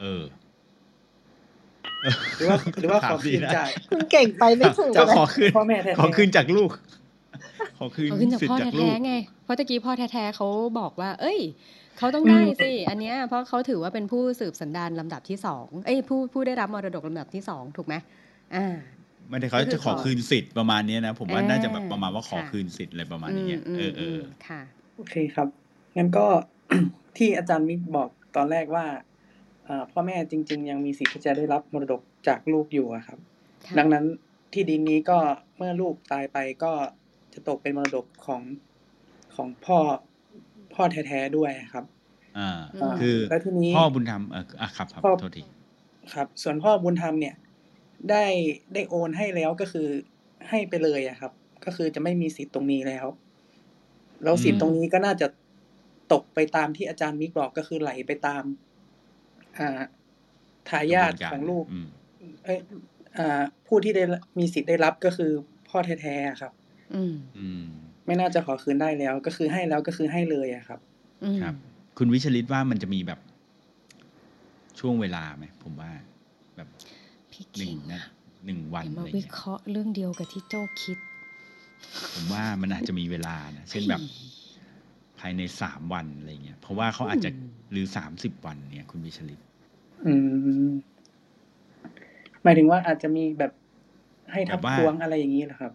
[0.01, 0.23] เออ
[2.37, 6.69] หรือว่าหรือว่าขอคืนถมดีะจากคุณเก่งไปไม่ถูกจะเลยขอคืนพ่อแม่แท้ๆขอคืนจากลูก
[7.79, 10.47] ขอคืนเขาขึ้นจากสิทพ่อธิ์จากลูแท้กๆไง เพราะตะกี้พ่อแท้ๆเขา
[10.79, 11.39] บอกว่า เอ้ย
[11.97, 17.95] เขาต้องได้สิ อันเนี้ยเพราะเขาถือว่าเป็นผู้สืบสันดานลำดับที่สองเอ้ยผู้ผู้ได้รับมรดกลำดับที่สองถูกไหม
[18.55, 18.75] อ่า
[19.29, 24.61] ไม่ได้เขาก็คือจะขอขอคืนสิทธิ์ประมาณเนี้ยนะ ผมว่าอ่าน่าจะแบบประมาณว่าขอค่ะคืนสิทธิ์อะไรประมาณอืนี้มอืเอมอเออือมค่ะ
[24.95, 25.47] โอเคครับ
[25.97, 26.25] งั้นก็
[27.17, 28.95] ที่อาจารย์มิกบอกตอนแรกว่าอ่า
[29.91, 33.19] พ่อแม่จริง ๆ ยังมีสิทธิ์ที่จะได้รับมรดกจากลูกอยู่อะครับ
[33.65, 34.05] ค่ะดังนั้น
[34.53, 35.17] ที่ดินนี้ก็
[35.57, 36.71] เมื่อลูกตายไปก็
[37.33, 38.41] จะตกเป็นมรดกของ
[39.35, 39.77] ของพ่อ
[40.73, 41.85] พ่อแท้ๆด้วยครับ
[42.37, 45.43] อ่าอืมคือแล้วทีนี้พ่อบุญธรรมเอออะครับครับพ่อโทษที
[46.13, 47.35] ครับ ส่วนพ่อบุญธรรมเนี่ย
[48.09, 48.25] ได้
[48.73, 49.87] ได้โอนให้แล้วก็คือ
[50.49, 51.31] ให้ไปเลยอะครับ
[51.65, 53.05] ก็คือจะไม่มีสิทธิ์ตรงนี้แล้ว
[54.23, 55.27] แล้วสิทธิ์ตรงนี้ก็น่าจะ
[56.13, 58.64] ตกไปตามที่อาจารย์มิกบอกก็คือไหลไปตามอ่า
[60.69, 61.87] ทายาทกระบวนการของลูกอืม
[62.45, 62.59] เอ้ย
[63.17, 64.03] อ่าผู้ที่ได้
[64.39, 65.31] มีสิทธิ์ได้รับก็คือ
[65.69, 66.51] พ่อแท้ๆอะครับ
[66.95, 67.65] อืมอืม
[68.05, 70.79] ไม่น่าจะขอคืนได้แล้ว ก็คือให้แล้วก็คือให้เลยอะครับ
[71.23, 71.55] อืมครับ
[71.97, 73.19] คุณวิชลิตว่ามันจะมีแบบ
[74.79, 75.91] ช่วงเวลาไหมผมว่า
[76.55, 76.67] แบบ
[77.31, 78.09] พี่หนึ่เก่งงนะอะ
[78.45, 80.97] หนึ่งวันเดี๋ยวอะมาไรวิเงี้ยเคราะห์เรื่องเดียวกับที่โจ้คิด
[82.13, 84.01] ผมว่ามันอาจจะมีเวลานะเช่นแบบ
[85.19, 89.39] ภายในสามวันอะไรเงี้ยเพราะว่าเขาอาจจะอืมหรือสามสิบวันเนี่ยคุณวิชลิต
[90.05, 90.13] อื
[90.67, 90.69] ม
[92.43, 93.51] หมายถึงว่าอาจจะมีแบบ
[94.31, 95.71] ให้ทับแบบว่าทวงอะไรอย่างนี้เหรอครับ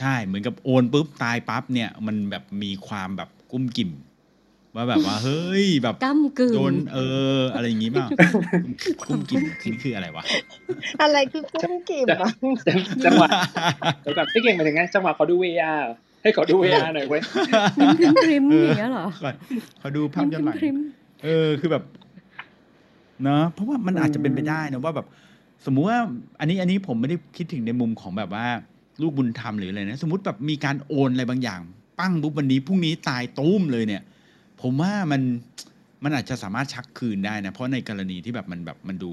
[0.00, 3.90] ใช่เหมือนกับโอนปุ๊บตายปั๊บเนี่ย มันแบบมีความแบบกุ้มกิ่ม
[4.74, 6.98] ว่าแบบว่า เฮ้ยแบบก้ำกึ่งโดนเอ
[7.36, 8.08] อ อะไรอย่างงี้เปล่า
[9.08, 10.24] กุ้มกิ่มคือคืออะไรวะ
[11.02, 12.30] อะไรคือกุ้งกิ่มอะ
[12.66, 13.28] จังจังหวะ
[14.02, 15.82] เดี๋ยวก่อนพี่เก่งหมายถึงไงจังหวะขอดู VR
[16.22, 17.22] ให้ขอดู VR หน่อยเว้ย
[17.98, 19.34] พริมพริมเอออย่างเงี้ยเหรอก่อน
[19.80, 20.76] ขอดูภาพย้อนหลังพริม
[21.24, 21.84] เออคือแบบ
[23.22, 25.06] เนอะเพราะว่ามันอาจจะเป็นไปได้นะว่าแบบ
[25.66, 25.98] สมมุติว่า
[26.40, 28.46] อันนี้อันนี้ผมไม่ได้คิดถึงในมุมของแบบว่า
[29.00, 31.60] ลูกบุญธรรมหรืออะไรนะ สมมติแบบมีการโอนอะไรบางอย่าง
[31.98, 34.02] ปั้งปุ๊บวันนี้พรุ่งนี้ตายตุ้มเลยเนี่ย
[34.62, 35.22] ผมว่ามัน
[36.04, 39.12] มันอาจจะสามารถชักคืนได้นะ เพราะในกรณีที่แบบมันแบบมันดู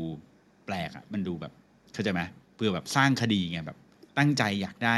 [0.65, 1.53] แปลกอะมันดูแบบ
[1.93, 2.21] เข้าใจไหม
[2.55, 3.77] เพื่อแบบสร้างคดีไงแบบ
[4.17, 4.97] ตั้งใจอยากได้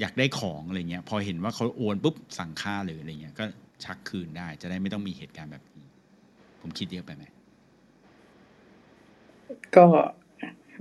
[0.00, 3.44] อยากได้ของอะไรเงี้ยพอเห็นว่าเขาโอนปุ๊บสั่งค่าเลยอะไรเงี้ยก็
[3.84, 5.86] ชักคืนได้จะได้ไม่ต้องมีเหตุการณ์แบบนี้
[6.60, 7.24] ผมคิดเยอะไปไหม
[9.76, 9.84] ก็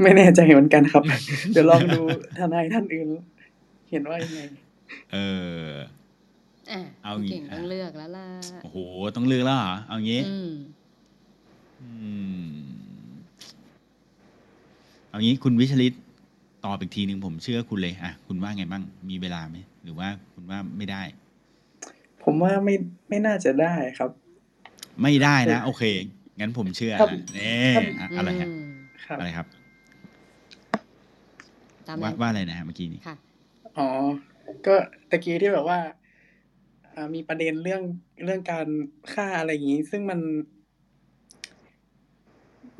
[0.01, 1.03] ไม่แน่ใจเหมือนกันครับ
[1.51, 2.01] เดี๋ยวลองดู
[2.37, 3.09] ทนายท่านอื่น
[3.89, 4.41] เห็นว่ายังไง
[5.11, 5.17] เอ
[5.65, 5.67] อ
[6.71, 8.27] อะเอางี้พี่เก่งต้องเลือกแล้วล่ะ
[8.63, 8.77] โอ้โห
[9.15, 10.51] ต้องเลือกแล้วเหรอเอางี้อืม
[11.81, 11.89] อื
[12.45, 12.47] ม
[15.09, 15.93] เอางี้คุณวิชลิต
[16.65, 21.03] ตอบอีกทีหนึ่งผมเชื่อคุณเลยอะคุณว่าไงบ้างมีเวลาไหมหรือว่าคุณว่าไม่ได้
[22.23, 22.75] ผมว่าไม่
[23.09, 24.09] ไม่น่าจะได้ครับ
[25.01, 25.83] ไม่ได้นะโอเค
[26.39, 28.67] งั้นผมเชื่อครับนะเน่ครับอะอะไรฮะอืม
[29.05, 29.47] ครับอะไรครับ
[31.87, 33.15] ตามว่านั้นว่าอะไรนะฮะเมื่อกี้นี้ค่ะ
[33.77, 33.87] อ๋อ
[34.67, 34.75] ก็
[35.09, 35.79] ตะกี้ที่แบบว่า
[36.93, 37.81] อ่ามีประเด็นเรื่อง
[38.23, 38.67] เรื่องการ
[39.13, 40.19] ฆ่าอะไรอย่างนี้ ซึ่งมัน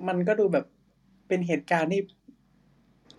[0.07, 0.65] มันก็ดูแบบ
[1.27, 2.01] เป็นเหตุการณ์ที่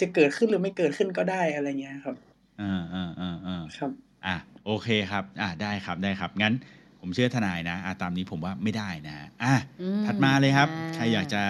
[0.00, 2.16] จะเกิดขึ้นหรือไม่เกิดขึ้นก็ได้อะไรเงี้ยครับ
[2.60, 3.90] อ่าอ่าอ่าอ่าครับ
[4.26, 4.36] อะ
[4.66, 6.54] โอเคครับ อะได้ครับได้ครับ งั้น
[7.00, 11.42] ผมเชื่อทนายนะอะตามนี้ผมว่าไม่ได้นะอะอืมถัดมาเลยครับอ่าใครอยากจะ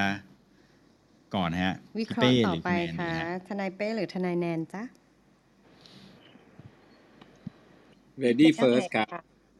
[1.34, 4.82] ก่อนฮะวิพี่เคราะเป้ห์ต่อหรือไปคุณแนนดีค่ะฮะทนายเป้หรือทนายแนนจ๊ะ
[8.22, 9.08] ready first ครับ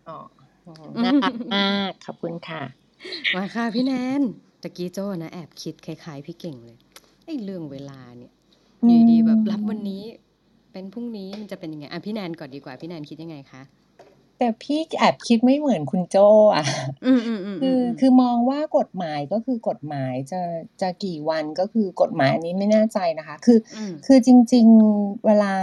[0.08, 0.18] อ๋อ
[1.04, 2.62] น่ารักมากขอบคุณค่ะ
[3.34, 4.22] มาค่ะพี่แนน
[4.62, 6.78] ตะกี้โจ้นะแอบคิดคล้ายๆพี่เก่งเลย
[7.24, 8.32] ไอ้เรื่องเวลาเนี่ย
[8.88, 10.02] อยู่ดีๆแบบรับวันนี้
[10.72, 13.62] เป็นพรุ่งนี้มันจะเป็นยังไงอะพี่แนนก่อนดีกว่าพี่แนนคิดยังไงคะ
[14.38, 16.64] แต่พี่แอบคิดไม่เหมือนคุณโจ้อะ
[17.06, 20.40] อืมอืมอืมคือมคือมองว่ากฎหมายก็คือกฎหมายจะ
[20.80, 24.66] จะกี่วันก็คือกฎหมายอันนี้ไม่แน่ใจนะคะ คืออมคือจริง
[24.96, 25.54] ๆ เวลา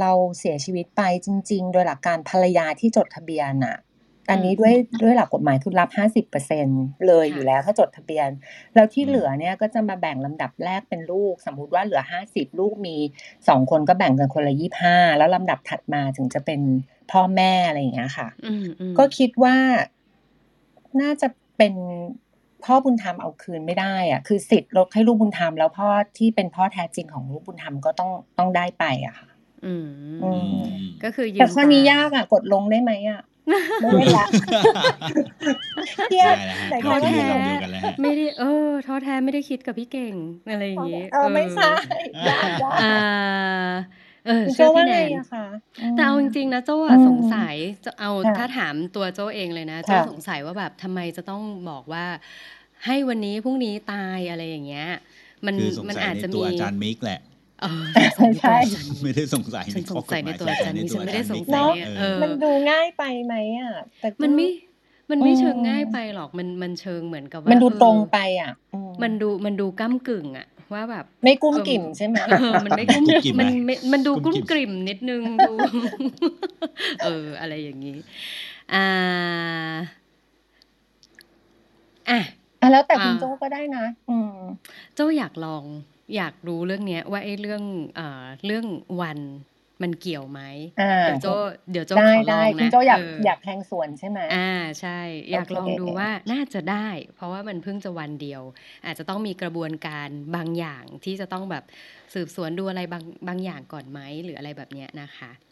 [0.00, 3.76] เราเสียชีวิตไปจริง ๆ โดยหลักการภรรยาที่จดทะเบียนอะ
[4.30, 6.66] อันนี้ด้วยด้วยหลักกฎหมายคือรับห้าสิบเปอร์เซ็น
[7.06, 8.28] เลยอยู่แล้วถ้าจดทะเบียน
[8.74, 12.96] แล้วที่เหลือเนี่ยก็จะมาแบ่งลำดับแรกเป็นลูก สมมุติว่าเหลือห้าสิบลูกมี
[13.48, 16.60] สองคนก็แบ่งกันคนละยี่ห้าแล้วลำดับถัดมาถึงจะเป็น
[17.12, 19.56] พ่อแม่อะไรอย่างเงี้ยค่ะอืมอืมก็คิดว่า
[21.00, 21.74] น่าจะเป็น
[22.64, 29.28] พ่อบุญธรรมเอาคืนไม่ได้อะคือสิทธิ์ลดให้ลูกบุญธรรมแล้วพ่อที่เป็นพ่อแท้จริงของลูกบุญธรรมก็ต้องต้องได้ไปอะค่ะ
[29.64, 29.88] อืม
[30.20, 30.68] อือืมม
[31.02, 33.20] ก็คือยืแต่มข้อนี้ตามยากอะกดลงได้ไหมอะ
[33.86, 34.26] ไม่ได้ละ
[36.06, 38.46] เครียดได้แล้วฮะแต่เราแค่คิดว่าเรื่องเดียวกันแล้วฮะไม่ได้เออ
[38.86, 40.16] ท้อแท้ไม่ได้คิดกับพี่เก่ง
[40.48, 41.66] อะไรอย่างงี้เออไม่ใช่
[42.28, 42.86] ยากยากอ่า
[44.26, 45.44] เออคุณเชื่โจ้อว่าพี่แนไงนอะคะ
[45.94, 52.04] แต่เอาจริงๆนะโจ้อือะมสงสัยจะเอาค่ะถ้าถามตัวโจ้เองเลยนะโจ้ค่ะสงสัยว่าแบบทำไมจะต้องบอกว่า
[52.86, 54.86] ให้วันนี้พรุ่งนี้ตายอะไรอย่างเงี้ย
[55.46, 57.31] มันคือสงมันสัยอาจในจะตัวมีอาจารย์มิกแหละเออสงสัย
[57.98, 64.48] ในตัวใช่อาจารย์ไม่ได้สงสัยฉัในนสข้องกสัฎยหในมายตัวสงอาสัจายรย์ในนี่ตัฉัวนอาไม่ได้จารย์สมิงกสัยเนาะเออเออมันดูง่ายไปไหมอะแต่ก็มันไม่
[65.10, 75.52] มันไม่อืมเชิงง่ายไปหรอกมันมันเชิงเหมือนกับว่ามันดูเออตรงไปอะอืมมันดูมันดูก้ากึ่งอะว่าแบบไม่กุ้มเออกิ่มใช่ไหมเออมันไม่กุ้มกุ้มกิ่มไหมมันไม่มันดูกุ้กุ้มมกิ่มกริ่มนิดนึงดู
[77.04, 77.96] เออ อะไรอย่างนี้
[78.74, 78.86] อ่า
[82.10, 82.20] อะ
[82.60, 84.36] อะแล้วแต่อ่าคุณโจ้ก็ได้นะอืม
[84.94, 85.64] เจ้าอยากลอง
[86.16, 87.62] อยากรู้เรื่องเนี้ยว่าไอ้เรื่อง
[87.96, 88.66] เอ่อเรื่อง
[89.00, 89.18] วัน
[89.82, 90.40] มันเกี่ยวไหม
[90.80, 91.26] อ่าเดี๋ยวโจ
[91.70, 94.48] เดี๋ยวโจได้ขอลได้องคุณนะโจ้อยากเอยากแทงสวนใช่ไหมอ่า
[94.80, 95.00] ใช่
[95.32, 98.42] อยากโอเคลองดูว่าน่าจะได้ เพราะว่ามันเพิ่งจะวันเดียว
[98.86, 101.64] อาจจะต้องมีกระบวนการบางอย่างที่จะต้องแบบ
[102.14, 105.51] สืบสวนดูอะไรบางบางอย่างก่อนไหมหรืออะไรแบบเนี้ยนะคะอือืมมอื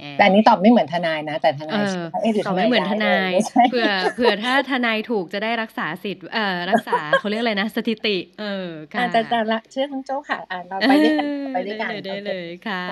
[0.00, 12.84] แอบแต่อันนี้ตอบไม่เหมือนทนายนะ แต่ทเอนายอเชื่อเอ๊ะหรือตอบไม่เหมือนทนายไม่ใช่เผื่อเผื่อถ้าทนายถูกจะได้รักษาสิทธิ์เอ่อรักษาเขาเรียกอะไรนะ สถิติ เอออ่าค่ะแต่แต่ละเชื่อคุณโจ้ค่ะอ่าเราไปด้วยกันไปด้วยกันได้เลยได้โอเคเลยค่ะ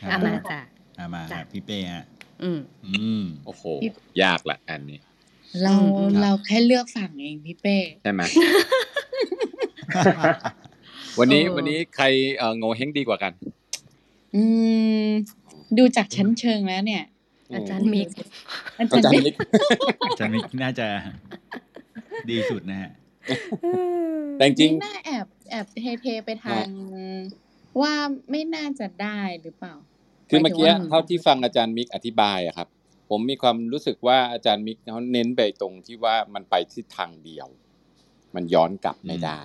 [0.00, 0.60] ครับอะมาจ้ะ
[0.98, 2.04] อะมาจ้ะพี่เป้ฮะ
[2.42, 3.64] อืมอืมโอ้โห
[4.22, 4.98] ยากละอันนี้
[5.62, 8.22] เราอืมอืมเราแค่เลือกฝั่งเองพี่เป้ใช่ไหม
[11.18, 12.04] วันนี้เออวันนี้ใคร
[12.36, 13.32] เอ่อโหงวเฮ้งดีกว่ากัน
[14.34, 14.42] อื
[15.06, 15.08] ม
[15.78, 17.04] ดูจากชั้นเชิงแล้วเนี่ย
[17.54, 18.08] อาจารย์มิก
[18.78, 19.34] อาอาจารจารย์ย์มิมิกก
[20.06, 20.86] อาจารย์มิกน่าจะ
[22.30, 22.90] ดีสุดนะฮะ
[24.36, 26.66] แต่จริงไม่น่าแอบแอบเทเทไปทาง
[27.80, 27.94] ว่า
[28.30, 29.74] ไม่น่าจะได้หรือเปล่า
[30.28, 32.68] คือเมื่อกี้หายถึงว่เท่าที่ฟังอาจารย์มิกอธิบายอะครับ
[33.10, 37.48] ผมมีความรู้สึกว่าอาจารย์มิกเขาเน้นไปตรงที่ว่ามันไปที่ทางเดียว
[38.34, 39.40] มันย้อนกลับไม่ได้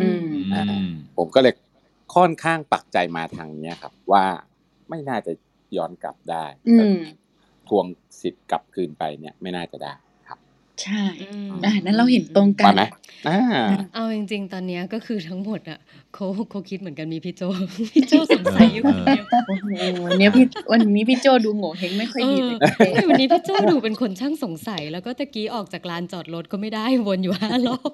[0.00, 1.54] อืมอืมผมก็เลย
[2.14, 4.24] ค่อนข้างปักใจมาทางเนี้ยครับ ว่า
[4.88, 5.32] ไม่น่าจะ
[5.76, 6.98] ย้อนกลับได้อืม
[7.68, 7.86] ทวง
[8.20, 9.92] สิทธิ์กลับคืนไปเนี่ยไม่น่าจะได้
[10.28, 10.38] ครับ
[10.82, 12.82] ใช่อืมอ่านั้นเราเห็นตรงกัมานไหม
[13.28, 13.40] อ่า
[13.94, 15.78] เอาจริง ๆ ตอนเนี้ยก็คือทั้งหมดอะ
[16.14, 17.42] เขาเขาคิดเหมือนกันมีพี่โจ
[17.94, 19.66] พี่โจสงสัยอยู่คนเดียวโอ้โห
[20.04, 27.92] วันนี้พี่วันนี้พี่โจดูโง่เฮงไม่ค่อยดีเลยเออไม่วันนี้พี่โจดูเป็นคนช่างสงสัย แล้วก็ตะกี้ออกจากลานจอดรถก็ไม่ได้วนอยู่ห้ารอบ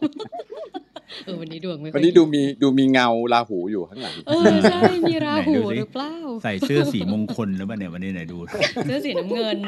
[1.24, 8.38] เออวันนี้ดวงไม่ค่อยวันนี้ดูมีดูมีเงาราหูอยู่ข้างหลังเออใช่มีราหูไหนดูสิหรือเปล่าใส่เสื้อสีมงคลหรือเปล่าเนี่ยวันนี้ไหนดู
[8.84, 9.58] เสื้อสีน้ำเงิน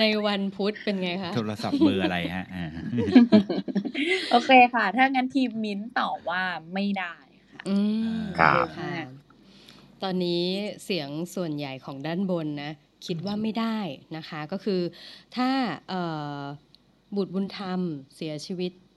[0.00, 2.66] ในวันพุธเป็นไงคะ โทรศัพท์เบอร์อะไรฮะอ่า
[4.30, 6.42] โอเคค่ะ ถ้างั้นทีมมิ้นท์ตอบว่า
[6.74, 7.14] ไม่ได้
[7.50, 7.76] ค่ะอื
[8.14, 8.94] มครับค่ะ
[10.02, 10.44] ตอนนี้
[10.84, 12.72] เสียงส่วนใหญ่ของด้านบนนะ
[13.06, 13.78] คิดว่าไม่ได้
[14.16, 14.80] นะคะ ก็คือ
[15.36, 15.50] ถ้า
[15.88, 16.02] เอ่
[16.38, 16.40] อ
[17.16, 17.80] บุตรบุญธรรม
[18.16, 18.91] เสียชีวิตเอ่อ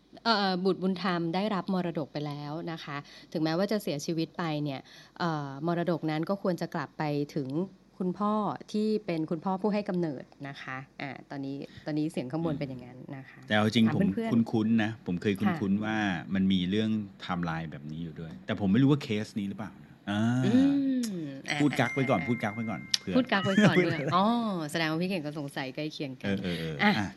[0.65, 2.97] บุตรบุญธรรมได้รับมรดกไปแล้วนะคะ
[3.32, 4.80] ถึงแม้ว่าจะเสียชีวิตไปเนี่ย
[5.19, 7.03] เอ่อมรดกนั้นก็ควรจะกลับไป
[7.36, 7.49] ถึง
[7.97, 8.34] คุณพ่อ
[8.71, 11.55] ที่เป็นคุณพ่อผู้ให้กำเนิดนะคะอ่าตอนนี้
[11.86, 15.97] ตอนนี้เสียงข้างบนเป็นอย่างนั้นนะคะ แต่เอาจริงถามผมเพื่อนคุ้นๆนะ ผมเคยค่ะคุ้นๆว่า
[16.36, 16.89] มันมีเรื่อง
[17.21, 21.17] ไทม์ไลน์แบบนี้อยู่ด้วย แต่ผมไม่รู้ว่าเคสนี้หรือเปล่านะอ่าอืม
[21.49, 24.26] อะพูดกักไว้ก่อนอะพูดกักไว้ก่อนเผื่อพูดกักไว้ก่อนด้วยอ๋อ
[24.71, 27.07] แสดงว่าพี่เก่งก็สงสัยใกล้เคียงกัเอนอเออเอออะอะ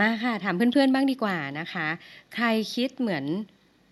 [0.00, 1.86] มาค่ะถามเพื่อนๆบ้างดีกว่านะคะ
[2.34, 3.24] ใครคิดเหมือน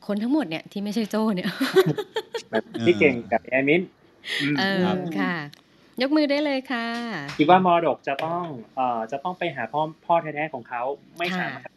[0.07, 1.51] คนทั้งหมดเนี่ยที่ไม่ใช่โจ้เนี่ย
[2.51, 3.83] แบบพี่เก่งกับแอมิน
[4.41, 4.85] อืมเออ
[5.21, 5.35] ค่ะ
[6.03, 6.87] ยกมือได้เลยค่ะ
[7.39, 8.43] คิดว่ามรดกจะต้อง
[8.77, 10.83] เอ่อจะต้องไปหาพ่อพ่อแท้ๆของเขา
[11.19, 11.71] ไม่สามารถ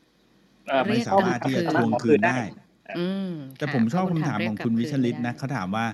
[0.67, 2.37] เอ่อไม่สามารถที่จะทวงคืนได้
[2.99, 5.85] อืมแต่ค่ะผมชอบเพระคำถามเรียขกองกลับคุณวิชลิตคืไม่นะได้เขาถามว่า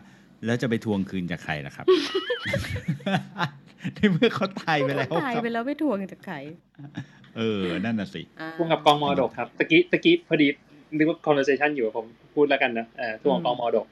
[0.46, 1.86] แล้วจะไปทวงคืนจากใครล่ะครับ
[3.96, 6.36] ในเมื่อเขาตายไปแล้วตายครับไปแล้วไม่ทวงจากใคร
[7.38, 10.48] เออ นั่นน่ะสิอ่าทวงกับกองมรดกครับตะกี้ตะกี้พอดี
[10.98, 12.06] นึกว่า conversation อยู่ผม
[12.36, 13.86] พูดแล้วกันนะเออทวงกับกองมรดก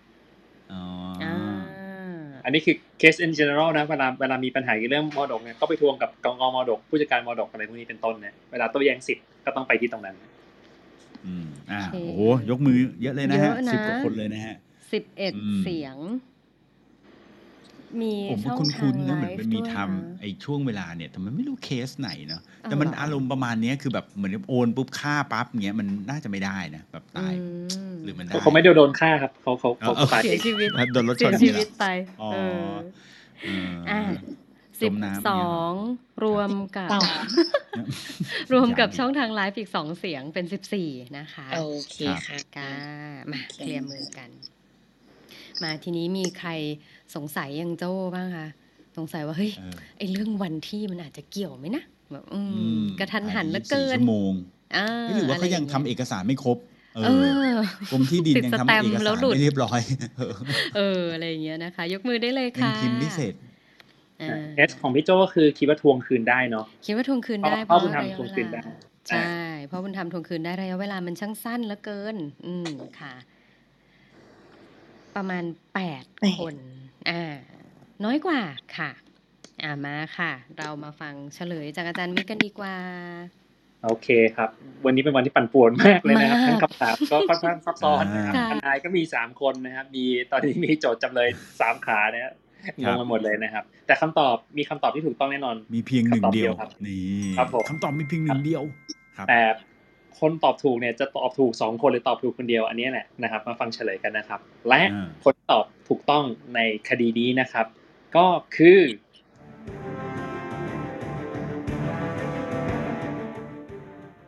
[0.72, 0.82] อ๋อ
[1.24, 1.60] อ่า
[2.44, 10.16] อันนี้คือ case in general นะเวลาเวลามีปัญหาเกี่ยวกับเรื่องมรดกเนี่ยก็ไปทวงกับกองกองมรดกผู้จัดการมรดกอะไรพวกนี้เป็นต้นเนี่ยเวลาโต้แย้งสิทธิ์ก็ต้องไปที่ตรงนั้น
[11.26, 14.56] อืมอ่าโอเคโอ้โหยกมือเยอะเลยนะฮะเยอะนะสิบกว่าคนเลยนะฮะ
[14.92, 15.98] สิบเอ็ดอืมเสียง
[18.02, 27.46] มีผมช่ว่าองคุ้ทางนๆไลนะเหมือนฟ์มันมีด้วยทนะำไอ้ช่วงเวลาเนี่ยแต่มันไม่รู้เคสไหนเนาะแต่เอามันเหรอ อารมณ์ประมาณเนี้ยคือแบบเหมือนโอนปุ๊บฆ่าปั๊บเงี้ยมันน่าจะไม่ได้นะแบบตายอื
[27.92, 31.86] มหรือมันได้เขาไม่ได้โดนฆ่าครับเขาเขาเขาเอาตายเสียชีวิต โดนรถชเสียนชีเนี่ยเหรวิอตไป
[32.22, 32.70] อ๋อเออ
[33.44, 34.02] เอออะ
[34.82, 35.74] จสิบมน้ำสเนี่ยอง
[36.24, 37.14] รวมกับสอง
[38.54, 41.62] รวมกับยังช่องทางไลฟ์อีกสองเสียงเป็นสิบสี่นะคะโอ
[41.92, 42.72] เคครับ ค่ะ ก้า
[43.32, 44.30] มาโอเค เคลียร์มือกัน
[45.64, 46.50] มาทีนี้มีใคร
[47.16, 48.47] สงสัยยังโจ้บ้างคะ
[48.97, 54.34] สงสัยว่าเฮ้ยเออไอเรื่องวันที่มันอาจจะเกี่ยวไหมนะแบบอืมอืมกระทันหันเหลือ24เกินชั่วโมง
[54.78, 56.58] อ่าเฮ้ยหรือว่าเขายังะทำไรเอกสารไม่ครบ
[56.95, 57.10] เอเอ
[57.55, 59.80] ออกรมที่ดินติดยังสทำแตเอมกป์แล้วสารหลุดไม่เรียบร้อย
[60.18, 60.34] เออ
[60.76, 63.34] เอออะไรอย่างเงี้ยนะคะ ยกมือได้เลยยังค่ะพิมพ์ไม่เสร็จ
[64.22, 68.62] อ่าเอสของพี่โจก็คือคิดว่าทวงคืนได้เนาะคิดว่าทวงคืนได้พ่อบุญธรรมระยะทวงเวคืนลาได้
[69.10, 69.34] ใช่
[69.66, 73.14] เพราะบุญธรรมทวงคืนได้ระยะเวลามันช่างสั้นเหลือเกิน อืมค่ะ
[75.16, 75.43] ประมาณ
[75.74, 76.53] แปดแปดคน
[77.10, 77.36] อ่า
[78.05, 78.39] น้อยกว่า
[78.78, 78.89] ค่ะ
[79.64, 82.76] อ่ามาค่ะ เรามาฟังเฉลยจากอาจารย์มิกกันดีกว่า
[83.86, 84.49] โอเคครับ
[84.86, 91.30] วันนี้เป็นวันที่ปั่นป่วนมากเลยนะครับมากทั้งคำถามก็ค่อนข้างซับซ้อนนะครับค่ะทนายก็มีสามคนนะครับ มีตอนนี้มีโจทย์จำเลย
[91.60, 92.34] สามขานะฮะ
[92.82, 98.64] งครังบไปหมดเลยนะครับ แต่คำตอบมีคำตอบที่ถูกต้องแน่นอน มีเพียงหนึ่งคำตอบเดียวครับนี่ครับผมคำตอบมีเพียงหนึ่งเดียว
[99.18, 99.41] ครับแต่
[100.20, 106.24] คนตอบถูกเนี่ยจะตอบถูกสองคนหรือตอบถูกคนเดียวอันนี้แหละนะครับ มาฟังเฉลยกันนะครับ และอ่าคน ตอบถูกต้อง
[106.56, 107.66] ในคดีนี้นะครับ
[108.16, 108.82] ก็คือ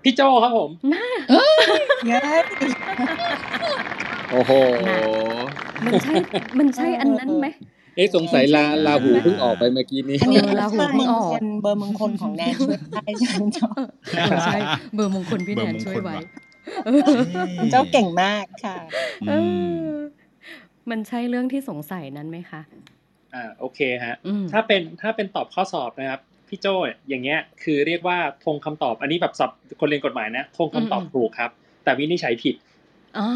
[0.03, 1.05] พี่โจครับผมน่า
[2.07, 2.19] เย้
[4.31, 4.51] โอ้โห
[5.85, 6.13] มันใช่
[6.59, 7.47] มันใช่อันนั้นไหม
[7.95, 13.67] เอ๊ะสงสัยลาลาหูเพิ่งออกไปเมื่อกี้นี้ อันนี้เออราหูเบอร์เพิ่มงงออกคลเบอร์มงคลของแนนช่วยได้ใช่ไหมเจ้า
[14.13, 14.57] เออใช่
[14.95, 16.15] เบอร์มงคลพี่แนนช่วยไว้
[16.83, 18.77] เบอร์มงคลว่ะเออเจ้าเก่งมากค่ะ
[19.27, 19.37] เออื
[20.89, 22.61] มอมันใช่เรื่องที่สงสัยนั้นไหมคะ
[23.33, 26.75] อ่าโอเคฮะอืมถ้าเป็นถ้าเป็นตอบข้อสอบนะครับพี่โจ้
[27.09, 31.51] อย่างเงี้ยคือเรียกว่าทงคำตอบอันนี้แบบสับคนเรียนกฎหมายนะทงคำตอบอืมถูกครับ
[31.83, 32.55] แต่วินิจฉัยผิด
[33.17, 33.27] อ๋อ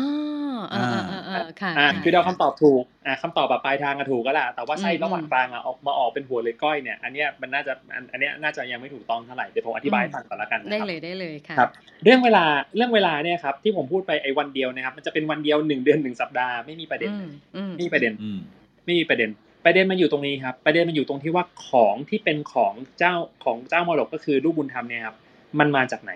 [0.71, 11.69] เออเออเออเออค่ะอ่าค่ะคือเราคำตอบถูกอ่าคำตอบแบบปลายทางอะถูกก็แหละแต่ว่าไส้อืมระหว่างกลางอะออกมาออกเป็นหัวเลยก้อยเนี่ยอันเนี้ยมันน่าจะอันอันเนี้ยน่าจะยังไม่ถูกต้องเท่าไหร่เดี๋ยวผมอธิบายให้ฟังก่อนละกันนะได้ครับเลยได้เลยค่ะครับ
[12.03, 12.43] เรื่องเวลา
[12.75, 18.39] เรื่องเวลาเนี่ยครับที่ผมพูดไปไอ้วันเดียวนะครับ มันจะเป็นวันเดียวหนึ่งเดือนหนึ่งสัปดาห์ไม่มีประเด็นอืมอืมไม่มีประเด็นอืม
[18.85, 19.29] ไม่มีประเด็น
[19.65, 25.15] ประเด็นมันอยู่ตรงนี้ครับ ประเด็นมันอยู่ตรงที่ว่าของที่เป็นของเจ้าของเจ้ามรดกก็คือลูกบุญธรรมเนี่ยครับ
[25.59, 26.11] มันมาจากไหน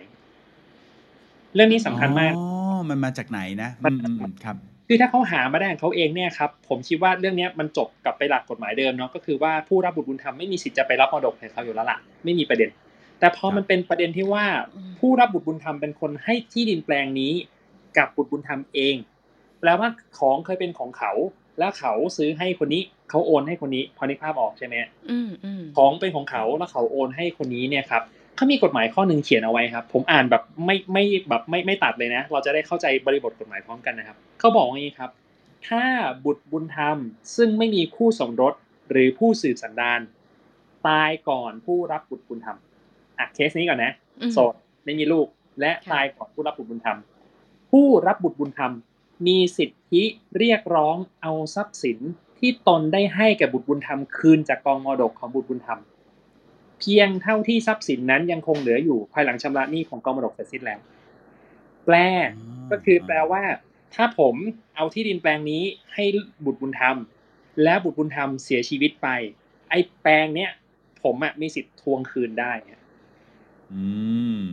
[1.56, 4.56] เรื่องนี้สำคัญมากอ๋อ มันมาจากไหนนะมันอืมอืมครับ
[4.88, 12.70] คือถ้าเขาหามาได้ของเขาเองเนี่ยครับผมคิดว่าเรื่องเนี้ยมันจบกับไปหลักกฎหมายเดิมเนาะก็คือว่าผู้รับบุตรบุญธรรมไม่มีสิทธิ์จะไปรับมรดกให้เขาอยู่แล้วล่ะไม่มีประเด็น
[13.20, 14.45] แต่พอครับมันเป็นประเด็นที่ว่า
[14.76, 17.34] อืมผู้รับบุตรบุญธรรมเป็นคนให้ที่ดินแปลงนี้
[17.98, 18.95] กับบุตรบุญธรรมเอง
[19.60, 19.88] แปลว่า
[20.18, 21.12] ของเคยเป็นของเขา
[21.60, 24.76] แล้วเขาซื้อให้คนนี้เขาโอนให้คนนี้พอนึกภาพออกใช่ไหม
[25.12, 28.04] อืมอืมของเป็นของเขาแล้วเขาโอนให้คนนี้เนี่ยครับ
[28.38, 35.11] เขามีกฎหมายข้อหนึ่งเขียนเอาไว้ครับ ผมอ่านแบบไม่ไม่แบบไม่ไม่ตัดเลยนะ เราจะได้เข้าใจบริบทกฎหมายพร้อมกันนะครับเขาบอกว่าอย่างนี้ครับ
[35.68, 35.84] ถ้า
[36.26, 36.97] บุตรบุญธรรม
[37.35, 38.53] ซึ่งไม่มีคู่สมรส
[38.91, 39.99] หรือผู้สืบสันดาน
[40.88, 42.57] ตายก่อนผู้รับบุตรบุญธรรม
[43.19, 43.91] อะเคสนี้ก่อนนะ
[44.22, 44.53] อืมโสด
[44.85, 45.27] ไม่มีลูก
[45.59, 46.97] และค่ะตายก่อนผู้รับบุตรบุญธรรม
[47.72, 48.73] ผู้รับบุตรบุญธรรม
[49.27, 50.03] มีสิทธิ
[50.38, 51.99] เรียกร้องเอาทรัพย์สิน
[52.39, 55.80] ที่ตนได้ให้แก่บุตรบุญธรรมคืนจากกองมรดกของบุตรบุญธรรม
[56.80, 60.80] เพียงเท่าที่ทรัพย์สินนั้นยังคงเหลืออยู่ภายหลังชำระหนี้ของกองมรดกเสร็จสิ้นแล้ว
[61.86, 61.95] แปล
[62.72, 63.44] ก็คือแปลว่า
[63.95, 64.36] ถ้าผม
[64.76, 65.64] เอาที่ดินแปลงนี้
[65.94, 66.04] ให้
[66.45, 66.98] บุตรบุญธรรม
[67.64, 69.08] แล้วบุตรบุญธรรมเสียชีวิตไป
[69.70, 70.52] ไอ้แปลงเนี้ย
[71.04, 72.52] ผมอะมีสิทธิ์ทวงคืนได้
[73.74, 73.84] อื
[74.40, 74.44] ม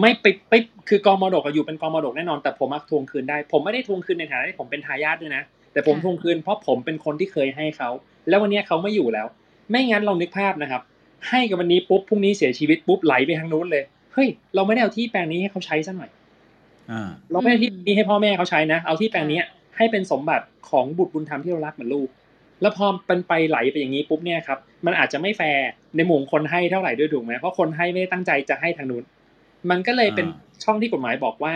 [0.00, 0.54] ไม่ไปไป
[0.88, 7.90] คือกองมรดกอะอยู่เป็นกองมรดกแน่นอน แต่ผมมาทวงคืนได้ ผมไม่ได้ทวงคืนในฐานะที่ผมเป็นทายาทด้วยนะแต่ผมค่ะทวงคืนเพราะผมเป็นคนที่เคยให้เขา
[8.28, 9.26] แล้ววันเนี้ยเขาไม่อยู่แล้ว
[9.70, 10.82] ไม่งั้นลองนึกภาพนะครับ
[11.28, 13.84] ให้กับวันนี้ปุ๊บพรุ่งนี้เสียชีวิตปุ๊บไหลไปทางนู้นเลย
[14.14, 16.10] เฮ้ยเราไม่ได้เอาที่แปลงนี้ให้เขาใช้ซะหน่อย
[16.90, 19.44] อ่าเราไม่ได้ที่นี้ให้พ่อแม่เขาใช้นะ เอาที่แปลงเนี้ย
[19.76, 22.08] ให้เป็นสมบัติของบุตรบุญธรรมที่เรารักเหมือนลูก
[22.62, 25.66] แล้วพอเป็นไปไหลไปอย่างนี้ปุ๊บเนี่ยครับ มันอาจจะไม่แฟร์
[25.96, 29.04] ในหมู่ของคนให้เท่าไหร่ด้วยถูกไหมเพราะคนให้ไม่ได้ตั้งใจจะให้ทางนู้น
[29.70, 31.54] มันก็เลยเป็นอ่าช่องที่กฎหมายบอกว่า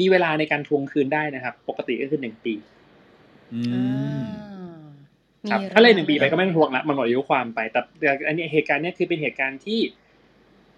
[0.00, 2.54] มีเวลาในการทวงคืนได้นะครับ ปกติก็คือหนึ่งปี
[3.54, 3.60] อื
[4.20, 4.51] ม
[5.50, 9.80] ครับมีถ้าเลยหนึ่งปีระไปยะก็ไม่ต้องทวงละมันหมดอายุความไป แต่แต่อันนี้เหตุการณ์เนี้ยคือเป็นเหตุการณ์ที่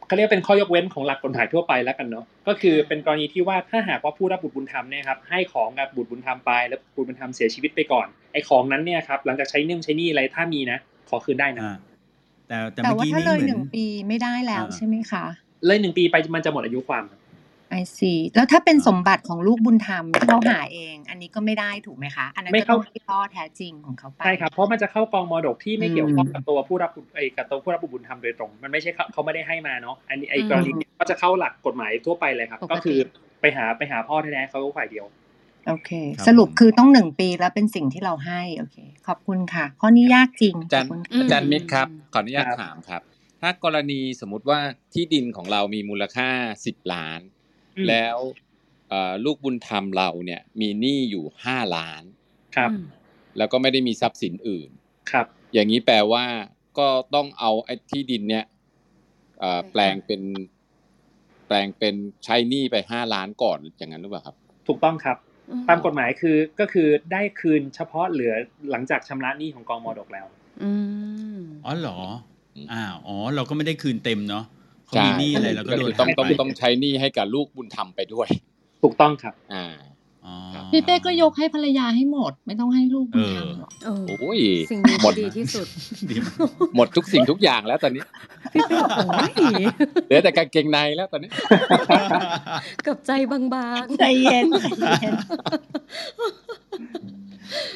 [0.07, 10.79] เขาเรียกว่าเป็นข้อยกเว้นของหลักกฎหมายทั่วไปแล้วกันเนาะก็คือเป็นกรณีที่ว่าถ้าหากว่าผู้รับบุตรบุญธรรมเนี่ยครับให้ของกับบุตรบุญธรรมไป แล้วบุตรบุญธรรมเสียชีวิตไปก่อนไอ้ของนั้นเนี่ยครับหลังจากใช้เนื่องใช้หนี้อะไรถ้ามีนะ
[11.09, 11.77] ขอคืนได้นะอ่า
[12.49, 15.25] แต่แต่แต่เมื่อว่ากี้ถ้านี้เลยเหมือหนึ่นงปีไม่ได้แล้วอ่าใช่ไหมคะ
[15.67, 17.21] เลยหนึ่งปีไปมันจะหมดอายุความครับ
[17.75, 32.99] ไอซีแล้วถ้าเป็นสมบัติของลูกบุญธรรมที่เขาหาเอง อันนี้ก็ไม่ได้ถูกไหมคะ อันนั้นไม่ก็ต้เข้าองให้พ่อแท้จริงของเขาไปใช่ครับเพราะมันจะเข้ากองมรดกที่ไม่เกี่ยวข้องอืมกับตัวผู้รับบุตรไอ้กับตัวผู้รับบุตรบุญธรรมโดยตรง มันไม่ใช่เขาเขาไม่ได้ให้มาเนาะอันนี้ไอ้อืมกรณีนี้ก็จะเข้าหลักกฎหมายทั่วไปเลยครับปกติก็คือ
[33.41, 35.07] ไปหาไปหาพ่อแท้ๆเขาฝ่ายเดียว
[35.69, 38.77] โอเคครับสรุปผมคือต้องหนึ่งปีแล้วเป็นสิ่งที่เราให้โอเค
[39.07, 43.03] ขอบคุณค่ะ ข้อนี้ยากจริงอาจารย์ขอบคุณอืมอาจารย์มิตรครับ ขออนุญาตครับถามครับ
[43.41, 44.61] ถ้ากรณีสมมุติว่า
[44.93, 46.29] ที่ดินของเรามีมูลค่า
[46.67, 47.34] สิบล้านอืม
[47.89, 48.17] แล้ว
[48.91, 52.03] เอ่อลูกบุญธรรมเราเนี่ย มีหนี้อยู่ห้าล้าน
[52.57, 52.85] ครับอืม
[53.39, 54.71] แล้วก็ไม่ได้มีทรัพย์สินอื่น
[55.11, 56.25] ครับ อย่างนี้แปลว่า
[56.79, 58.45] ก็ต้องเอาไอ้ที่ดินเนี่ย
[59.41, 60.23] เอ่อไปแปลงเป็น
[61.47, 61.95] แปลงเป็น
[62.25, 64.37] ใช้หนี้ไปห้าล้านก่อนอย่างนั้นหรือเปล่าครับ
[64.69, 65.17] ถูกต้องครับ
[65.51, 68.33] อืตามกฎหมายคือก็คือได้คืนเฉพาะเหลือ
[68.71, 70.27] หลังจากชำระหนี้ของกองมรดกแล้ว
[70.63, 70.73] อื
[71.37, 71.99] มอ๋อเหรอ
[72.55, 74.45] อืมอ้าวอ๋อ เราก็ไม่ได้คืนเต็มเนาะ
[74.87, 78.29] เขาใช่มีหนี้อะไรเราก็โดคืนอต้องหักต้องไปต้องใช้หนี้ให้กับลูกบุญธรรมไปด้วย
[78.83, 79.65] ถูกต้องครับ อ่า
[80.27, 80.35] อ๋อ
[80.73, 84.41] พี่เป้ก็ยกให้ภรรยาให้หมด ไม่ต้องให้ลูกบุญธรรมหรอกเออโอ้ย
[84.71, 85.67] สิ่งนี้หมดดีที่สุด
[86.11, 86.37] ดีมาก
[86.77, 88.03] หมดทุกสิ่งทุกอย่างแล้วตอนนี้
[88.53, 89.33] พี่เป้บอกโอ้ย
[90.07, 91.31] เหลือแต่กางเกงในแล้วตอนนี้
[92.87, 93.43] กับใจบาง
[93.99, 94.47] ใจเย็น
[94.81, 95.25] ใจเย็นๆ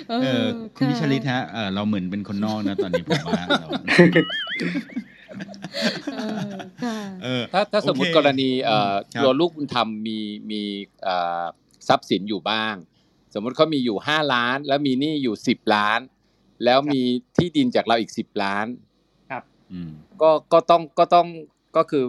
[0.08, 0.12] เอ
[0.42, 0.44] อ
[0.76, 3.40] คุณวิชลิตฮะเออเราเหมือนเป็นคนนอกนะตอนนี้ผมว่า
[6.12, 10.18] เราเออค่ะเออถ้าถ้าสมมติโอเคกรณีเอ่อครับตัวลูกบุญธรรมมี
[10.50, 10.62] มี
[11.02, 11.44] เอ่อ
[11.88, 12.74] ทรัพย์สินอยู่บ้าง
[13.34, 16.00] สมมุติเขามีอยู่ห้าล้าน แล้วมีหนี้อยู่สิบล้าน
[16.64, 17.00] แล้วมี
[17.36, 18.66] ที่ดินจากเราอีกสิบล้าน
[19.72, 19.90] อืม
[20.22, 21.26] ก็ก็ต้องก็ต้อง
[21.76, 22.04] ก็คือ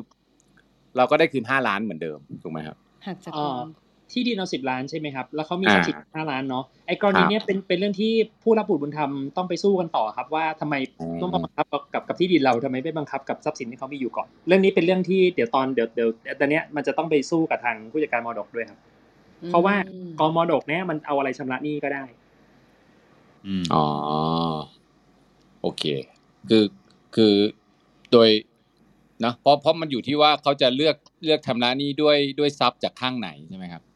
[0.97, 3.65] เราก็ได้คืนห้าล้านเหมือนเดิมถูกไหมครับหักจากเอ่กออง
[4.11, 8.11] ที่ดินเอาสิบล้านใช่ไหมครับ แล้วเขามีอ่าทรัพย์สินห้าล้านเนาะไอ้กรณีเนี้ยเป็นเป็นเรื่องที่
[8.44, 10.76] ผู้รับบุตรบุญธรรมต้องไปสู้กันต่อครับ ว่าทำไม
[11.22, 16.10] ต้องมาบังคับกับกับกับที่ดินเราทำไมไม่บังคับกับทรัพย์สินที่เขามีอยู่ก่อน เรื่องนี้เป็นเรื่องที่เดี๋ยวตอนเดี๋ยวเดี๋ยว
[16.40, 18.80] ตอนเนี้ยมันจะต้องไปสู้กับทางผู้จัดการมรดกด้วยครับ
[19.48, 22.03] เพราะว่าอืมกองมรดกเนี้ยมันเอาอะไรชำระหนี้ก็ได้
[23.48, 23.86] อืมอ๋อ
[25.61, 25.84] โอเค
[26.49, 26.64] คือ
[27.15, 27.34] คือ
[28.11, 28.30] โดย
[29.26, 33.89] นะเพราะเพราะมันอยู่ที่ว่าเขาจะเลือกเลือกทำร้านนี้ด้วยด้วยทรัพย์จากข้างไหนใช่ไหมครับใ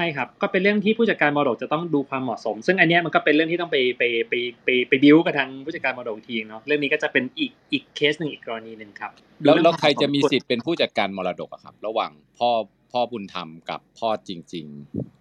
[0.00, 9.12] ช่ครับ ก็เป็นเรื่องที่ผู้จัดการมรดกจะต้องดูความเหมาะสม ซึ่งอันเนี้ยมันก็เป็นเรื่องที่ต้องไปไปไปไปไปบิวกับทางผู้จัดการมรดกอีกทีเนาะเรื่องนี้ก็จะเป็นอีกอีกเคสหนึ่งอีกกรณีหนึ่งครับ
[9.44, 12.50] แล้วเองแล้วใครจะมีวาเหาสิทธิ์เป็นผู้จัดการมรดกอะครับ ระหว่างพ่อ
[12.92, 14.66] พ่อบุญธรรมกับพ่อจริง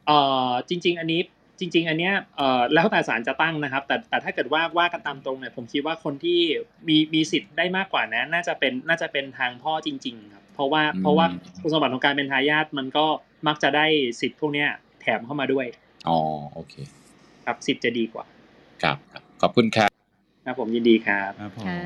[0.08, 0.20] เอ่
[0.50, 1.22] อจริง ๆ อันนี้
[1.60, 6.40] จริง ๆ อันเนี้ยเอ่อแล้วแต่ศาลจะตั้งนะครับ แต่แต่ถ้าเกิดว่าว่ากันตามตรงเนี่ยผมคิดว่าคนที่
[6.88, 11.26] มีมีสิทธิ์ได้มากกว่านะน่าจะเป็นน่าจะเป็นทางพ่อจริงๆครับเพราะว่าอืมเพราะว่า
[11.62, 13.06] คุณสมบัติของการเป็นทายาทมันก็
[13.48, 13.86] มักจะได้
[14.22, 14.70] สิทธิ์พวกเนี้ย
[15.02, 16.18] แถมเข้ามาด้วยๆอ๋อ
[16.54, 16.74] โอเค
[17.46, 18.26] ครับสิทธิ์จะดีกว่า
[18.84, 19.89] ครับครับขอบคุณครับ
[20.46, 21.80] ครับผมยินดีครับครับผมค่ะ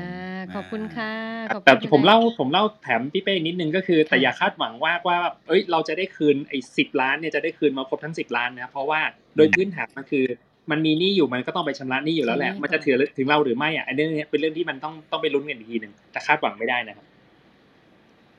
[0.54, 1.12] ขอบคุณค่ะ
[1.54, 5.18] ขอบคุณแต่คุณผมเล่าแผมเล่าแถมพี่เป้นิดนึงก็คือ แต่ค่ะอย่าคาดหวังว่าว่า
[5.48, 9.00] เอ้ยเราจะได้คืนไอ้สิบล้านเนี่ยจะได้คืนมาครบทั้งสิบล้านนะเพราะว่า
[9.36, 10.24] โดยพื้นฐานมันคือ
[10.70, 17.06] มันมีหนี้อยู่มันก็ต้องไปชำระหนี้อยู่แล้วแหละใช่มันจะถือถึงเราหรือไม่อะอันนี้เนี่ยเป็นเรื่องที่มันต้องต้องไปลุ้นกันอีกทีหนึ่งแต่คาดหวังไม่ได้นะครับ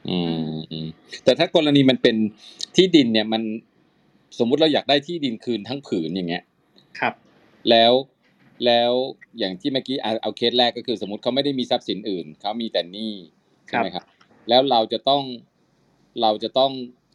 [0.09, 0.19] อื
[0.49, 0.87] มอืม
[1.23, 2.15] แต่ถ้ากรณีมันเป็น
[2.75, 3.41] ที่ดินเนี่ยมัน
[4.39, 6.43] สมมุติเราอยากได้ที่ดินคืนทั้งผืนอย่างเงี้ย
[6.99, 7.13] ครับ
[7.69, 7.91] แล้ว
[8.65, 8.91] แล้ว
[9.37, 13.13] อย่างที่เมื่อกี้เอาเอาเคสแรกก็คือสมมติเขาไม่ได้มีทรัพย์สินอื่นเขามีแต่หนี้
[13.67, 14.03] ใช่ไหมครับ
[14.49, 15.23] แล้วเราจะต้อง
[16.21, 16.71] เราจะต้อง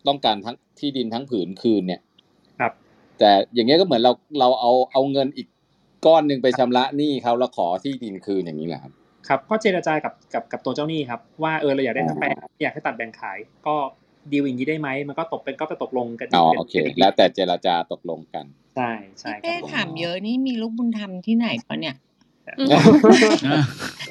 [0.06, 2.00] ต้องการทั้งที่ดินทั้งผืนคืนเนี่ย
[2.60, 2.72] ครับ
[3.18, 5.48] แต่อย่างเงี้ยก็เหมือนเราเราเอาเอาเงินอีก
[6.06, 8.92] ก้อนหนึ่งไปชำระหนี้เขาแล้วขอที่ดินคืนอย่างนี้แหละครับ
[9.28, 13.76] ครับก็เจรจากับกับกับตัวเจ้าหนี้ครับ ว่าเออเราอยากได้ทั้งแปลงอยากให้ตัดแบ่งขายก็
[14.32, 18.44] ดีลอย่างนี้ได้ไหมมันก็ตกเป็นก็ไปตกลงกันอ๋อกันโอเคกันอีกทีแล้วแต่เจรจาตกลงกัน
[18.76, 18.90] ใช่
[19.20, 21.94] ใช่พี่ครับผมเป้ถามเยอะนี่มีลูกบุญธรรมที่ไหนปะเนี่ย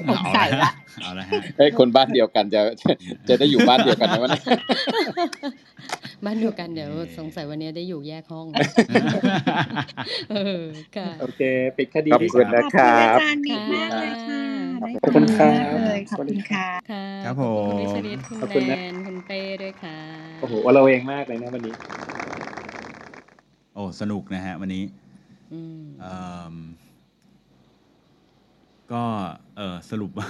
[0.07, 0.71] สงเอาสัละยฮะละ
[1.01, 2.91] เอาละฮะเอ้ยคนบ้านเดียวกันจะจะ
[3.27, 4.41] จะได้อยู่บ้านเดียวกันนะวันนี้
[6.25, 8.47] บ้านเดียวกันเดี๋ยวสงสัยวันนี้ได้อยู่แยกห้อง
[10.31, 10.63] เออ
[10.97, 11.41] ค่ะโอเค
[11.77, 14.43] ปิดคดีขอบที่คุณสามนะขอบคุณอาจารย์มิกค่ะมากเลยค่ะ
[14.81, 19.99] ได้ขอบคุณครัมากบเลยขอบคุณค่ะค่ะครับขอบคุณผมวิชริตคุณขอบคุณแนนะนคุณเป้ด้วยค่ะ
[20.39, 21.75] โอ้โหว่าเราเองมากเลยนะวันนี้
[23.73, 24.83] โอ้สนุกนะฮะ วันนี้
[25.53, 26.15] อืมเอิ่
[26.53, 26.55] ม
[28.93, 29.03] ก็
[29.57, 30.27] เออสรุปว่า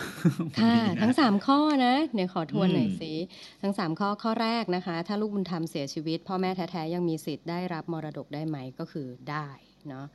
[0.60, 3.14] ค่ะวันนี้นะทั้งสามข้อนะเดี๋ยวขอทวนหน่อยอืมสิ
[3.61, 9.48] ทั้งสามข้อข้อแรกนะคะ ถ้าลูกบุญธรรมเสียชีวิต พ่อแม่แท้ๆยังมีสิทธิ์ได้รับมรดกได้ไหมก็คือได้
[9.90, 10.06] เนาะ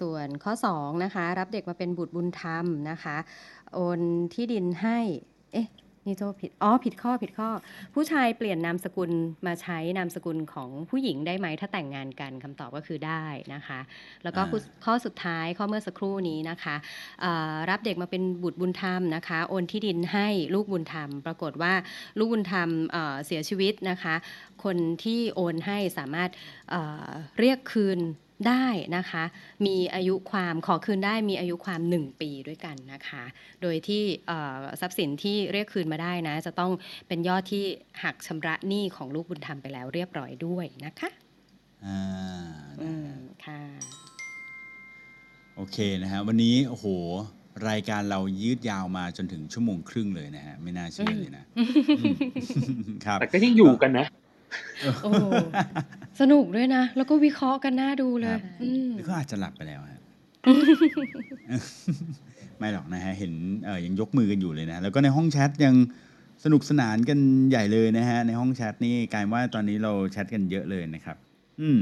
[0.00, 3.16] ส่วนข้อสองนะคะรับเด็กมาเป็นบุตรบุญธรรมนะคะ
[3.72, 4.00] โอน
[4.34, 4.98] ที่ดินให้
[5.52, 5.66] เอ๊ะ
[6.08, 7.48] นี่โทษผิด อ๋อ ผิดข้อผิดข้อ
[7.94, 9.10] ผู้ชายเปลี่ยนนามสกุล
[9.46, 13.24] มาใช้นามสกุลของผู้หญิงได้ไหม ถ้าแต่งงานกันคำตอบก็คือได้
[13.54, 13.80] นะคะ
[14.24, 16.76] แล้วก็อ่าข้อข้อสุดท้ายข้อเมื่อสักครู่นี้นะคะ
[17.20, 21.72] เอ่อรับเด็กมาเป็นบุตรบุญธรรมนะคะ โอนที่ดินให้ลูกบุญธรรม ปรากฏว่า
[22.18, 24.14] ลูกบุญธรรมเอ่อเสียชีวิตนะคะ
[24.64, 26.30] คนที่โอนให้สามารถ
[26.70, 27.08] เอ่อ
[27.38, 28.00] เรียกคืน
[28.46, 28.66] ได้
[28.96, 29.24] นะคะ
[29.66, 33.24] มีอายุความขอคืนได้มีอายุความ 1 ปีด้วยกันนะคะ
[33.62, 36.72] โดยที่เอ่อทรัพย์สินที่เรียกคืนมาได้นะ จะต้อง
[37.08, 37.64] เป็นยอดที่
[38.02, 41.10] หักชำระหนี้ของลูกบุญธรรมไปแล้วเรียบร้อยด้วยนะคะ
[41.86, 42.00] อ่า
[42.82, 43.60] อืนะมฮะค่ะ
[45.56, 46.86] โอเคนะฮะวันนี้โอ้โห
[47.70, 51.62] รายการเรายืดยาวมาจนถึงชั่วโมงครึ่งเลยนะฮะไม่น่าเชื่อเลยนะอื
[52.12, 52.14] ม
[53.04, 54.06] ครับแต่ก็ยังอยู่กันนะ
[55.02, 55.24] โอ้โห
[56.20, 60.00] สนุกด้วยนะ แล้วก็วิเคราะห์กันน่าดูเลครัยบอืมหรือก็อาจจะหลับไปแล้วฮะ
[62.58, 63.32] ไม่หรอกนะฮะ เห็น
[63.64, 65.74] เอ่อยังยกมือกันอยู่เลยนะ แล้วก็ในห้องแชทยัง
[66.44, 67.18] สนุกสนานกัน
[67.50, 71.16] ใหญ่เลยนะฮะ ในห้องแชทนี่กลายว่าตอนนี้เราแชทกันเยอะเลยนะครับ
[71.60, 71.80] อืม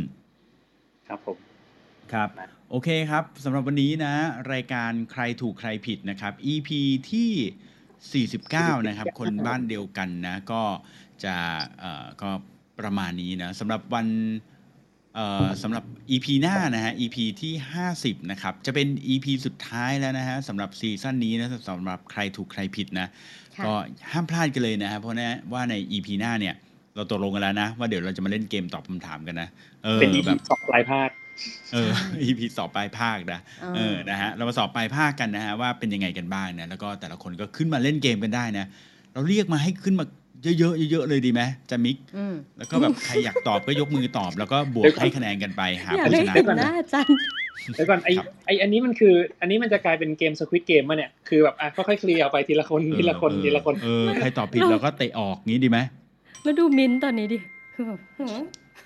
[1.08, 1.38] ครับผม
[2.12, 2.28] ครับ
[2.70, 4.14] โอเคครับสำหรับวันนี้นะ
[4.52, 6.68] รายการใครถูกใครผิดนะครับ EP
[7.10, 10.62] ที่ 49 นะครับ คนบ้านเดียวกันนะ ก็
[11.24, 11.36] จะ
[11.80, 12.30] เอ่อก็
[12.80, 14.06] ประมาณนี้นะสำหรับวัน
[15.14, 17.52] เอ่อสำหรับ EP หน้านะฮะ EP ที่
[17.90, 23.08] 50 นะครับ จะเป็น EP สุดท้ายแล้วนะฮะสำหรับซีซั่นนี้นะสำหรับใครถูกใครผิดนะ
[23.56, 23.72] ค่ะก็
[24.12, 26.54] ห้ามพลาดกันเลยนะครับเพราะนะว่าใน EP หน้าเนี่ย
[26.94, 29.48] เราตกลงกันแล้วนะ ว่าเดี๋ยวเราจะมาเล่นเกมตอบคำถามกันนะ
[29.84, 31.10] เออเป็น EP แบบสองปลายภาค
[31.72, 31.90] เออ
[32.22, 38.66] EP สอบปลายภาคนะอ่าเออนะฮะเรามาสอบปลายภาคกันนะฮะว่าเป็นยังไงกันบ้างนะแล้วก็แต่ละคนก็ขึ้นมาเล่นเกมกันได้นะ
[39.12, 40.04] เราเรียกมาให้ขึ้นมา
[40.58, 47.08] เยอะๆเยอะๆเลยดีไหมจะมิกอืมแล้วก็แบบใครอยากตอบก็ยกมือตอบ แล้วก็บวเดี๋กยวก่อนให้คะแนนกันไปหาอยากผู้ได้ชนะเห็นหน้าอาจัน
[47.74, 55.78] เดี๋ยวก่อนไอครับไออันนี้มันคือ อันนี้มันจะกลายเป็นเกมสควิตเกมมาเนี่ยคือแบบอะค่อยๆเคลียร์ไปทีละคนทีละคนเออทีละคนเออใครตอบผิดเราก็เตะออกงี้ดีไหม
[56.42, 57.38] แล้วดูมิ้นท์ตอนนี้ดิ
[57.74, 58.36] คือแบบหือ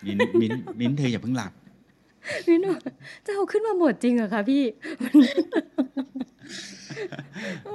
[0.06, 1.52] มินมินมินเธออย่าเพิ่งหลับ
[2.48, 2.80] มิ้นท์บอก
[3.26, 4.64] จะเอาขึ้นมาหมดจริงเหรอคะพี่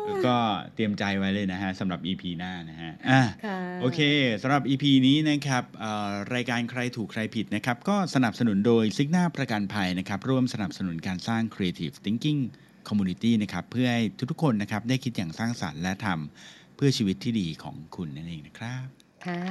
[0.06, 0.38] แล้วก็
[0.74, 4.00] เตรียมใจไว้เลยนะฮะสำหรับ EP หน้านะฮะอะค่ะโอเค
[4.42, 12.40] สำหรับ EP นี้นะครับเอ่อรายการใครถูกใครผิดนะครับ ก็สนับสนุนโดยซิกนาประกันภัยนะครับ ร่วมสนับสนุนการสร้าง Creative Thinking
[12.88, 18.86] Community นะครับเพื่อให้ทุกๆคนนะครับได้คิดอย่างสร้างสรรค์และทำเพื่อชีวิตที่ดีของคุณนั่นเองนะครับ
[19.26, 19.42] ค่ะ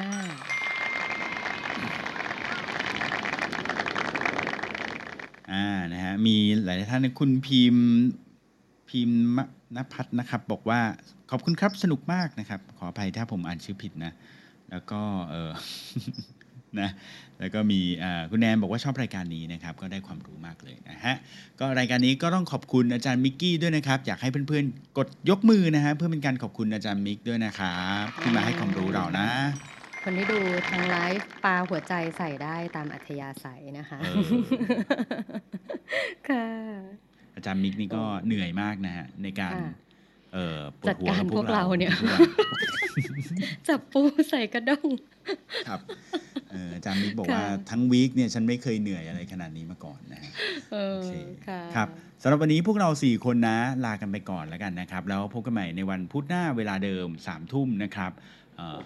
[5.52, 7.86] อ่านะฮะมีหลายท่านนคุณพิมพ์
[8.90, 9.20] พิมพ์
[9.76, 10.80] นภัทรนะครับ บอกว่า
[11.30, 14.12] ขอบคุณครับสนุกมากนะครับ ขออภัยถ้าผมอ่านชื่อผิดนะ
[14.70, 15.00] แล้วก็
[15.30, 15.50] เออ
[16.80, 16.90] นะ
[17.40, 17.80] แล้วก็มี
[18.30, 21.14] คุณแนนบอกว่าชอบรายการนี้นะครับ ก็ได้ความรู้มากเลยนะฮะ
[21.60, 29.28] ก็รายการนี้ก็ต้องขอบคุณอาจารย์มิกกี้ด้วยนะครับ อยากให้เพื่อนๆ กดยกมือนะฮะเพื่อเป็นการขอบคุณอาจารย์มิกด้วยนะครับที่มาให้ความรู้เรานะ
[30.05, 34.22] คนที่ดูทางไลฟ์ปาหัวใจใส่ได้ตามอัธยาศัยนะคะเออ
[36.28, 36.47] ค่ะ
[37.35, 39.72] อาจารย์มิกนี่ก็เหนื่อยมากนะฮะ ในการค่ะ
[40.32, 42.18] เอ่อปวจัดหัวการบพวกเราเนี่ยทุกวั
[43.68, 44.01] จับปู
[44.31, 44.89] ใส่กระด้ง
[45.68, 45.81] ครับ
[46.51, 50.31] เอออาจารย์มิกบอกค่ะว่าทั้งวีคเนี่ยฉันไม่เคยเหนื่อยอะไรขนาดนี้มาก่อนนะฮะ
[50.72, 51.14] เออโอเค
[51.48, 51.89] ค่ะครับ
[52.22, 58.12] สำหรับวันนี้พวกเราสี่คนนะ ลากันไปก่อนแล้วกันนะครับ แล้วพบกันใหม่ในวันพุธหน้าเวลาเดิมสามทุ่มนะครับ
[58.56, 58.81] เอ่อ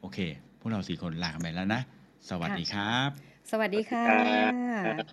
[0.00, 0.18] โอเค
[0.66, 1.82] พวกเราสี่คนลากันไปแล้วนะ
[2.30, 3.10] สวัสดีครับ
[3.50, 4.06] สวัสดีค่ะ
[4.86, 5.06] ครับ